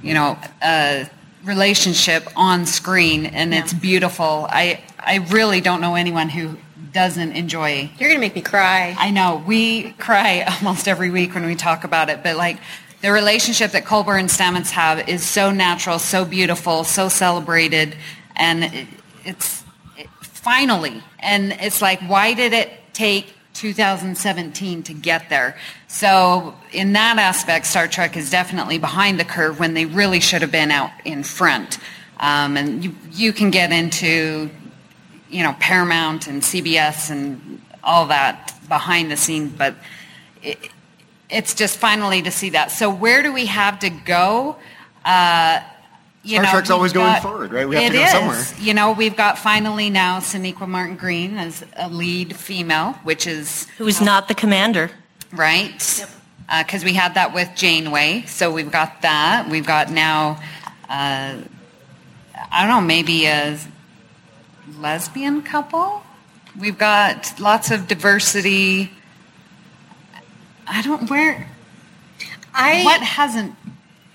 you 0.02 0.14
know, 0.14 0.38
uh, 0.62 1.06
relationship 1.44 2.28
on 2.36 2.66
screen, 2.66 3.26
and 3.26 3.52
yeah. 3.52 3.60
it's 3.60 3.74
beautiful. 3.74 4.48
I, 4.50 4.82
I 5.00 5.18
really 5.30 5.60
don't 5.60 5.82
know 5.82 5.96
anyone 5.96 6.30
who 6.30 6.58
doesn't 6.94 7.32
enjoy. 7.34 7.90
You're 7.98 8.10
going 8.10 8.20
to 8.20 8.26
make 8.26 8.36
me 8.36 8.42
cry. 8.42 8.96
I 8.98 9.12
know. 9.12 9.44
We 9.46 9.92
cry 9.94 10.42
almost 10.62 10.88
every 10.88 11.10
week 11.10 11.34
when 11.34 11.46
we 11.46 11.56
talk 11.56 11.84
about 11.84 12.10
it, 12.10 12.24
but 12.24 12.36
like 12.36 12.58
the 13.02 13.12
relationship 13.12 13.72
that 13.72 13.84
Culber 13.84 14.20
and 14.20 14.30
Stamets 14.30 14.70
have 14.72 15.10
is 15.10 15.28
so 15.28 15.52
natural, 15.52 16.00
so 16.00 16.24
beautiful, 16.24 16.84
so 16.84 17.10
celebrated, 17.10 17.96
and 18.36 18.64
it, 18.64 18.88
it's 19.26 19.64
it, 19.98 20.08
finally. 20.22 21.02
And 21.20 21.54
it's 21.54 21.82
like, 21.82 22.00
why 22.02 22.34
did 22.34 22.54
it 22.54 22.70
take 22.94 23.34
2017 23.56 24.84
to 24.84 24.94
get 24.94 25.30
there? 25.30 25.58
So 25.88 26.56
in 26.72 26.94
that 26.94 27.18
aspect, 27.18 27.66
Star 27.66 27.88
Trek 27.88 28.16
is 28.16 28.30
definitely 28.30 28.78
behind 28.78 29.20
the 29.20 29.26
curve 29.26 29.60
when 29.60 29.74
they 29.74 29.86
really 29.86 30.20
should 30.20 30.42
have 30.44 30.52
been 30.52 30.72
out 30.72 30.92
in 31.04 31.24
front. 31.24 31.80
Um, 32.20 32.56
and 32.56 32.84
you, 32.84 32.96
you 33.12 33.34
can 33.34 33.50
get 33.50 33.72
into, 33.72 34.52
you 35.30 35.44
know, 35.44 35.56
Paramount 35.60 36.28
and 36.28 36.44
CBS 36.44 37.10
and 37.10 37.62
all 37.84 38.06
that 38.08 38.54
behind 38.68 39.12
the 39.12 39.18
scenes, 39.18 39.52
but 39.58 39.76
it, 40.44 40.70
it's 41.32 41.56
just 41.56 41.78
finally 41.78 42.22
to 42.22 42.32
see 42.32 42.52
that. 42.52 42.72
So 42.72 42.94
where 42.94 43.24
do 43.24 43.34
we 43.34 43.46
have 43.48 43.80
to 43.80 43.90
go? 43.90 44.58
Uh, 45.04 45.62
you 46.24 46.36
Star 46.36 46.44
know, 46.44 46.52
Trek's 46.52 46.70
always 46.70 46.94
got, 46.94 47.24
going 47.24 47.34
forward, 47.34 47.52
right? 47.52 47.68
We 47.68 47.76
have 47.78 47.92
to 47.92 47.98
go 47.98 48.04
is. 48.04 48.12
somewhere. 48.12 48.44
You 48.60 48.74
know, 48.74 48.92
we've 48.92 49.16
got 49.16 49.40
finally 49.40 49.90
now 49.90 50.20
Sonequa 50.20 50.68
Martin 50.68 50.96
Green 50.96 51.38
as 51.38 51.66
a 51.76 51.90
lead 51.90 52.36
female, 52.36 52.94
which 53.04 53.26
is 53.26 53.68
who's 53.78 54.02
not 54.02 54.28
the 54.28 54.36
commander, 54.36 54.92
right? 55.32 55.74
Because 55.74 56.00
yep. 56.00 56.10
uh, 56.50 56.80
we 56.84 56.94
had 56.94 57.16
that 57.16 57.34
with 57.34 57.50
Janeway, 57.56 58.26
so 58.28 58.52
we've 58.52 58.72
got 58.72 59.02
that. 59.02 59.50
We've 59.50 59.66
got 59.66 59.90
now, 59.90 60.40
uh, 60.88 61.38
I 62.52 62.62
don't 62.62 62.70
know, 62.70 62.82
maybe 62.82 63.26
a 63.26 63.58
lesbian 64.78 65.42
couple. 65.42 66.04
We've 66.60 66.78
got 66.78 67.40
lots 67.40 67.72
of 67.72 67.88
diversity 67.88 68.92
I 70.68 70.82
don't 70.82 71.10
where. 71.10 71.48
I 72.54 72.84
what 72.84 73.02
hasn't. 73.02 73.56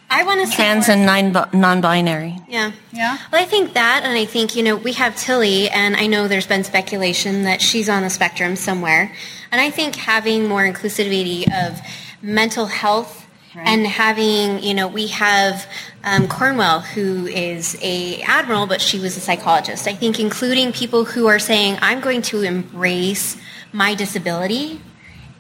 I 0.09 0.23
want 0.23 0.41
to 0.41 0.47
say. 0.47 0.55
trans 0.57 0.89
and 0.89 1.05
non-binary. 1.53 2.37
Yeah, 2.49 2.71
yeah. 2.93 3.19
Well, 3.33 3.43
I 3.43 3.45
think 3.45 3.73
that, 3.73 4.03
and 4.05 4.17
I 4.17 4.25
think 4.25 4.55
you 4.55 4.63
know 4.63 4.77
we 4.77 4.93
have 4.93 5.17
Tilly, 5.17 5.69
and 5.69 5.97
I 5.97 6.07
know 6.07 6.29
there's 6.29 6.47
been 6.47 6.63
speculation 6.65 7.43
that 7.45 7.61
she's 7.61 7.89
on 7.89 8.03
the 8.03 8.11
spectrum 8.11 8.55
somewhere, 8.57 9.13
and 9.51 9.61
I 9.61 9.71
think 9.71 9.97
having 9.97 10.47
more 10.47 10.63
inclusivity 10.63 11.45
of 11.53 11.81
mental 12.23 12.67
health 12.67 13.25
Right. 13.55 13.69
and 13.69 13.87
having 13.87 14.63
you 14.63 14.75
know 14.75 14.87
we 14.87 15.07
have 15.07 15.67
um, 16.05 16.29
cornwell 16.29 16.81
who 16.81 17.27
is 17.27 17.75
a 17.81 18.21
admiral 18.21 18.67
but 18.67 18.83
she 18.83 18.99
was 18.99 19.17
a 19.17 19.21
psychologist 19.21 19.89
i 19.89 19.95
think 19.95 20.21
including 20.21 20.73
people 20.73 21.07
who 21.07 21.27
are 21.27 21.39
saying 21.39 21.79
i'm 21.81 22.01
going 22.01 22.21
to 22.21 22.43
embrace 22.43 23.39
my 23.73 23.95
disability 23.95 24.79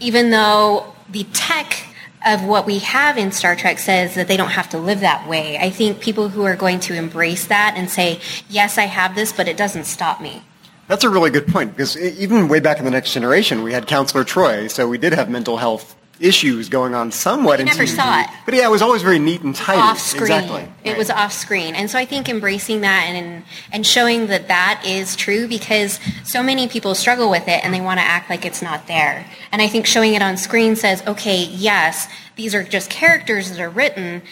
even 0.00 0.30
though 0.30 0.95
the 1.08 1.24
tech 1.32 1.84
of 2.26 2.44
what 2.44 2.66
we 2.66 2.80
have 2.80 3.16
in 3.18 3.30
Star 3.30 3.54
Trek 3.54 3.78
says 3.78 4.14
that 4.14 4.26
they 4.26 4.36
don't 4.36 4.50
have 4.50 4.68
to 4.70 4.78
live 4.78 5.00
that 5.00 5.28
way. 5.28 5.58
I 5.58 5.70
think 5.70 6.00
people 6.00 6.28
who 6.28 6.44
are 6.44 6.56
going 6.56 6.80
to 6.80 6.94
embrace 6.94 7.46
that 7.46 7.74
and 7.76 7.88
say, 7.88 8.20
yes, 8.48 8.78
I 8.78 8.84
have 8.84 9.14
this, 9.14 9.32
but 9.32 9.46
it 9.46 9.56
doesn't 9.56 9.84
stop 9.84 10.20
me. 10.20 10.42
That's 10.88 11.04
a 11.04 11.10
really 11.10 11.30
good 11.30 11.48
point 11.48 11.76
because 11.76 11.96
even 11.96 12.48
way 12.48 12.60
back 12.60 12.78
in 12.78 12.84
the 12.84 12.90
next 12.90 13.12
generation, 13.12 13.62
we 13.62 13.72
had 13.72 13.86
Counselor 13.86 14.24
Troi, 14.24 14.68
so 14.70 14.88
we 14.88 14.98
did 14.98 15.12
have 15.12 15.28
mental 15.28 15.56
health 15.56 15.96
issues 16.20 16.68
going 16.68 16.94
on 16.94 17.12
somewhat. 17.12 17.60
I 17.60 17.64
never 17.64 17.84
TV. 17.84 17.96
saw 17.96 18.20
it. 18.22 18.26
But 18.44 18.54
yeah, 18.54 18.66
it 18.66 18.70
was 18.70 18.82
always 18.82 19.02
very 19.02 19.18
neat 19.18 19.42
and 19.42 19.54
tidy. 19.54 19.80
Off 19.80 19.98
screen. 19.98 20.22
Exactly. 20.22 20.68
It 20.84 20.90
right. 20.90 20.98
was 20.98 21.10
off 21.10 21.32
screen. 21.32 21.74
And 21.74 21.90
so 21.90 21.98
I 21.98 22.04
think 22.04 22.28
embracing 22.28 22.80
that 22.82 23.04
and 23.06 23.44
and 23.72 23.86
showing 23.86 24.26
that 24.28 24.48
that 24.48 24.82
is 24.86 25.16
true 25.16 25.46
because 25.48 26.00
so 26.24 26.42
many 26.42 26.68
people 26.68 26.94
struggle 26.94 27.30
with 27.30 27.48
it 27.48 27.64
and 27.64 27.72
they 27.72 27.80
want 27.80 27.98
to 27.98 28.04
act 28.04 28.30
like 28.30 28.44
it's 28.44 28.62
not 28.62 28.86
there. 28.86 29.26
And 29.52 29.60
I 29.60 29.68
think 29.68 29.86
showing 29.86 30.14
it 30.14 30.22
on 30.22 30.36
screen 30.36 30.76
says, 30.76 31.02
okay, 31.06 31.44
yes, 31.44 32.08
these 32.36 32.54
are 32.54 32.62
just 32.62 32.90
characters 32.90 33.50
that 33.50 33.60
are 33.60 33.70
written, 33.70 34.22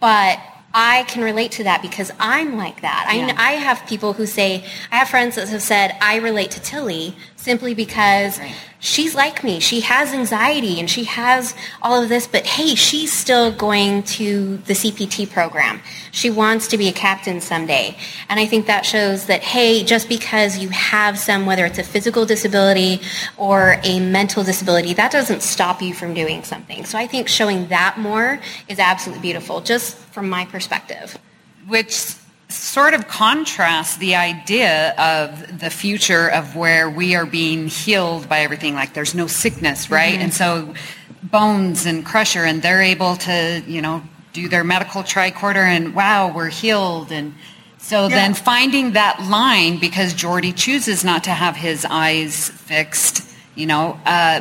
but 0.00 0.38
I 0.74 1.04
can 1.04 1.22
relate 1.22 1.52
to 1.52 1.64
that 1.64 1.82
because 1.82 2.10
I'm 2.18 2.56
like 2.56 2.80
that. 2.80 3.10
Yeah. 3.14 3.34
I, 3.36 3.50
I 3.50 3.52
have 3.52 3.86
people 3.86 4.14
who 4.14 4.26
say, 4.26 4.64
I 4.90 4.96
have 4.96 5.08
friends 5.08 5.36
that 5.36 5.48
have 5.48 5.62
said, 5.62 5.96
I 6.00 6.16
relate 6.16 6.50
to 6.52 6.60
Tilly 6.60 7.14
simply 7.42 7.74
because 7.74 8.38
right. 8.38 8.54
she's 8.78 9.16
like 9.16 9.42
me. 9.42 9.58
She 9.58 9.80
has 9.80 10.12
anxiety 10.12 10.78
and 10.78 10.88
she 10.88 11.04
has 11.04 11.54
all 11.82 12.00
of 12.00 12.08
this, 12.08 12.26
but 12.28 12.46
hey, 12.46 12.76
she's 12.76 13.12
still 13.12 13.50
going 13.50 14.04
to 14.04 14.58
the 14.58 14.74
CPT 14.74 15.28
program. 15.28 15.80
She 16.12 16.30
wants 16.30 16.68
to 16.68 16.78
be 16.78 16.88
a 16.88 16.92
captain 16.92 17.40
someday. 17.40 17.96
And 18.28 18.38
I 18.38 18.46
think 18.46 18.66
that 18.66 18.86
shows 18.86 19.26
that, 19.26 19.42
hey, 19.42 19.82
just 19.82 20.08
because 20.08 20.58
you 20.58 20.68
have 20.68 21.18
some, 21.18 21.44
whether 21.44 21.66
it's 21.66 21.78
a 21.78 21.82
physical 21.82 22.24
disability 22.24 23.00
or 23.36 23.80
a 23.82 23.98
mental 23.98 24.44
disability, 24.44 24.94
that 24.94 25.10
doesn't 25.10 25.42
stop 25.42 25.82
you 25.82 25.94
from 25.94 26.14
doing 26.14 26.44
something. 26.44 26.84
So 26.84 26.96
I 26.96 27.08
think 27.08 27.26
showing 27.28 27.66
that 27.68 27.98
more 27.98 28.40
is 28.68 28.78
absolutely 28.78 29.22
beautiful, 29.22 29.60
just 29.60 29.96
from 29.96 30.28
my 30.28 30.44
perspective. 30.44 31.18
Which 31.66 32.14
sort 32.54 32.94
of 32.94 33.08
contrasts 33.08 33.96
the 33.96 34.14
idea 34.14 34.94
of 34.98 35.60
the 35.60 35.70
future 35.70 36.28
of 36.30 36.56
where 36.56 36.88
we 36.88 37.14
are 37.14 37.26
being 37.26 37.68
healed 37.68 38.28
by 38.28 38.40
everything 38.40 38.74
like 38.74 38.94
there's 38.94 39.14
no 39.14 39.26
sickness 39.26 39.90
right 39.90 40.14
mm-hmm. 40.14 40.22
and 40.22 40.34
so 40.34 40.74
bones 41.22 41.86
and 41.86 42.04
crusher 42.04 42.44
and 42.44 42.62
they're 42.62 42.82
able 42.82 43.16
to 43.16 43.62
you 43.66 43.80
know 43.80 44.02
do 44.32 44.48
their 44.48 44.64
medical 44.64 45.02
tricorder 45.02 45.64
and 45.64 45.94
wow 45.94 46.32
we're 46.34 46.48
healed 46.48 47.12
and 47.12 47.34
so 47.78 48.02
yeah. 48.02 48.08
then 48.14 48.34
finding 48.34 48.92
that 48.92 49.20
line 49.28 49.78
because 49.78 50.14
Geordi 50.14 50.56
chooses 50.56 51.04
not 51.04 51.24
to 51.24 51.30
have 51.30 51.56
his 51.56 51.86
eyes 51.88 52.48
fixed 52.50 53.28
you 53.54 53.66
know 53.66 53.98
uh, 54.06 54.40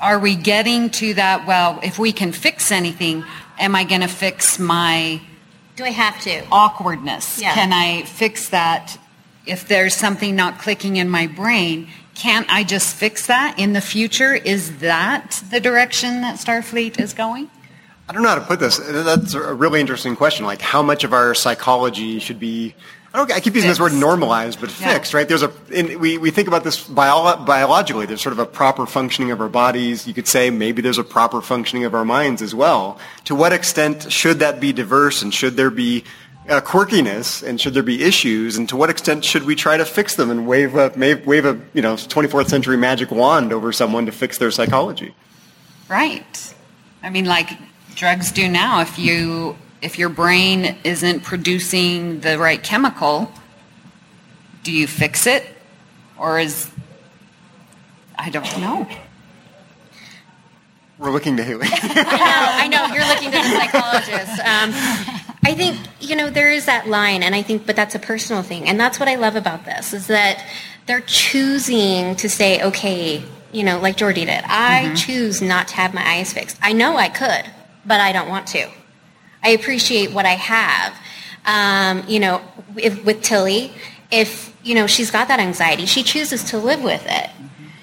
are 0.00 0.18
we 0.18 0.34
getting 0.36 0.90
to 0.90 1.14
that 1.14 1.46
well 1.46 1.80
if 1.82 1.98
we 1.98 2.12
can 2.12 2.32
fix 2.32 2.70
anything 2.70 3.24
am 3.58 3.74
i 3.74 3.84
going 3.84 4.02
to 4.02 4.08
fix 4.08 4.58
my 4.58 5.20
do 5.76 5.84
I 5.84 5.90
have 5.90 6.20
to? 6.22 6.44
Awkwardness. 6.50 7.40
Yeah. 7.40 7.54
Can 7.54 7.72
I 7.72 8.02
fix 8.02 8.48
that? 8.48 8.98
If 9.46 9.68
there's 9.68 9.94
something 9.94 10.34
not 10.34 10.58
clicking 10.58 10.96
in 10.96 11.08
my 11.08 11.28
brain, 11.28 11.88
can't 12.16 12.46
I 12.50 12.64
just 12.64 12.96
fix 12.96 13.26
that 13.26 13.58
in 13.58 13.74
the 13.74 13.80
future? 13.80 14.34
Is 14.34 14.78
that 14.78 15.42
the 15.50 15.60
direction 15.60 16.22
that 16.22 16.36
Starfleet 16.36 16.98
is 16.98 17.12
going? 17.12 17.48
I 18.08 18.12
don't 18.12 18.22
know 18.22 18.30
how 18.30 18.36
to 18.36 18.40
put 18.40 18.58
this. 18.58 18.78
That's 18.78 19.34
a 19.34 19.54
really 19.54 19.80
interesting 19.80 20.16
question. 20.16 20.46
Like, 20.46 20.60
how 20.60 20.82
much 20.82 21.04
of 21.04 21.12
our 21.12 21.34
psychology 21.34 22.18
should 22.18 22.40
be 22.40 22.74
I, 23.16 23.40
keep 23.40 23.54
using 23.54 23.70
this 23.70 23.80
word 23.80 23.92
normalized, 23.92 24.60
but 24.60 24.70
fixed, 24.70 25.12
yeah. 25.12 25.18
right? 25.18 25.28
There's 25.28 25.42
a, 25.42 25.52
in, 25.70 25.98
we, 25.98 26.18
we 26.18 26.30
think 26.30 26.48
about 26.48 26.64
this 26.64 26.86
bio, 26.86 27.36
biologically. 27.44 28.06
There's 28.06 28.20
sort 28.20 28.32
of 28.32 28.38
a 28.38 28.46
proper 28.46 28.86
functioning 28.86 29.30
of 29.30 29.40
our 29.40 29.48
bodies. 29.48 30.06
You 30.06 30.14
could 30.14 30.28
say 30.28 30.50
maybe 30.50 30.82
there's 30.82 30.98
a 30.98 31.04
proper 31.04 31.40
functioning 31.40 31.84
of 31.84 31.94
our 31.94 32.04
minds 32.04 32.42
as 32.42 32.54
well. 32.54 32.98
To 33.24 33.34
what 33.34 33.52
extent 33.52 34.12
should 34.12 34.40
that 34.40 34.60
be 34.60 34.72
diverse 34.72 35.22
and 35.22 35.32
should 35.32 35.56
there 35.56 35.70
be 35.70 36.04
uh, 36.48 36.60
quirkiness 36.60 37.42
and 37.42 37.60
should 37.60 37.74
there 37.74 37.82
be 37.82 38.02
issues 38.02 38.56
and 38.56 38.68
to 38.68 38.76
what 38.76 38.90
extent 38.90 39.24
should 39.24 39.44
we 39.44 39.54
try 39.56 39.76
to 39.76 39.84
fix 39.84 40.14
them 40.16 40.30
and 40.30 40.46
wave 40.46 40.76
a, 40.76 40.92
wave 41.24 41.44
a, 41.44 41.60
you 41.74 41.82
know, 41.82 41.94
24th 41.94 42.48
century 42.48 42.76
magic 42.76 43.10
wand 43.10 43.52
over 43.52 43.72
someone 43.72 44.06
to 44.06 44.12
fix 44.12 44.38
their 44.38 44.50
psychology? 44.50 45.14
Right. 45.88 46.54
I 47.02 47.10
mean, 47.10 47.24
like 47.24 47.50
drugs 47.94 48.30
do 48.30 48.48
now. 48.48 48.80
If 48.80 48.98
you 48.98 49.56
if 49.82 49.98
your 49.98 50.08
brain 50.08 50.76
isn't 50.84 51.22
producing 51.22 52.20
the 52.20 52.38
right 52.38 52.62
chemical, 52.62 53.30
do 54.62 54.72
you 54.72 54.86
fix 54.86 55.26
it? 55.26 55.46
Or 56.18 56.38
is, 56.38 56.70
I 58.18 58.30
don't 58.30 58.60
know. 58.60 58.88
We're 60.98 61.10
looking 61.10 61.36
to 61.36 61.44
Hayley. 61.44 61.68
I 61.70 62.68
know, 62.68 62.84
I 62.84 62.88
know, 62.88 62.94
you're 62.94 63.06
looking 63.06 63.30
to 63.30 63.36
the 63.36 63.58
psychologist. 63.58 64.40
Um, 64.40 64.70
I 65.44 65.54
think, 65.54 65.78
you 66.00 66.16
know, 66.16 66.30
there 66.30 66.50
is 66.50 66.64
that 66.66 66.88
line, 66.88 67.22
and 67.22 67.34
I 67.34 67.42
think, 67.42 67.66
but 67.66 67.76
that's 67.76 67.94
a 67.94 67.98
personal 67.98 68.42
thing. 68.42 68.66
And 68.66 68.80
that's 68.80 68.98
what 68.98 69.08
I 69.08 69.16
love 69.16 69.36
about 69.36 69.66
this, 69.66 69.92
is 69.92 70.06
that 70.06 70.42
they're 70.86 71.02
choosing 71.02 72.16
to 72.16 72.30
say, 72.30 72.62
okay, 72.62 73.22
you 73.52 73.62
know, 73.62 73.78
like 73.78 73.96
Geordi 73.96 74.26
did, 74.26 74.42
I 74.44 74.84
mm-hmm. 74.86 74.94
choose 74.94 75.42
not 75.42 75.68
to 75.68 75.76
have 75.76 75.92
my 75.92 76.02
eyes 76.04 76.32
fixed. 76.32 76.58
I 76.62 76.72
know 76.72 76.96
I 76.96 77.10
could, 77.10 77.44
but 77.84 78.00
I 78.00 78.12
don't 78.12 78.28
want 78.28 78.46
to. 78.48 78.68
I 79.46 79.50
appreciate 79.50 80.10
what 80.10 80.26
I 80.26 80.34
have. 80.34 80.92
Um, 81.44 82.02
you 82.08 82.18
know, 82.18 82.42
if, 82.76 83.04
with 83.04 83.22
Tilly, 83.22 83.70
if 84.10 84.52
you 84.64 84.74
know 84.74 84.88
she's 84.88 85.12
got 85.12 85.28
that 85.28 85.38
anxiety, 85.38 85.86
she 85.86 86.02
chooses 86.02 86.42
to 86.50 86.58
live 86.58 86.82
with 86.82 87.06
it. 87.06 87.30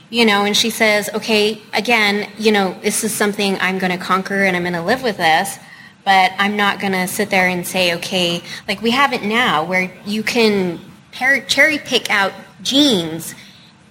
You 0.10 0.26
know, 0.26 0.44
and 0.44 0.56
she 0.56 0.70
says, 0.70 1.10
okay, 1.14 1.62
again, 1.74 2.30
you 2.38 2.52
know, 2.52 2.78
this 2.84 3.06
is 3.06 3.14
something 3.14 3.58
I'm 3.62 3.80
going 3.80 3.98
to 3.98 3.98
conquer 3.98 4.44
and 4.44 4.58
I'm 4.58 4.64
going 4.64 4.74
to 4.74 4.84
live 4.84 5.02
with 5.02 5.18
this, 5.18 5.58
but 6.04 6.34
I'm 6.38 6.58
not 6.58 6.82
going 6.82 6.94
to 6.94 7.08
sit 7.08 7.30
there 7.30 7.48
and 7.48 7.66
say, 7.66 7.96
okay, 7.96 8.44
like 8.68 8.82
we 8.82 8.92
have 8.92 9.14
it 9.14 9.24
now 9.24 9.64
where 9.64 9.90
you 10.06 10.22
can 10.22 10.82
cherry 11.14 11.78
pick 11.80 12.12
out 12.12 12.34
genes 12.62 13.34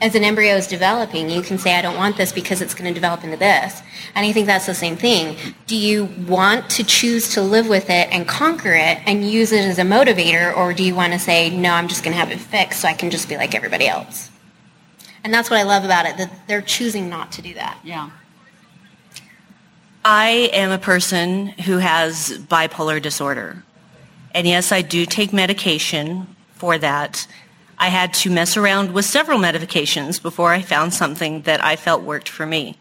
as 0.03 0.16
an 0.16 0.24
embryo 0.24 0.57
is 0.57 0.66
developing, 0.66 1.30
you 1.30 1.42
can 1.42 1.59
say, 1.59 1.76
I 1.76 1.80
don't 1.80 1.96
want 1.96 2.16
this 2.16 2.32
because 2.32 2.61
it's 2.61 2.74
going 2.74 2.92
to 2.92 2.92
develop 2.92 3.22
into 3.22 3.36
this. 3.36 3.80
And 4.16 4.26
I 4.26 4.32
think 4.32 4.46
that's 4.46 4.66
the 4.66 4.74
same 4.74 4.96
thing. 4.96 5.36
Do 5.68 5.76
you 5.76 6.07
want 6.26 6.68
to 6.70 6.82
choose 6.82 7.32
to 7.34 7.40
live 7.40 7.68
with 7.68 7.88
it 7.88 8.09
and 8.11 8.26
conquer 8.26 8.72
it 8.72 8.98
and 9.07 9.30
use 9.30 9.53
it 9.53 9.64
as 9.64 9.78
a 9.78 9.82
motivator, 9.82 10.55
or 10.57 10.74
do 10.74 10.82
you 10.82 10.96
want 10.96 11.12
to 11.12 11.20
say, 11.20 11.50
no, 11.50 11.70
I'm 11.70 11.86
just 11.86 12.03
going 12.03 12.12
to 12.12 12.18
have 12.18 12.32
it 12.32 12.40
fixed 12.40 12.80
so 12.80 12.88
I 12.88 12.94
can 12.94 13.11
just 13.11 13.28
be 13.28 13.36
like 13.36 13.55
everybody 13.55 13.86
else? 13.86 14.32
And 15.22 15.32
that's 15.32 15.48
what 15.48 15.61
I 15.61 15.62
love 15.62 15.84
about 15.84 16.05
it, 16.07 16.16
that 16.16 16.48
they're 16.48 16.62
choosing 16.62 17.09
not 17.09 17.30
to 17.32 17.42
do 17.42 17.55
that. 17.55 17.78
Yeah. 17.84 18.11
I 20.05 20.50
am 20.53 20.72
a 20.72 20.78
person 20.78 21.46
who 21.46 21.78
has 21.78 22.38
bipolar 22.48 23.00
disorder. 23.00 23.62
And 24.34 24.48
yes, 24.48 24.72
I 24.72 24.82
do 24.82 25.07
take 25.07 25.32
medication 25.32 26.26
for 26.55 26.76
that. 26.78 27.28
I 27.82 27.88
had 27.88 28.14
to 28.14 28.30
mess 28.30 28.56
around 28.56 28.94
with 28.94 29.04
several 29.04 29.40
medications 29.40 30.22
before 30.22 30.52
I 30.52 30.62
found 30.62 30.94
something 30.94 31.42
that 31.42 31.64
I 31.64 31.74
felt 31.74 32.04
worked 32.04 32.28
for 32.28 32.46
me. 32.46 32.78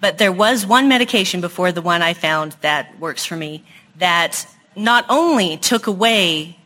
But 0.00 0.18
there 0.18 0.30
was 0.30 0.64
one 0.64 0.86
medication 0.86 1.40
before 1.40 1.72
the 1.72 1.82
one 1.82 2.00
I 2.00 2.14
found 2.14 2.52
that 2.60 2.96
works 3.00 3.24
for 3.24 3.34
me 3.34 3.64
that 3.98 4.46
not 4.76 5.04
only 5.08 5.56
took 5.56 5.88
away 5.88 6.56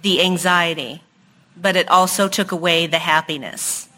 the 0.00 0.22
anxiety, 0.22 1.02
but 1.54 1.76
it 1.76 1.86
also 1.90 2.28
took 2.28 2.50
away 2.50 2.86
the 2.86 2.98
happiness. 2.98 3.90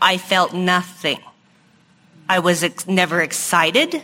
I 0.00 0.16
felt 0.16 0.54
nothing. 0.54 1.20
I 2.30 2.38
was 2.38 2.64
ex- 2.64 2.86
never 2.86 3.20
excited, 3.20 4.02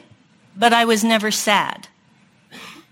but 0.54 0.74
I 0.74 0.84
was 0.84 1.02
never 1.02 1.30
sad. 1.30 1.88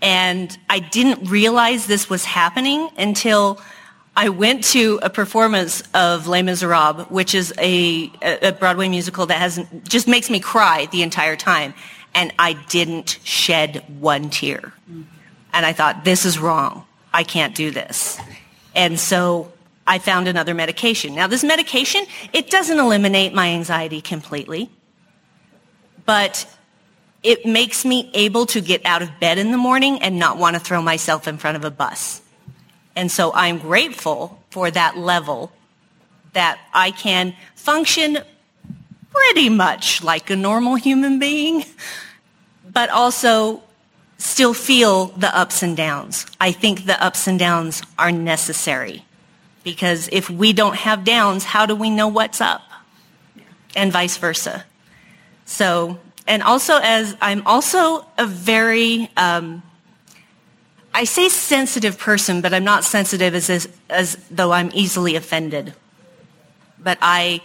And 0.01 0.57
I 0.67 0.79
didn't 0.79 1.29
realize 1.29 1.85
this 1.85 2.09
was 2.09 2.25
happening 2.25 2.89
until 2.97 3.61
I 4.15 4.29
went 4.29 4.63
to 4.65 4.99
a 5.01 5.09
performance 5.09 5.81
of 5.93 6.27
Les 6.27 6.43
Miserables, 6.43 7.09
which 7.09 7.33
is 7.33 7.51
a, 7.57 8.11
a 8.21 8.51
Broadway 8.51 8.87
musical 8.87 9.25
that 9.25 9.39
has 9.39 9.59
just 9.83 10.07
makes 10.07 10.29
me 10.29 10.39
cry 10.39 10.87
the 10.91 11.01
entire 11.01 11.35
time, 11.35 11.73
and 12.13 12.31
I 12.37 12.53
didn't 12.53 13.19
shed 13.23 13.83
one 13.99 14.29
tear. 14.29 14.73
And 15.51 15.65
I 15.65 15.73
thought, 15.73 16.03
this 16.05 16.25
is 16.25 16.37
wrong. 16.37 16.85
I 17.13 17.23
can't 17.23 17.55
do 17.55 17.71
this. 17.71 18.19
And 18.75 18.99
so 18.99 19.51
I 19.85 19.99
found 19.99 20.27
another 20.27 20.53
medication. 20.53 21.15
Now, 21.15 21.27
this 21.27 21.43
medication, 21.43 22.05
it 22.33 22.49
doesn't 22.49 22.79
eliminate 22.79 23.33
my 23.33 23.49
anxiety 23.49 24.01
completely, 24.01 24.69
but 26.05 26.47
it 27.23 27.45
makes 27.45 27.85
me 27.85 28.11
able 28.13 28.45
to 28.47 28.61
get 28.61 28.85
out 28.85 29.01
of 29.01 29.19
bed 29.19 29.37
in 29.37 29.51
the 29.51 29.57
morning 29.57 30.01
and 30.01 30.19
not 30.19 30.37
want 30.37 30.55
to 30.55 30.59
throw 30.59 30.81
myself 30.81 31.27
in 31.27 31.37
front 31.37 31.57
of 31.57 31.65
a 31.65 31.71
bus. 31.71 32.22
And 32.95 33.11
so 33.11 33.33
I'm 33.33 33.57
grateful 33.57 34.41
for 34.49 34.69
that 34.71 34.97
level 34.97 35.51
that 36.33 36.59
I 36.73 36.91
can 36.91 37.35
function 37.55 38.19
pretty 39.11 39.49
much 39.49 40.03
like 40.03 40.29
a 40.29 40.35
normal 40.35 40.75
human 40.75 41.19
being, 41.19 41.65
but 42.71 42.89
also 42.89 43.61
still 44.17 44.53
feel 44.53 45.07
the 45.07 45.35
ups 45.35 45.63
and 45.63 45.75
downs. 45.77 46.25
I 46.39 46.51
think 46.51 46.85
the 46.85 47.01
ups 47.03 47.27
and 47.27 47.37
downs 47.37 47.83
are 47.97 48.11
necessary 48.11 49.05
because 49.63 50.09
if 50.11 50.29
we 50.29 50.53
don't 50.53 50.75
have 50.75 51.03
downs, 51.03 51.43
how 51.43 51.65
do 51.65 51.75
we 51.75 51.89
know 51.89 52.07
what's 52.07 52.41
up? 52.41 52.61
And 53.75 53.91
vice 53.91 54.17
versa. 54.17 54.65
So, 55.45 55.99
and 56.27 56.43
also 56.43 56.79
as 56.81 57.15
I'm 57.21 57.45
also 57.45 58.05
a 58.17 58.25
very, 58.25 59.09
um, 59.17 59.63
I 60.93 61.05
say 61.05 61.29
sensitive 61.29 61.97
person, 61.97 62.41
but 62.41 62.53
I'm 62.53 62.63
not 62.63 62.83
sensitive 62.83 63.33
as, 63.33 63.49
as, 63.49 63.67
as 63.89 64.15
though 64.29 64.51
I'm 64.51 64.69
easily 64.73 65.15
offended. 65.15 65.73
But 66.79 66.99
I, 67.01 67.41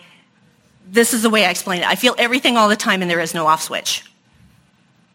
this 0.86 1.14
is 1.14 1.22
the 1.22 1.30
way 1.30 1.46
I 1.46 1.50
explain 1.50 1.80
it. 1.80 1.88
I 1.88 1.94
feel 1.94 2.14
everything 2.18 2.56
all 2.56 2.68
the 2.68 2.76
time 2.76 3.00
and 3.00 3.10
there 3.10 3.20
is 3.20 3.34
no 3.34 3.46
off 3.46 3.62
switch. 3.62 4.04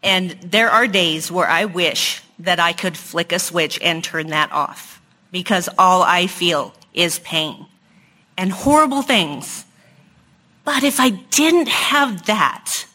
And 0.02 0.32
there 0.42 0.70
are 0.70 0.86
days 0.86 1.30
where 1.30 1.48
I 1.48 1.64
wish 1.64 2.22
that 2.40 2.58
I 2.58 2.72
could 2.72 2.96
flick 2.96 3.32
a 3.32 3.38
switch 3.38 3.80
and 3.80 4.02
turn 4.02 4.28
that 4.28 4.50
off 4.50 5.00
because 5.30 5.68
all 5.78 6.02
I 6.02 6.26
feel 6.26 6.74
is 6.92 7.20
pain 7.20 7.66
and 8.36 8.50
horrible 8.50 9.02
things. 9.02 9.64
But 10.64 10.82
if 10.82 10.98
I 10.98 11.10
didn't 11.10 11.68
have 11.68 12.26
that, 12.26 12.86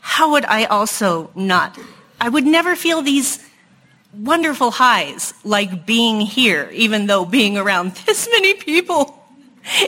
how 0.00 0.32
would 0.32 0.44
I 0.44 0.64
also 0.64 1.30
not? 1.34 1.78
I 2.20 2.28
would 2.28 2.44
never 2.44 2.74
feel 2.74 3.02
these 3.02 3.38
wonderful 4.12 4.70
highs 4.70 5.34
like 5.44 5.86
being 5.86 6.20
here, 6.20 6.68
even 6.72 7.06
though 7.06 7.24
being 7.24 7.56
around 7.56 7.92
this 8.06 8.28
many 8.30 8.54
people 8.54 9.18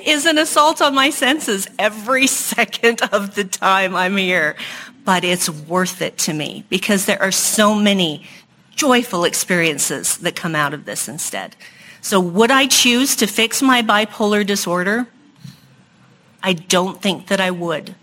is 0.04 0.24
an 0.24 0.38
assault 0.38 0.80
on 0.80 0.94
my 0.94 1.10
senses 1.10 1.66
every 1.78 2.26
second 2.50 3.02
of 3.12 3.34
the 3.34 3.44
time 3.44 3.94
I'm 3.94 4.16
here. 4.16 4.56
But 5.04 5.24
it's 5.24 5.50
worth 5.50 6.00
it 6.00 6.16
to 6.18 6.32
me 6.32 6.64
because 6.70 7.04
there 7.04 7.20
are 7.20 7.32
so 7.32 7.74
many 7.74 8.26
joyful 8.74 9.24
experiences 9.24 10.16
that 10.18 10.34
come 10.34 10.54
out 10.54 10.72
of 10.74 10.84
this 10.84 11.08
instead. 11.08 11.54
So 12.00 12.20
would 12.20 12.50
I 12.50 12.66
choose 12.66 13.16
to 13.16 13.26
fix 13.26 13.62
my 13.62 13.82
bipolar 13.82 14.46
disorder? 14.46 15.06
I 16.42 16.54
don't 16.54 17.00
think 17.00 17.28
that 17.28 17.40
I 17.40 17.50
would 17.50 17.94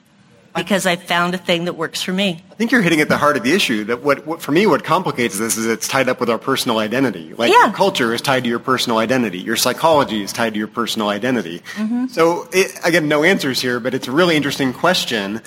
because 0.56 0.86
I 0.86 0.96
found 0.96 1.34
a 1.34 1.38
thing 1.38 1.66
that 1.66 1.74
works 1.74 2.02
for 2.02 2.14
me. 2.14 2.44
I 2.52 2.56
think 2.56 2.72
you're 2.72 2.82
hitting 2.82 3.02
at 3.02 3.10
the 3.10 3.18
heart 3.18 3.38
of 3.38 3.44
the 3.44 3.54
issue. 3.54 3.86
That 3.86 4.02
what, 4.02 4.26
what 4.26 4.42
for 4.42 4.52
me, 4.52 4.68
what 4.68 4.84
complicates 4.84 5.38
this 5.38 5.58
is 5.58 5.66
it's 5.66 5.88
tied 5.88 6.10
up 6.10 6.20
with 6.20 6.30
our 6.30 6.38
personal 6.38 6.80
identity. 6.80 7.34
Like 7.34 7.52
yeah. 7.52 7.66
your 7.66 7.74
culture 7.74 8.14
is 8.14 8.22
tied 8.22 8.44
to 8.44 8.50
your 8.50 8.60
personal 8.60 8.98
identity. 8.98 9.40
Your 9.40 9.56
psychology 9.56 10.24
is 10.24 10.34
tied 10.34 10.54
to 10.54 10.60
your 10.60 10.68
personal 10.68 11.10
identity. 11.10 11.60
Mm-hmm. 11.76 12.08
So 12.08 12.48
it, 12.52 12.80
again, 12.84 13.08
no 13.08 13.24
answers 13.24 13.62
here, 13.62 13.80
but 13.80 13.94
it's 13.94 14.08
a 14.08 14.12
really 14.12 14.36
interesting 14.36 14.74
question 14.74 15.42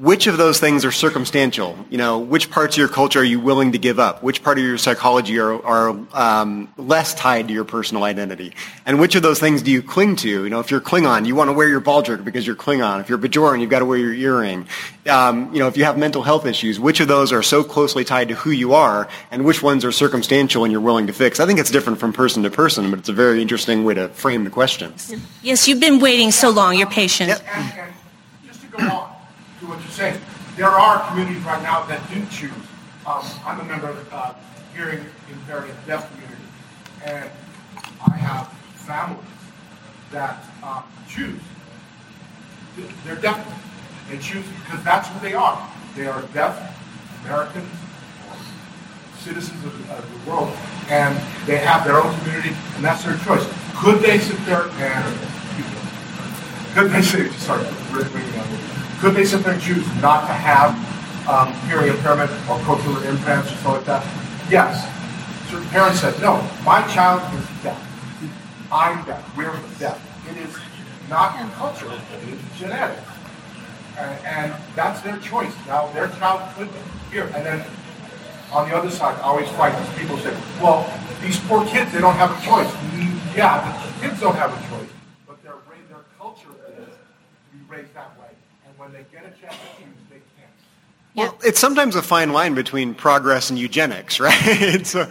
which 0.00 0.26
of 0.26 0.38
those 0.38 0.58
things 0.58 0.82
are 0.86 0.90
circumstantial? 0.90 1.76
You 1.90 1.98
know, 1.98 2.18
which 2.18 2.50
parts 2.50 2.74
of 2.74 2.78
your 2.78 2.88
culture 2.88 3.20
are 3.20 3.24
you 3.24 3.38
willing 3.38 3.72
to 3.72 3.78
give 3.78 3.98
up? 3.98 4.22
Which 4.22 4.42
part 4.42 4.56
of 4.56 4.64
your 4.64 4.78
psychology 4.78 5.38
are, 5.38 5.62
are 5.62 5.90
um, 6.14 6.72
less 6.78 7.12
tied 7.12 7.48
to 7.48 7.54
your 7.54 7.64
personal 7.64 8.04
identity? 8.04 8.54
And 8.86 8.98
which 8.98 9.14
of 9.14 9.22
those 9.22 9.38
things 9.38 9.60
do 9.60 9.70
you 9.70 9.82
cling 9.82 10.16
to? 10.16 10.28
You 10.28 10.48
know, 10.48 10.60
if 10.60 10.70
you're 10.70 10.80
Klingon, 10.80 11.26
you 11.26 11.34
want 11.34 11.48
to 11.48 11.52
wear 11.52 11.68
your 11.68 11.82
baldric 11.82 12.24
because 12.24 12.46
you're 12.46 12.56
Klingon. 12.56 13.00
If 13.00 13.10
you're 13.10 13.18
Bajoran, 13.18 13.60
you've 13.60 13.68
got 13.68 13.80
to 13.80 13.84
wear 13.84 13.98
your 13.98 14.14
earring. 14.14 14.66
Um, 15.06 15.52
you 15.52 15.58
know, 15.58 15.68
if 15.68 15.76
you 15.76 15.84
have 15.84 15.98
mental 15.98 16.22
health 16.22 16.46
issues, 16.46 16.80
which 16.80 17.00
of 17.00 17.08
those 17.08 17.30
are 17.30 17.42
so 17.42 17.62
closely 17.62 18.02
tied 18.02 18.28
to 18.28 18.34
who 18.34 18.52
you 18.52 18.72
are, 18.72 19.06
and 19.30 19.44
which 19.44 19.62
ones 19.62 19.84
are 19.84 19.92
circumstantial 19.92 20.64
and 20.64 20.72
you're 20.72 20.80
willing 20.80 21.08
to 21.08 21.12
fix? 21.12 21.40
I 21.40 21.46
think 21.46 21.60
it's 21.60 21.70
different 21.70 22.00
from 22.00 22.14
person 22.14 22.42
to 22.44 22.50
person, 22.50 22.88
but 22.88 23.00
it's 23.00 23.10
a 23.10 23.12
very 23.12 23.42
interesting 23.42 23.84
way 23.84 23.92
to 23.92 24.08
frame 24.08 24.44
the 24.44 24.50
question. 24.50 24.94
Yes, 25.42 25.68
you've 25.68 25.80
been 25.80 26.00
waiting 26.00 26.30
so 26.30 26.48
long. 26.48 26.78
You're 26.78 26.88
patient. 26.88 27.28
Yep. 27.28 27.89
There 30.00 30.70
are 30.70 31.06
communities 31.08 31.42
right 31.44 31.62
now 31.62 31.84
that 31.84 32.00
do 32.08 32.24
choose. 32.30 32.50
Um, 33.06 33.22
I'm 33.44 33.60
a 33.60 33.64
member 33.64 33.90
of 33.90 34.12
uh, 34.12 34.32
hearing 34.74 35.04
impaired 35.30 35.68
and 35.68 35.86
deaf 35.86 36.10
community, 36.12 36.42
and 37.04 37.30
I 38.10 38.16
have 38.16 38.48
families 38.76 39.20
that 40.10 40.42
uh, 40.62 40.82
choose. 41.06 41.40
They're 43.04 43.16
deaf. 43.16 43.46
They 44.08 44.16
choose 44.16 44.44
because 44.64 44.82
that's 44.84 45.06
who 45.08 45.20
they 45.20 45.34
are. 45.34 45.68
They 45.94 46.06
are 46.06 46.22
deaf 46.32 46.56
Americans, 47.26 47.68
citizens 49.18 49.62
of 49.66 49.86
the, 49.86 49.94
of 49.94 50.24
the 50.24 50.30
world, 50.30 50.56
and 50.88 51.14
they 51.46 51.58
have 51.58 51.84
their 51.84 52.02
own 52.02 52.18
community, 52.20 52.56
and 52.76 52.82
that's 52.82 53.04
their 53.04 53.18
choice. 53.18 53.46
Could 53.76 54.00
they 54.00 54.18
sit 54.18 54.38
there 54.46 54.70
and 54.70 55.18
could 56.72 56.90
they 56.90 57.02
say, 57.02 57.28
sorry, 57.30 57.66
could 59.00 59.14
they 59.14 59.22
and 59.22 59.60
choose 59.62 59.86
not 60.02 60.26
to 60.26 60.32
have 60.32 60.76
um, 61.28 61.52
hearing 61.68 61.88
impairment 61.88 62.30
or 62.48 62.58
cochlear 62.68 63.04
implants 63.08 63.50
or 63.52 63.56
something 63.56 63.72
like 63.72 63.84
that? 63.86 64.04
Yes. 64.50 64.86
Certain 65.50 65.66
parents 65.68 66.00
said, 66.00 66.20
no, 66.20 66.36
my 66.64 66.86
child 66.88 67.20
is 67.34 67.62
deaf. 67.62 67.80
I'm 68.70 69.04
deaf. 69.04 69.36
We're 69.36 69.58
deaf. 69.78 69.98
It 70.30 70.36
is 70.36 70.56
not 71.08 71.34
cultural, 71.54 71.92
it 71.92 72.28
is 72.28 72.40
genetic. 72.58 73.02
And, 73.98 74.54
that's 74.76 75.00
their 75.02 75.18
choice. 75.18 75.52
Now, 75.66 75.88
their 75.92 76.08
child 76.08 76.40
could 76.56 76.68
hear. 77.10 77.24
And 77.34 77.44
then 77.44 77.66
on 78.52 78.68
the 78.68 78.76
other 78.76 78.90
side, 78.90 79.18
I 79.18 79.22
always 79.22 79.48
fight 79.50 79.76
these 79.78 79.98
people 79.98 80.16
say, 80.18 80.34
well, 80.62 80.88
these 81.20 81.38
poor 81.40 81.66
kids, 81.66 81.92
they 81.92 82.00
don't 82.00 82.14
have 82.14 82.30
a 82.30 82.40
choice. 82.46 82.72
Yeah, 83.36 83.60
the 83.60 84.08
kids 84.08 84.20
don't 84.20 84.36
have 84.36 84.52
a 84.52 84.60
choice. 84.68 84.90
But 85.26 85.42
their, 85.42 85.54
their 85.88 86.04
culture 86.18 86.48
is 86.78 86.86
to 86.86 87.56
be 87.56 87.62
raised 87.68 87.92
that 87.94 88.18
way. 88.18 88.28
And 88.66 88.78
when 88.78 88.92
they 88.92 89.04
get 89.12 89.24
a 89.26 89.30
chance 89.40 89.54
to 89.54 89.82
choose, 89.82 90.00
they 90.08 90.22
can't. 90.38 90.54
Well, 91.20 91.38
it's 91.44 91.60
sometimes 91.60 91.96
a 91.96 92.02
fine 92.02 92.32
line 92.32 92.54
between 92.54 92.94
progress 92.94 93.50
and 93.50 93.58
eugenics, 93.58 94.20
right? 94.20 94.86
so, 94.86 95.08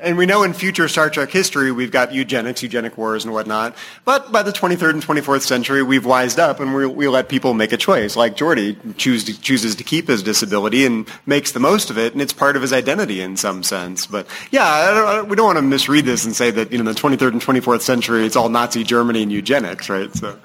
and 0.00 0.16
we 0.16 0.26
know 0.26 0.42
in 0.42 0.52
future 0.52 0.88
Star 0.88 1.10
Trek 1.10 1.30
history 1.30 1.72
we've 1.72 1.90
got 1.90 2.12
eugenics, 2.12 2.62
eugenic 2.62 2.98
wars 2.98 3.24
and 3.24 3.32
whatnot. 3.32 3.76
But 4.04 4.32
by 4.32 4.42
the 4.42 4.52
23rd 4.52 4.90
and 4.90 5.02
24th 5.02 5.42
century, 5.42 5.82
we've 5.82 6.04
wised 6.04 6.38
up 6.38 6.60
and 6.60 6.74
we, 6.74 6.86
we 6.86 7.08
let 7.08 7.28
people 7.28 7.54
make 7.54 7.72
a 7.72 7.76
choice. 7.76 8.16
Like 8.16 8.36
Geordi 8.36 8.76
choose 8.96 9.24
to, 9.24 9.40
chooses 9.40 9.76
to 9.76 9.84
keep 9.84 10.08
his 10.08 10.22
disability 10.22 10.84
and 10.84 11.08
makes 11.26 11.52
the 11.52 11.60
most 11.60 11.90
of 11.90 11.98
it, 11.98 12.12
and 12.12 12.22
it's 12.22 12.32
part 12.32 12.56
of 12.56 12.62
his 12.62 12.72
identity 12.72 13.20
in 13.20 13.36
some 13.36 13.62
sense. 13.62 14.06
But 14.06 14.26
yeah, 14.50 14.66
I 14.66 15.16
don't, 15.16 15.28
we 15.28 15.36
don't 15.36 15.46
want 15.46 15.58
to 15.58 15.62
misread 15.62 16.04
this 16.04 16.24
and 16.24 16.34
say 16.34 16.50
that 16.50 16.72
you 16.72 16.82
know 16.82 16.92
the 16.92 16.98
23rd 16.98 17.32
and 17.32 17.40
24th 17.40 17.82
century 17.82 18.26
it's 18.26 18.36
all 18.36 18.48
Nazi 18.48 18.84
Germany 18.84 19.22
and 19.22 19.32
eugenics, 19.32 19.88
right? 19.88 20.14
So, 20.14 20.38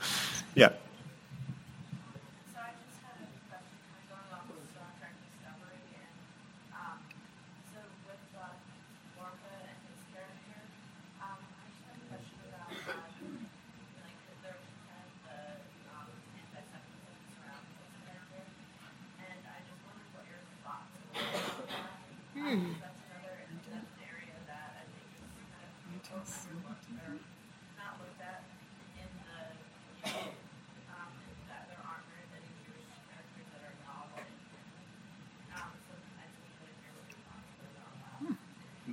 yeah. 0.56 0.70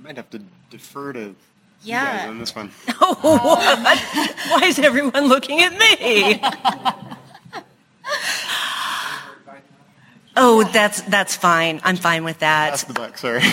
Might 0.05 0.17
have 0.17 0.29
to 0.29 0.39
defer 0.69 1.13
to 1.13 1.35
yeah. 1.81 2.27
on 2.29 2.37
this 2.37 2.55
one. 2.55 2.69
Oh, 3.01 3.57
Why 4.49 4.67
is 4.67 4.77
everyone 4.77 5.25
looking 5.27 5.61
at 5.61 5.71
me? 5.73 6.39
oh, 10.37 10.63
that's 10.71 11.01
that's 11.01 11.35
fine. 11.35 11.81
I'm 11.83 11.95
fine 11.95 12.23
with 12.23 12.39
that. 12.39 12.69
That's 12.69 12.83
the 12.83 12.93
buck. 12.93 13.17
Sorry. 13.17 13.39
Um, 13.39 13.43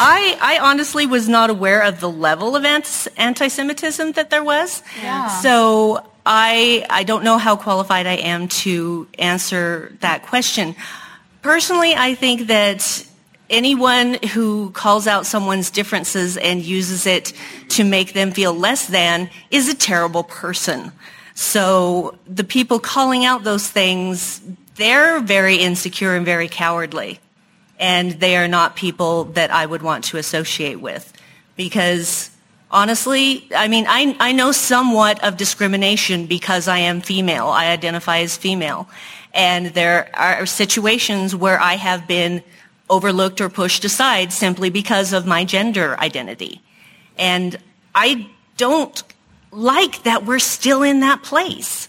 I 0.00 0.36
I 0.40 0.58
honestly 0.60 1.06
was 1.06 1.28
not 1.28 1.48
aware 1.48 1.82
of 1.82 2.00
the 2.00 2.10
level 2.10 2.56
of 2.56 2.64
anti-Semitism 2.64 4.12
that 4.12 4.30
there 4.30 4.42
was. 4.42 4.82
Yeah. 5.00 5.28
So 5.28 6.04
I 6.26 6.84
I 6.90 7.04
don't 7.04 7.22
know 7.22 7.38
how 7.38 7.54
qualified 7.54 8.08
I 8.08 8.16
am 8.16 8.48
to 8.48 9.06
answer 9.16 9.92
that 10.00 10.24
question. 10.24 10.74
Personally, 11.40 11.94
I 11.94 12.16
think 12.16 12.48
that 12.48 13.06
anyone 13.52 14.14
who 14.32 14.70
calls 14.70 15.06
out 15.06 15.26
someone's 15.26 15.70
differences 15.70 16.36
and 16.36 16.62
uses 16.62 17.06
it 17.06 17.32
to 17.68 17.84
make 17.84 18.14
them 18.14 18.32
feel 18.32 18.54
less 18.54 18.86
than 18.86 19.30
is 19.50 19.68
a 19.68 19.74
terrible 19.74 20.24
person. 20.24 20.90
So 21.34 22.18
the 22.26 22.44
people 22.44 22.78
calling 22.78 23.24
out 23.24 23.44
those 23.44 23.68
things, 23.68 24.40
they're 24.76 25.20
very 25.20 25.56
insecure 25.56 26.16
and 26.16 26.24
very 26.24 26.48
cowardly. 26.48 27.20
And 27.78 28.12
they 28.12 28.36
are 28.36 28.48
not 28.48 28.76
people 28.76 29.24
that 29.24 29.50
I 29.50 29.66
would 29.66 29.82
want 29.82 30.04
to 30.04 30.16
associate 30.16 30.80
with. 30.80 31.12
Because 31.56 32.30
honestly, 32.70 33.48
I 33.54 33.68
mean, 33.68 33.86
I, 33.88 34.16
I 34.18 34.32
know 34.32 34.52
somewhat 34.52 35.22
of 35.22 35.36
discrimination 35.36 36.26
because 36.26 36.68
I 36.68 36.78
am 36.78 37.00
female. 37.00 37.48
I 37.48 37.66
identify 37.66 38.18
as 38.18 38.36
female. 38.36 38.88
And 39.34 39.66
there 39.68 40.10
are 40.14 40.46
situations 40.46 41.34
where 41.34 41.60
I 41.60 41.74
have 41.74 42.06
been 42.06 42.42
overlooked 42.90 43.40
or 43.40 43.48
pushed 43.48 43.84
aside 43.84 44.32
simply 44.32 44.70
because 44.70 45.12
of 45.12 45.26
my 45.26 45.44
gender 45.44 45.98
identity. 45.98 46.60
And 47.18 47.58
I 47.94 48.28
don't 48.56 49.02
like 49.50 50.02
that 50.04 50.24
we're 50.24 50.38
still 50.38 50.82
in 50.82 51.00
that 51.00 51.22
place. 51.22 51.88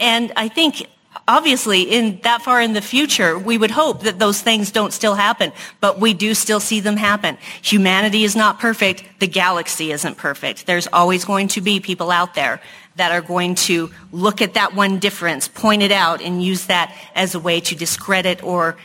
And 0.00 0.32
I 0.36 0.48
think 0.48 0.86
obviously 1.26 1.82
in 1.82 2.20
that 2.22 2.42
far 2.42 2.60
in 2.60 2.72
the 2.72 2.82
future, 2.82 3.38
we 3.38 3.56
would 3.56 3.70
hope 3.70 4.02
that 4.02 4.18
those 4.18 4.40
things 4.40 4.70
don't 4.70 4.92
still 4.92 5.14
happen, 5.14 5.52
but 5.80 6.00
we 6.00 6.12
do 6.12 6.34
still 6.34 6.60
see 6.60 6.80
them 6.80 6.96
happen. 6.96 7.38
Humanity 7.62 8.24
is 8.24 8.36
not 8.36 8.58
perfect. 8.58 9.04
The 9.20 9.26
galaxy 9.26 9.92
isn't 9.92 10.16
perfect. 10.16 10.66
There's 10.66 10.88
always 10.92 11.24
going 11.24 11.48
to 11.48 11.60
be 11.60 11.80
people 11.80 12.10
out 12.10 12.34
there 12.34 12.60
that 12.96 13.10
are 13.10 13.22
going 13.22 13.54
to 13.54 13.90
look 14.12 14.40
at 14.40 14.54
that 14.54 14.74
one 14.74 14.98
difference, 14.98 15.48
point 15.48 15.82
it 15.82 15.90
out, 15.90 16.20
and 16.20 16.42
use 16.42 16.66
that 16.66 16.94
as 17.14 17.34
a 17.34 17.40
way 17.40 17.60
to 17.60 17.74
discredit 17.74 18.42
or 18.44 18.76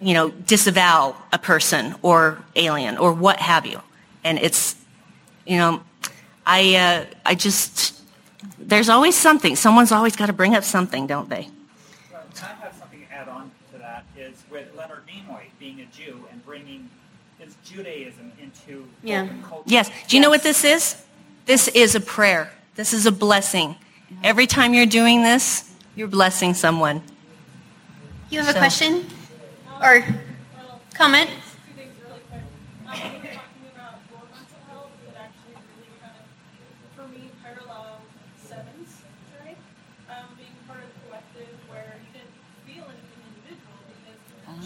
you 0.00 0.14
know, 0.14 0.30
disavow 0.30 1.16
a 1.32 1.38
person 1.38 1.94
or 2.02 2.42
alien 2.54 2.98
or 2.98 3.12
what 3.12 3.38
have 3.38 3.66
you. 3.66 3.80
And 4.24 4.38
it's, 4.38 4.76
you 5.46 5.56
know, 5.56 5.82
I, 6.44 6.74
uh, 6.76 7.04
I 7.24 7.34
just, 7.34 8.02
there's 8.58 8.88
always 8.88 9.16
something. 9.16 9.56
Someone's 9.56 9.92
always 9.92 10.16
got 10.16 10.26
to 10.26 10.32
bring 10.32 10.54
up 10.54 10.64
something, 10.64 11.06
don't 11.06 11.28
they? 11.28 11.48
Well, 12.12 12.22
I 12.42 12.46
have 12.46 12.74
something 12.78 13.00
to 13.00 13.12
add 13.14 13.28
on 13.28 13.50
to 13.72 13.78
that 13.78 14.04
is 14.16 14.42
with 14.50 14.74
Leonard 14.76 15.02
Nimoy 15.08 15.44
being 15.58 15.80
a 15.80 15.86
Jew 15.86 16.24
and 16.30 16.44
bringing 16.44 16.90
his 17.38 17.56
Judaism 17.64 18.32
into 18.40 18.86
yeah. 19.02 19.28
culture. 19.44 19.64
Yes. 19.66 19.90
Do 20.08 20.16
you 20.16 20.22
know 20.22 20.30
what 20.30 20.42
this 20.42 20.64
is? 20.64 21.02
This 21.46 21.68
is 21.68 21.94
a 21.94 22.00
prayer. 22.00 22.50
This 22.74 22.92
is 22.92 23.06
a 23.06 23.12
blessing. 23.12 23.76
Every 24.22 24.46
time 24.46 24.74
you're 24.74 24.86
doing 24.86 25.22
this, 25.22 25.72
you're 25.94 26.08
blessing 26.08 26.54
someone. 26.54 27.02
You 28.30 28.40
have 28.40 28.54
a 28.54 28.58
question? 28.58 29.06
Or 29.82 30.04
comment? 30.94 31.30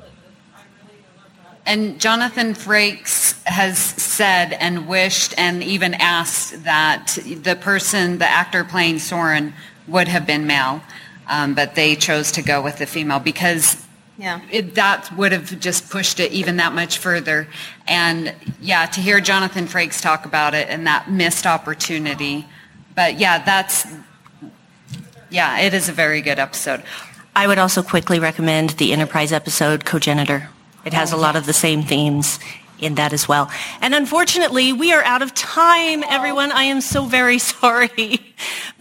it. 0.04 0.08
I 0.54 0.60
really 0.86 1.00
love 1.16 1.32
that. 1.38 1.60
And 1.66 2.00
Jonathan 2.00 2.54
Frakes 2.54 3.42
has 3.44 3.78
said 3.78 4.52
and 4.52 4.86
wished 4.86 5.34
and 5.36 5.62
even 5.64 5.94
asked 5.94 6.64
that 6.64 7.18
the 7.24 7.56
person, 7.56 8.18
the 8.18 8.30
actor 8.30 8.62
playing 8.64 9.00
Soren, 9.00 9.54
would 9.88 10.08
have 10.08 10.26
been 10.26 10.46
male. 10.46 10.82
um, 11.28 11.54
but 11.54 11.74
they 11.74 11.96
chose 11.96 12.32
to 12.32 12.42
go 12.42 12.60
with 12.62 12.78
the 12.78 12.86
female 12.86 13.18
because 13.18 13.86
Yeah. 14.22 14.40
it, 14.52 14.76
that 14.76 15.10
would 15.16 15.32
have 15.32 15.58
just 15.58 15.90
pushed 15.90 16.20
it 16.20 16.30
even 16.30 16.58
that 16.58 16.74
much 16.74 16.98
further. 16.98 17.48
And 17.88 18.32
yeah, 18.60 18.86
to 18.86 19.00
hear 19.00 19.20
Jonathan 19.20 19.66
Frakes 19.66 20.00
talk 20.00 20.26
about 20.26 20.54
it 20.54 20.68
and 20.68 20.86
that 20.86 21.10
missed 21.10 21.44
opportunity. 21.44 22.46
But 22.94 23.18
yeah, 23.18 23.44
that's, 23.44 23.84
yeah, 25.28 25.58
it 25.62 25.74
is 25.74 25.88
a 25.88 25.92
very 25.92 26.20
good 26.20 26.38
episode. 26.38 26.84
I 27.34 27.48
would 27.48 27.58
also 27.58 27.82
quickly 27.82 28.20
recommend 28.20 28.70
the 28.70 28.92
Enterprise 28.92 29.32
episode 29.32 29.84
Cogenitor. 29.84 30.48
It 30.84 30.92
has 30.92 31.10
a 31.10 31.16
lot 31.16 31.34
of 31.34 31.46
the 31.46 31.52
same 31.52 31.82
themes 31.82 32.38
in 32.78 32.94
that 32.94 33.12
as 33.12 33.26
well. 33.26 33.50
And 33.80 33.92
unfortunately, 33.92 34.72
we 34.72 34.92
are 34.92 35.02
out 35.02 35.22
of 35.22 35.34
time, 35.34 36.04
everyone. 36.04 36.52
I 36.52 36.64
am 36.64 36.80
so 36.80 37.06
very 37.06 37.38
sorry, 37.40 38.31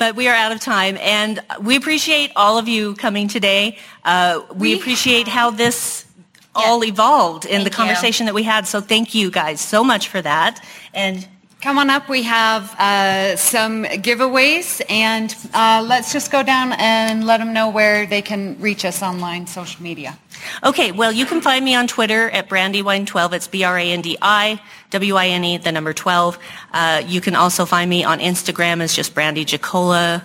but 0.01 0.15
we 0.15 0.27
are 0.27 0.33
out 0.33 0.51
of 0.51 0.59
time. 0.59 0.97
And 0.97 1.39
we 1.61 1.75
appreciate 1.75 2.31
all 2.35 2.57
of 2.57 2.67
you 2.67 2.95
coming 2.95 3.27
today. 3.27 3.77
Uh, 4.03 4.41
we, 4.55 4.73
appreciate 4.73 5.27
how 5.27 5.51
this 5.51 6.07
all 6.55 6.83
evolved 6.83 7.45
in 7.45 7.63
the 7.63 7.65
Thank 7.65 7.65
you. 7.65 7.77
conversation 7.77 8.25
that 8.25 8.33
we 8.33 8.41
had. 8.41 8.65
So 8.65 8.81
thank 8.81 9.13
you 9.13 9.29
guys 9.29 9.61
so 9.61 9.83
much 9.83 10.07
for 10.07 10.19
that. 10.19 10.65
And 10.95 11.27
Come 11.61 11.77
on 11.77 11.91
up. 11.91 12.09
We 12.09 12.23
have 12.23 12.73
uh, 12.79 13.35
some 13.35 13.83
giveaways, 13.83 14.81
and 14.89 15.35
uh, 15.53 15.85
let's 15.87 16.11
just 16.11 16.31
go 16.31 16.41
down 16.41 16.73
and 16.73 17.23
let 17.27 17.37
them 17.37 17.53
know 17.53 17.69
where 17.69 18.07
they 18.07 18.23
can 18.23 18.59
reach 18.59 18.83
us 18.83 19.03
online, 19.03 19.45
social 19.45 19.83
media. 19.83 20.17
Okay, 20.63 20.91
well, 20.91 21.11
you 21.11 21.25
can 21.25 21.41
find 21.41 21.65
me 21.65 21.73
on 21.75 21.87
Twitter 21.87 22.29
at 22.29 22.47
Brandiwine12. 22.49 23.33
It's 23.33 23.47
B-R-A-N-D-I-W-I-N-E, 23.47 25.57
the 25.57 25.71
number 25.71 25.93
12. 25.93 26.37
Uh, 26.73 27.01
you 27.05 27.21
can 27.21 27.35
also 27.35 27.65
find 27.65 27.89
me 27.89 28.03
on 28.03 28.19
Instagram 28.19 28.81
as 28.81 28.93
just 28.93 29.15
Brandi 29.15 29.45
Jackola, 29.45 30.23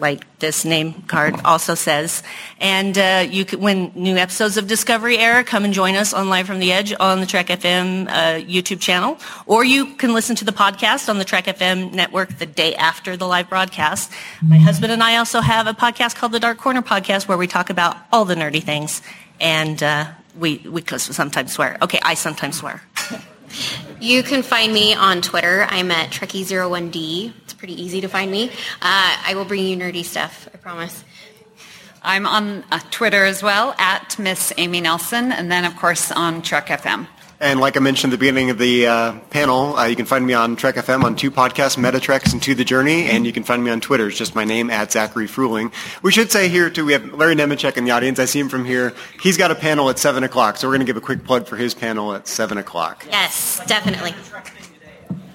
like 0.00 0.38
this 0.38 0.64
name 0.64 1.02
card 1.02 1.34
also 1.44 1.74
says. 1.74 2.22
And 2.60 2.96
uh, 2.96 3.26
you 3.28 3.44
can, 3.44 3.60
when 3.60 3.92
new 3.94 4.16
episodes 4.16 4.56
of 4.56 4.66
Discovery 4.66 5.18
air, 5.18 5.44
come 5.44 5.64
and 5.64 5.74
join 5.74 5.94
us 5.94 6.12
on 6.12 6.28
Live 6.28 6.46
from 6.46 6.58
the 6.58 6.72
Edge 6.72 6.94
on 6.98 7.20
the 7.20 7.26
Trek 7.26 7.48
FM 7.48 8.08
uh, 8.08 8.12
YouTube 8.40 8.80
channel. 8.80 9.18
Or 9.46 9.64
you 9.64 9.94
can 9.94 10.14
listen 10.14 10.36
to 10.36 10.44
the 10.44 10.52
podcast 10.52 11.08
on 11.08 11.18
the 11.18 11.24
Trek 11.24 11.44
FM 11.44 11.92
network 11.92 12.38
the 12.38 12.46
day 12.46 12.74
after 12.74 13.16
the 13.16 13.26
live 13.26 13.48
broadcast. 13.48 14.10
My 14.42 14.58
husband 14.58 14.92
and 14.92 15.02
I 15.02 15.16
also 15.16 15.40
have 15.40 15.66
a 15.66 15.72
podcast 15.72 16.16
called 16.16 16.32
the 16.32 16.40
Dark 16.40 16.58
Corner 16.58 16.82
Podcast 16.82 17.28
where 17.28 17.38
we 17.38 17.46
talk 17.46 17.70
about 17.70 17.96
all 18.12 18.24
the 18.24 18.34
nerdy 18.34 18.62
things. 18.62 19.02
And 19.40 19.82
uh, 19.82 20.06
we, 20.38 20.58
we 20.58 20.82
sometimes 20.86 21.52
swear. 21.52 21.78
Okay, 21.82 22.00
I 22.02 22.14
sometimes 22.14 22.58
swear. 22.58 22.82
You 24.00 24.22
can 24.22 24.42
find 24.42 24.72
me 24.72 24.94
on 24.94 25.20
Twitter. 25.20 25.66
I'm 25.68 25.90
at 25.90 26.08
Trekkie01D. 26.08 27.34
It's 27.42 27.52
pretty 27.52 27.82
easy 27.82 28.00
to 28.00 28.08
find 28.08 28.30
me. 28.30 28.48
Uh, 28.48 28.50
I 28.80 29.34
will 29.34 29.44
bring 29.44 29.62
you 29.62 29.76
nerdy 29.76 30.02
stuff, 30.02 30.48
I 30.54 30.56
promise. 30.56 31.04
I'm 32.02 32.26
on 32.26 32.64
uh, 32.72 32.80
Twitter 32.90 33.26
as 33.26 33.42
well, 33.42 33.74
at 33.76 34.18
Miss 34.18 34.54
Amy 34.56 34.80
Nelson, 34.80 35.32
and 35.32 35.52
then, 35.52 35.66
of 35.66 35.76
course, 35.76 36.10
on 36.10 36.40
Trek 36.40 36.68
FM. 36.68 37.08
And 37.42 37.58
like 37.58 37.78
I 37.78 37.80
mentioned 37.80 38.12
at 38.12 38.16
the 38.16 38.20
beginning 38.20 38.50
of 38.50 38.58
the 38.58 38.86
uh, 38.86 39.12
panel, 39.30 39.74
uh, 39.74 39.86
you 39.86 39.96
can 39.96 40.04
find 40.04 40.26
me 40.26 40.34
on 40.34 40.56
Trek 40.56 40.74
FM 40.74 41.04
on 41.04 41.16
two 41.16 41.30
podcasts, 41.30 41.78
Meta 41.78 41.98
Treks 41.98 42.34
and 42.34 42.42
To 42.42 42.54
the 42.54 42.64
Journey, 42.64 43.06
and 43.06 43.24
you 43.24 43.32
can 43.32 43.44
find 43.44 43.64
me 43.64 43.70
on 43.70 43.80
Twitter. 43.80 44.08
It's 44.08 44.18
just 44.18 44.34
my 44.34 44.44
name, 44.44 44.68
at 44.68 44.92
Zachary 44.92 45.26
Fruhling. 45.26 45.72
We 46.02 46.12
should 46.12 46.30
say 46.30 46.50
here, 46.50 46.68
too, 46.68 46.84
we 46.84 46.92
have 46.92 47.14
Larry 47.14 47.34
Nemecek 47.34 47.78
in 47.78 47.84
the 47.84 47.92
audience. 47.92 48.18
I 48.18 48.26
see 48.26 48.40
him 48.40 48.50
from 48.50 48.66
here. 48.66 48.92
He's 49.22 49.38
got 49.38 49.50
a 49.50 49.54
panel 49.54 49.88
at 49.88 49.98
7 49.98 50.22
o'clock, 50.22 50.58
so 50.58 50.68
we're 50.68 50.72
going 50.74 50.86
to 50.86 50.92
give 50.92 50.98
a 50.98 51.00
quick 51.00 51.24
plug 51.24 51.46
for 51.46 51.56
his 51.56 51.72
panel 51.72 52.12
at 52.12 52.28
7 52.28 52.58
o'clock. 52.58 53.06
Yes, 53.08 53.62
definitely. 53.66 54.12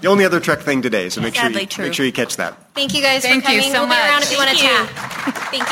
The 0.02 0.08
only 0.08 0.26
other 0.26 0.40
Trek 0.40 0.60
thing 0.62 0.84
today, 0.84 1.10
so 1.10 1.22
make 1.22 1.34
sure, 1.34 1.50
you, 1.50 1.66
true. 1.66 1.86
make 1.86 1.96
sure 1.96 2.06
you 2.06 2.12
catch 2.12 2.36
that. 2.36 2.56
Thank 2.76 2.94
you 2.94 3.02
guys 3.02 3.24
Thank 3.24 3.44
for 3.46 3.52
you 3.52 3.62
coming. 3.62 3.74
so 3.74 3.80
we'll 3.80 3.90
be 3.90 3.96
around 3.96 4.22
if 4.22 4.32
you 4.32 4.38
want 4.38 4.52
to 4.52 4.58
Thank 4.58 4.90
chat. 4.90 4.90
Thank 5.50 5.72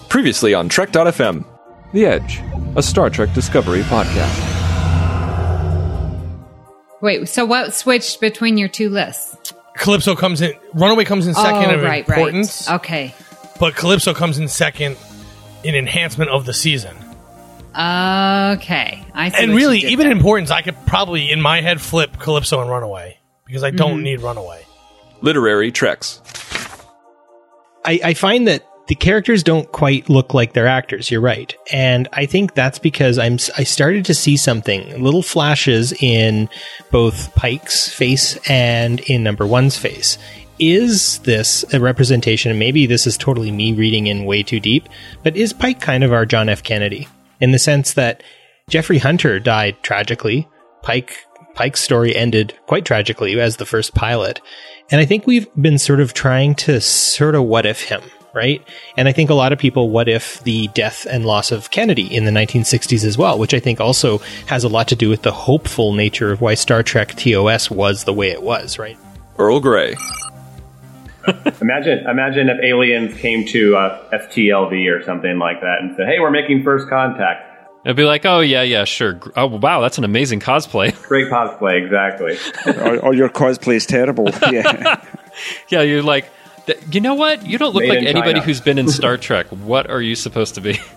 you. 0.00 0.08
Previously 0.08 0.54
on 0.54 0.70
Trek.fm, 0.70 1.44
The 1.92 2.06
Edge, 2.06 2.40
a 2.76 2.82
Star 2.82 3.10
Trek 3.10 3.32
Discovery 3.34 3.82
podcast. 3.82 4.50
Wait, 7.00 7.28
so 7.28 7.44
what 7.44 7.74
switched 7.74 8.20
between 8.20 8.56
your 8.56 8.68
two 8.68 8.88
lists? 8.88 9.52
Calypso 9.76 10.14
comes 10.14 10.40
in. 10.40 10.52
Runaway 10.74 11.04
comes 11.04 11.26
in 11.26 11.34
second 11.34 11.70
oh, 11.70 11.74
in 11.78 11.84
right, 11.84 12.08
importance, 12.08 12.68
right. 12.68 12.76
Okay. 12.76 13.14
but 13.58 13.74
Calypso 13.74 14.14
comes 14.14 14.38
in 14.38 14.48
second 14.48 14.96
in 15.64 15.74
enhancement 15.74 16.30
of 16.30 16.46
the 16.46 16.52
season. 16.54 16.96
Okay. 17.74 19.04
I 19.14 19.30
see. 19.30 19.42
and 19.42 19.52
what 19.52 19.56
really, 19.56 19.76
you 19.76 19.82
did 19.82 19.92
even 19.92 20.04
there. 20.04 20.12
in 20.12 20.18
importance, 20.18 20.50
I 20.50 20.62
could 20.62 20.76
probably 20.86 21.30
in 21.30 21.40
my 21.40 21.60
head 21.60 21.80
flip 21.80 22.18
Calypso 22.18 22.60
and 22.60 22.70
Runaway 22.70 23.18
because 23.46 23.64
I 23.64 23.70
don't 23.70 24.00
Mhm. 24.00 24.02
need 24.02 24.20
Runaway. 24.20 24.64
Literary 25.22 25.72
Treks. 25.72 26.20
I, 27.84 28.00
I 28.04 28.14
find 28.14 28.46
that 28.48 28.64
the 28.92 28.96
characters 28.96 29.42
don't 29.42 29.72
quite 29.72 30.10
look 30.10 30.34
like 30.34 30.52
their 30.52 30.66
actors. 30.66 31.10
You're 31.10 31.22
right, 31.22 31.56
and 31.72 32.08
I 32.12 32.26
think 32.26 32.52
that's 32.52 32.78
because 32.78 33.18
I'm 33.18 33.38
I 33.56 33.64
started 33.64 34.04
to 34.04 34.12
see 34.12 34.36
something, 34.36 35.02
little 35.02 35.22
flashes 35.22 35.94
in 35.94 36.50
both 36.90 37.34
Pike's 37.34 37.88
face 37.88 38.36
and 38.50 39.00
in 39.00 39.22
Number 39.22 39.46
One's 39.46 39.78
face. 39.78 40.18
Is 40.58 41.20
this 41.20 41.64
a 41.72 41.80
representation? 41.80 42.50
And 42.50 42.58
maybe 42.58 42.84
this 42.84 43.06
is 43.06 43.16
totally 43.16 43.50
me 43.50 43.72
reading 43.72 44.08
in 44.08 44.26
way 44.26 44.42
too 44.42 44.60
deep, 44.60 44.90
but 45.22 45.38
is 45.38 45.54
Pike 45.54 45.80
kind 45.80 46.04
of 46.04 46.12
our 46.12 46.26
John 46.26 46.50
F. 46.50 46.62
Kennedy 46.62 47.08
in 47.40 47.52
the 47.52 47.58
sense 47.58 47.94
that 47.94 48.22
Jeffrey 48.68 48.98
Hunter 48.98 49.40
died 49.40 49.82
tragically? 49.82 50.46
Pike 50.82 51.16
Pike's 51.54 51.80
story 51.80 52.14
ended 52.14 52.54
quite 52.66 52.84
tragically 52.84 53.40
as 53.40 53.56
the 53.56 53.64
first 53.64 53.94
pilot. 53.94 54.42
And 54.90 55.00
I 55.00 55.06
think 55.06 55.26
we've 55.26 55.48
been 55.54 55.78
sort 55.78 56.00
of 56.00 56.12
trying 56.12 56.54
to 56.56 56.78
sort 56.82 57.34
of 57.34 57.44
what 57.44 57.64
if 57.64 57.84
him, 57.84 58.02
right? 58.34 58.66
And 58.96 59.08
I 59.08 59.12
think 59.12 59.30
a 59.30 59.34
lot 59.34 59.52
of 59.52 59.58
people 59.58 59.90
what 59.90 60.08
if 60.08 60.42
the 60.44 60.68
death 60.68 61.06
and 61.10 61.24
loss 61.24 61.52
of 61.52 61.70
Kennedy 61.70 62.14
in 62.14 62.24
the 62.24 62.30
1960s 62.30 63.04
as 63.04 63.18
well, 63.18 63.38
which 63.38 63.54
I 63.54 63.60
think 63.60 63.80
also 63.80 64.18
has 64.46 64.64
a 64.64 64.68
lot 64.68 64.88
to 64.88 64.96
do 64.96 65.08
with 65.08 65.22
the 65.22 65.32
hopeful 65.32 65.92
nature 65.92 66.32
of 66.32 66.40
why 66.40 66.54
Star 66.54 66.82
Trek 66.82 67.14
TOS 67.16 67.70
was 67.70 68.04
the 68.04 68.12
way 68.12 68.30
it 68.30 68.42
was, 68.42 68.78
right? 68.78 68.98
Earl 69.38 69.60
Grey. 69.60 69.96
imagine, 71.60 72.06
imagine 72.08 72.48
if 72.48 72.62
aliens 72.62 73.16
came 73.18 73.46
to 73.46 73.76
uh, 73.76 74.10
STLV 74.10 74.90
or 74.90 75.02
something 75.04 75.38
like 75.38 75.60
that 75.60 75.78
and 75.80 75.94
said, 75.96 76.08
"Hey, 76.08 76.18
we're 76.18 76.32
making 76.32 76.64
first 76.64 76.88
contact." 76.88 77.52
It'd 77.84 77.96
be 77.96 78.04
like, 78.04 78.24
oh 78.24 78.40
yeah, 78.40 78.62
yeah, 78.62 78.84
sure. 78.84 79.20
Oh 79.36 79.46
wow, 79.46 79.80
that's 79.80 79.98
an 79.98 80.04
amazing 80.04 80.40
cosplay. 80.40 81.00
Great 81.08 81.28
cosplay, 81.28 81.82
exactly. 81.82 82.38
or, 82.80 82.98
or 83.06 83.14
your 83.14 83.30
is 83.34 83.86
terrible. 83.86 84.28
Yeah. 84.50 85.04
yeah, 85.68 85.82
you're 85.82 86.02
like, 86.02 86.24
th- 86.24 86.41
you 86.90 87.00
know 87.00 87.14
what? 87.14 87.46
You 87.46 87.58
don't 87.58 87.74
look 87.74 87.82
Made 87.82 87.88
like 87.90 87.98
anybody 88.06 88.32
China. 88.34 88.44
who's 88.44 88.60
been 88.60 88.78
in 88.78 88.88
Star 89.00 89.16
Trek. 89.16 89.46
What 89.48 89.90
are 89.90 90.00
you 90.02 90.14
supposed 90.16 90.54
to 90.56 90.60
be? 90.60 90.78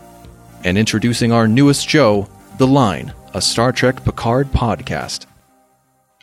And 0.63 0.80
introducing 0.80 1.32
our 1.32 1.47
newest 1.47 1.88
show, 1.88 2.28
The 2.57 2.66
Line, 2.66 3.13
a 3.36 3.41
Star 3.41 3.72
Trek 3.72 4.03
Picard 4.03 4.47
podcast. 4.47 5.28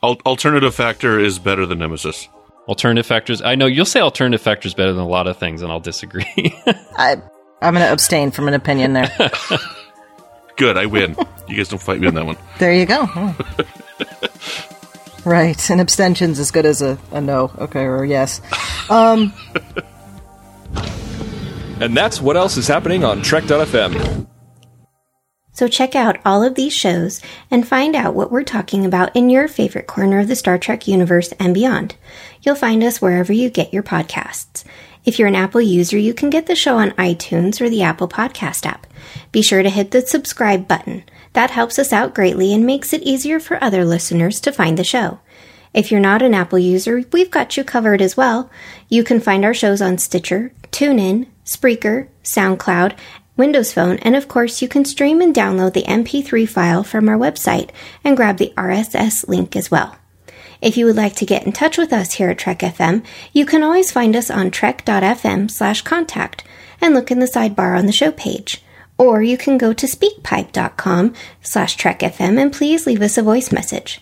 Al- 0.03 0.19
alternative 0.27 0.75
factor 0.75 1.21
is 1.21 1.39
better 1.39 1.65
than 1.65 1.79
Nemesis. 1.79 2.27
Alternative 2.67 3.07
factors. 3.07 3.41
I 3.41 3.55
know 3.55 3.67
you'll 3.67 3.85
say 3.85 4.01
alternative 4.01 4.41
factors 4.43 4.75
better 4.75 4.93
than 4.93 5.05
a 5.05 5.07
lot 5.09 5.29
of 5.29 5.37
things, 5.37 5.63
and 5.63 5.71
I'll 5.71 5.79
disagree. 5.79 6.25
I, 6.97 7.23
I'm 7.61 7.75
going 7.75 7.87
to 7.87 7.93
abstain 7.93 8.33
from 8.33 8.49
an 8.49 8.55
opinion 8.55 8.95
there. 8.95 9.13
Good, 10.57 10.77
I 10.77 10.87
win. 10.87 11.15
you 11.47 11.57
guys 11.57 11.69
don't 11.69 11.81
fight 11.81 12.01
me 12.01 12.09
on 12.09 12.15
that 12.15 12.27
one. 12.27 12.37
there 12.59 12.75
you 12.75 12.85
go. 12.87 13.07
Right, 15.25 15.71
an 15.71 15.81
abstention's 15.81 16.39
as 16.39 16.51
good 16.51 16.67
as 16.67 16.83
a, 16.83 16.99
a 17.13 17.21
no, 17.21 17.51
okay, 17.59 17.85
or 17.85 18.03
a 18.03 18.09
yes. 18.09 18.41
Um, 18.91 19.33
And 21.83 21.97
that's 21.97 22.21
what 22.21 22.37
else 22.37 22.57
is 22.57 22.69
happening 22.69 23.03
on 23.03 23.23
Trek.fm. 23.23 24.29
So 25.53 25.67
check 25.67 25.97
out 25.97 26.19
all 26.25 26.45
of 26.45 26.55
these 26.55 26.73
shows 26.73 27.21
and 27.51 27.67
find 27.67 27.97
out 27.97 28.15
what 28.15 28.31
we're 28.31 28.45
talking 28.45 28.87
about 28.87 29.15
in 29.17 29.29
your 29.29 29.49
favorite 29.49 29.89
corner 29.89 30.21
of 30.21 30.29
the 30.29 30.37
Star 30.37 30.59
Trek 30.59 30.87
universe 30.87 31.33
and 31.41 31.53
beyond. 31.53 31.97
You'll 32.41 32.55
find 32.55 32.85
us 32.85 33.03
wherever 33.03 33.33
you 33.33 33.51
get 33.51 33.75
your 33.75 33.83
podcasts. 33.83 34.63
If 35.05 35.19
you're 35.19 35.27
an 35.27 35.35
Apple 35.35 35.61
user, 35.61 35.99
you 35.99 36.15
can 36.15 36.31
get 36.31 36.47
the 36.47 36.55
show 36.55 36.79
on 36.79 36.93
iTunes 36.93 37.61
or 37.61 37.69
the 37.69 37.83
Apple 37.83 38.09
Podcast 38.09 38.65
app. 38.65 38.87
Be 39.33 39.43
sure 39.43 39.65
to 39.65 39.69
hit 39.69 39.91
the 39.91 40.03
subscribe 40.03 40.69
button. 40.69 41.03
That 41.33 41.51
helps 41.51 41.79
us 41.79 41.93
out 41.93 42.15
greatly 42.15 42.53
and 42.53 42.67
makes 42.67 42.93
it 42.93 43.03
easier 43.03 43.41
for 43.41 43.63
other 43.63 43.85
listeners 43.85 44.41
to 44.41 44.53
find 44.53 44.79
the 44.79 44.85
show. 44.85 45.21
If 45.75 45.91
you're 45.91 46.01
not 46.01 46.23
an 46.23 46.35
Apple 46.35 46.59
user, 46.59 47.03
we've 47.13 47.31
got 47.31 47.57
you 47.57 47.65
covered 47.65 48.03
as 48.03 48.17
well. 48.17 48.51
You 48.89 49.03
can 49.03 49.21
find 49.21 49.45
our 49.45 49.55
shows 49.55 49.81
on 49.81 49.97
Stitcher, 49.97 50.53
TuneIn, 50.71 51.29
Spreaker, 51.45 52.09
SoundCloud, 52.25 52.97
Windows 53.37 53.73
Phone, 53.73 53.97
and 53.99 54.15
of 54.15 54.29
course, 54.29 54.61
you 54.61 54.69
can 54.69 54.85
stream 54.85 55.23
and 55.23 55.35
download 55.35 55.73
the 55.73 55.85
MP3 55.85 56.47
file 56.47 56.85
from 56.85 57.09
our 57.09 57.17
website 57.17 57.71
and 58.05 58.17
grab 58.17 58.37
the 58.37 58.53
RSS 58.57 59.27
link 59.27 59.57
as 59.57 59.71
well. 59.71 59.97
If 60.61 60.77
you 60.77 60.85
would 60.85 60.97
like 60.97 61.17
to 61.17 61.27
get 61.27 61.45
in 61.45 61.53
touch 61.53 61.79
with 61.79 61.93
us 61.93 62.15
here 62.15 62.29
at 62.29 62.39
Trek 62.39 62.61
FM, 62.61 63.05
you 63.33 63.47
can 63.47 63.63
always 63.63 63.91
find 63.91 64.15
us 64.15 64.31
on 64.31 64.51
trek.fm 64.51 65.51
slash 65.51 65.83
contact 65.83 66.45
and 66.81 66.95
look 66.95 67.11
in 67.11 67.19
the 67.19 67.27
sidebar 67.27 67.77
on 67.77 67.87
the 67.87 67.93
show 67.93 68.13
page. 68.13 68.63
Or 68.99 69.23
you 69.23 69.37
can 69.37 69.59
go 69.59 69.73
to 69.73 69.87
speakpipe.com 69.87 71.15
slash 71.41 71.77
trekfm 71.77 72.41
and 72.41 72.53
please 72.53 72.87
leave 72.87 73.03
us 73.03 73.19
a 73.19 73.23
voice 73.23 73.51
message. 73.51 74.01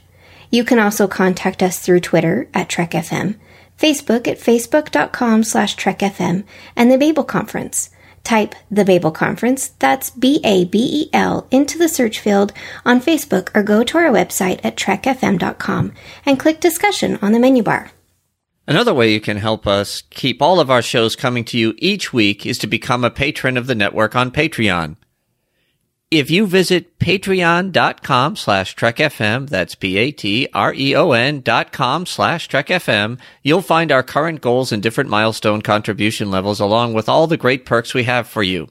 You 0.51 0.64
can 0.64 0.78
also 0.78 1.07
contact 1.07 1.62
us 1.62 1.78
through 1.78 2.01
Twitter 2.01 2.49
at 2.53 2.68
TrekFM, 2.68 3.36
Facebook 3.78 4.26
at 4.26 4.38
facebook.com 4.38 5.45
slash 5.45 5.76
trekfm, 5.76 6.45
and 6.74 6.91
the 6.91 6.99
Babel 6.99 7.24
Conference. 7.24 7.91
Type 8.24 8.55
the 8.70 8.84
Babel 8.84 9.12
Conference, 9.12 9.68
that's 9.78 10.11
B-A-B-E-L, 10.11 11.47
into 11.51 11.78
the 11.78 11.88
search 11.88 12.18
field 12.18 12.53
on 12.84 13.01
Facebook 13.01 13.49
or 13.55 13.62
go 13.62 13.82
to 13.82 13.97
our 13.97 14.11
website 14.11 14.61
at 14.62 14.76
trekfm.com 14.76 15.93
and 16.26 16.38
click 16.38 16.61
discussion 16.61 17.18
on 17.22 17.32
the 17.32 17.41
menu 17.41 17.62
bar. 17.62 17.93
Another 18.71 18.95
way 18.95 19.12
you 19.12 19.21
can 19.21 19.39
help 19.39 19.66
us 19.66 20.05
keep 20.11 20.41
all 20.41 20.61
of 20.61 20.71
our 20.71 20.81
shows 20.81 21.16
coming 21.16 21.45
to 21.47 21.59
you 21.59 21.75
each 21.79 22.12
week 22.12 22.47
is 22.47 22.57
to 22.59 22.68
become 22.68 23.03
a 23.03 23.11
patron 23.11 23.57
of 23.57 23.66
the 23.66 23.75
network 23.75 24.14
on 24.14 24.31
Patreon. 24.31 24.95
If 26.12 26.31
you 26.31 26.47
visit 26.47 26.97
patreon.com 27.01 28.37
slash 28.37 28.77
trekfm, 28.77 29.49
that's 29.49 29.75
P-A-T-R-E-O-N 29.75 31.41
dot 31.41 31.73
com 31.73 32.07
slash 32.07 32.49
trekfm, 32.49 33.18
you'll 33.43 33.61
find 33.61 33.91
our 33.91 34.05
current 34.05 34.41
goals 34.41 34.71
and 34.71 34.81
different 34.81 35.11
milestone 35.11 35.62
contribution 35.62 36.31
levels 36.31 36.61
along 36.61 36.95
with 36.95 37.09
all 37.09 37.27
the 37.27 37.37
great 37.37 37.66
perks 37.66 37.93
we 37.93 38.05
have 38.05 38.29
for 38.29 38.45
you. 38.45 38.68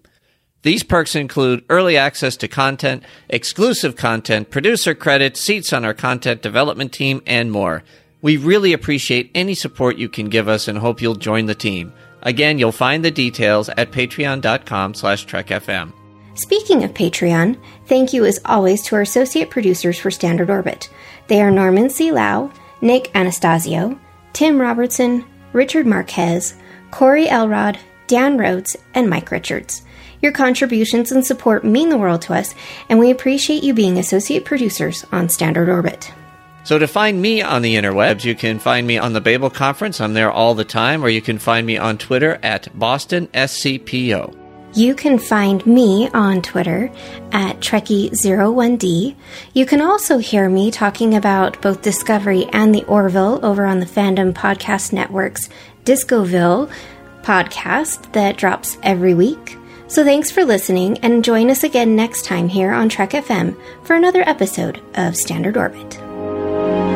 These 0.62 0.84
perks 0.84 1.14
include 1.14 1.66
early 1.70 1.98
access 1.98 2.38
to 2.38 2.48
content, 2.48 3.04
exclusive 3.28 3.98
content, 3.98 4.50
producer 4.50 4.96
credits, 4.96 5.42
seats 5.42 5.74
on 5.74 5.84
our 5.84 5.94
content 5.94 6.42
development 6.42 6.94
team, 6.94 7.22
and 7.28 7.52
more. 7.52 7.84
We 8.22 8.38
really 8.38 8.74
appreciate 8.74 9.32
any 9.34 9.56
support 9.56 9.98
you 9.98 10.10
can 10.10 10.28
give 10.30 10.48
us 10.48 10.68
and 10.68 10.78
hope 10.78 11.02
you'll 11.02 11.16
join 11.16 11.46
the 11.46 11.56
team. 11.56 11.94
Again, 12.22 12.60
you'll 12.60 12.72
find 12.74 13.04
the 13.04 13.12
details 13.12 13.70
at 13.70 13.92
patreon.com 13.92 14.94
slash 14.94 15.26
trekfm. 15.26 15.94
Speaking 16.36 16.84
of 16.84 16.94
Patreon, 16.94 17.58
thank 17.88 18.14
you 18.14 18.26
as 18.26 18.40
always 18.46 18.82
to 18.84 18.96
our 18.96 19.02
associate 19.02 19.50
producers 19.50 19.98
for 19.98 20.12
Standard 20.12 20.50
Orbit. 20.50 20.90
They 21.28 21.42
are 21.42 21.52
Norman 21.52 21.90
C. 21.90 22.12
Lao, 22.12 22.52
Nick 22.82 23.12
Anastassiou, 23.14 24.00
Tim 24.34 24.60
Robertson, 24.60 25.26
Richard 25.54 25.86
Marquez, 25.86 26.56
Corey 26.92 27.28
Elrod, 27.28 27.78
Dan 28.08 28.38
Rhodes, 28.38 28.76
and 28.94 29.10
Mike 29.10 29.32
Richards. 29.32 29.84
Your 30.22 30.32
contributions 30.32 31.12
and 31.12 31.26
support 31.26 31.64
mean 31.64 31.90
the 31.90 31.98
world 31.98 32.22
to 32.24 32.34
us, 32.34 32.54
and 32.90 33.00
we 33.00 33.12
appreciate 33.12 33.64
you 33.64 33.74
being 33.74 33.98
associate 33.98 34.46
producers 34.46 35.06
on 35.12 35.30
Standard 35.30 35.70
Orbit. 35.70 36.12
So 36.70 36.78
to 36.78 36.86
find 36.86 37.20
me 37.20 37.42
on 37.42 37.64
the 37.64 37.78
interwebs, 37.78 38.24
you 38.24 38.36
can 38.36 38.60
find 38.60 38.86
me 38.86 39.00
on 39.00 39.14
the 39.14 39.22
Babel 39.22 39.50
Conference. 39.50 40.00
I'm 40.00 40.14
there 40.14 40.32
all 40.32 40.54
the 40.54 40.64
time, 40.64 41.04
or 41.04 41.10
you 41.10 41.20
can 41.20 41.40
find 41.40 41.66
me 41.66 41.80
on 41.80 41.98
Twitter 41.98 42.38
at 42.44 42.68
Boston 42.78 43.26
SCPO. 43.34 44.38
You 44.76 44.94
can 44.94 45.18
find 45.18 45.66
me 45.66 46.10
on 46.14 46.44
Twitter 46.44 46.92
at 47.32 47.60
Trekkie01D. 47.60 49.16
You 49.56 49.66
can 49.66 49.82
also 49.82 50.20
hear 50.20 50.48
me 50.48 50.70
talking 50.70 51.16
about 51.16 51.60
both 51.60 51.82
Discovery 51.82 52.46
and 52.54 52.76
the 52.76 52.84
Orville 52.84 53.44
over 53.44 53.66
on 53.66 53.80
the 53.80 53.88
Fandom 53.88 54.32
Podcast 54.32 54.94
Network's 54.94 55.50
Discoville 55.86 56.70
podcast 57.24 58.14
that 58.14 58.38
drops 58.38 58.78
every 58.84 59.16
week. 59.16 59.58
So 59.88 60.04
thanks 60.04 60.30
for 60.30 60.46
listening 60.46 61.00
and 61.00 61.26
join 61.26 61.50
us 61.50 61.64
again 61.64 61.96
next 61.96 62.26
time 62.26 62.48
here 62.48 62.72
on 62.72 62.90
Trek 62.90 63.14
FM 63.14 63.60
for 63.84 63.96
another 63.96 64.22
episode 64.30 64.80
of 64.94 65.18
Standard 65.18 65.58
Orbit. 65.58 66.09
Bye. 66.40 66.89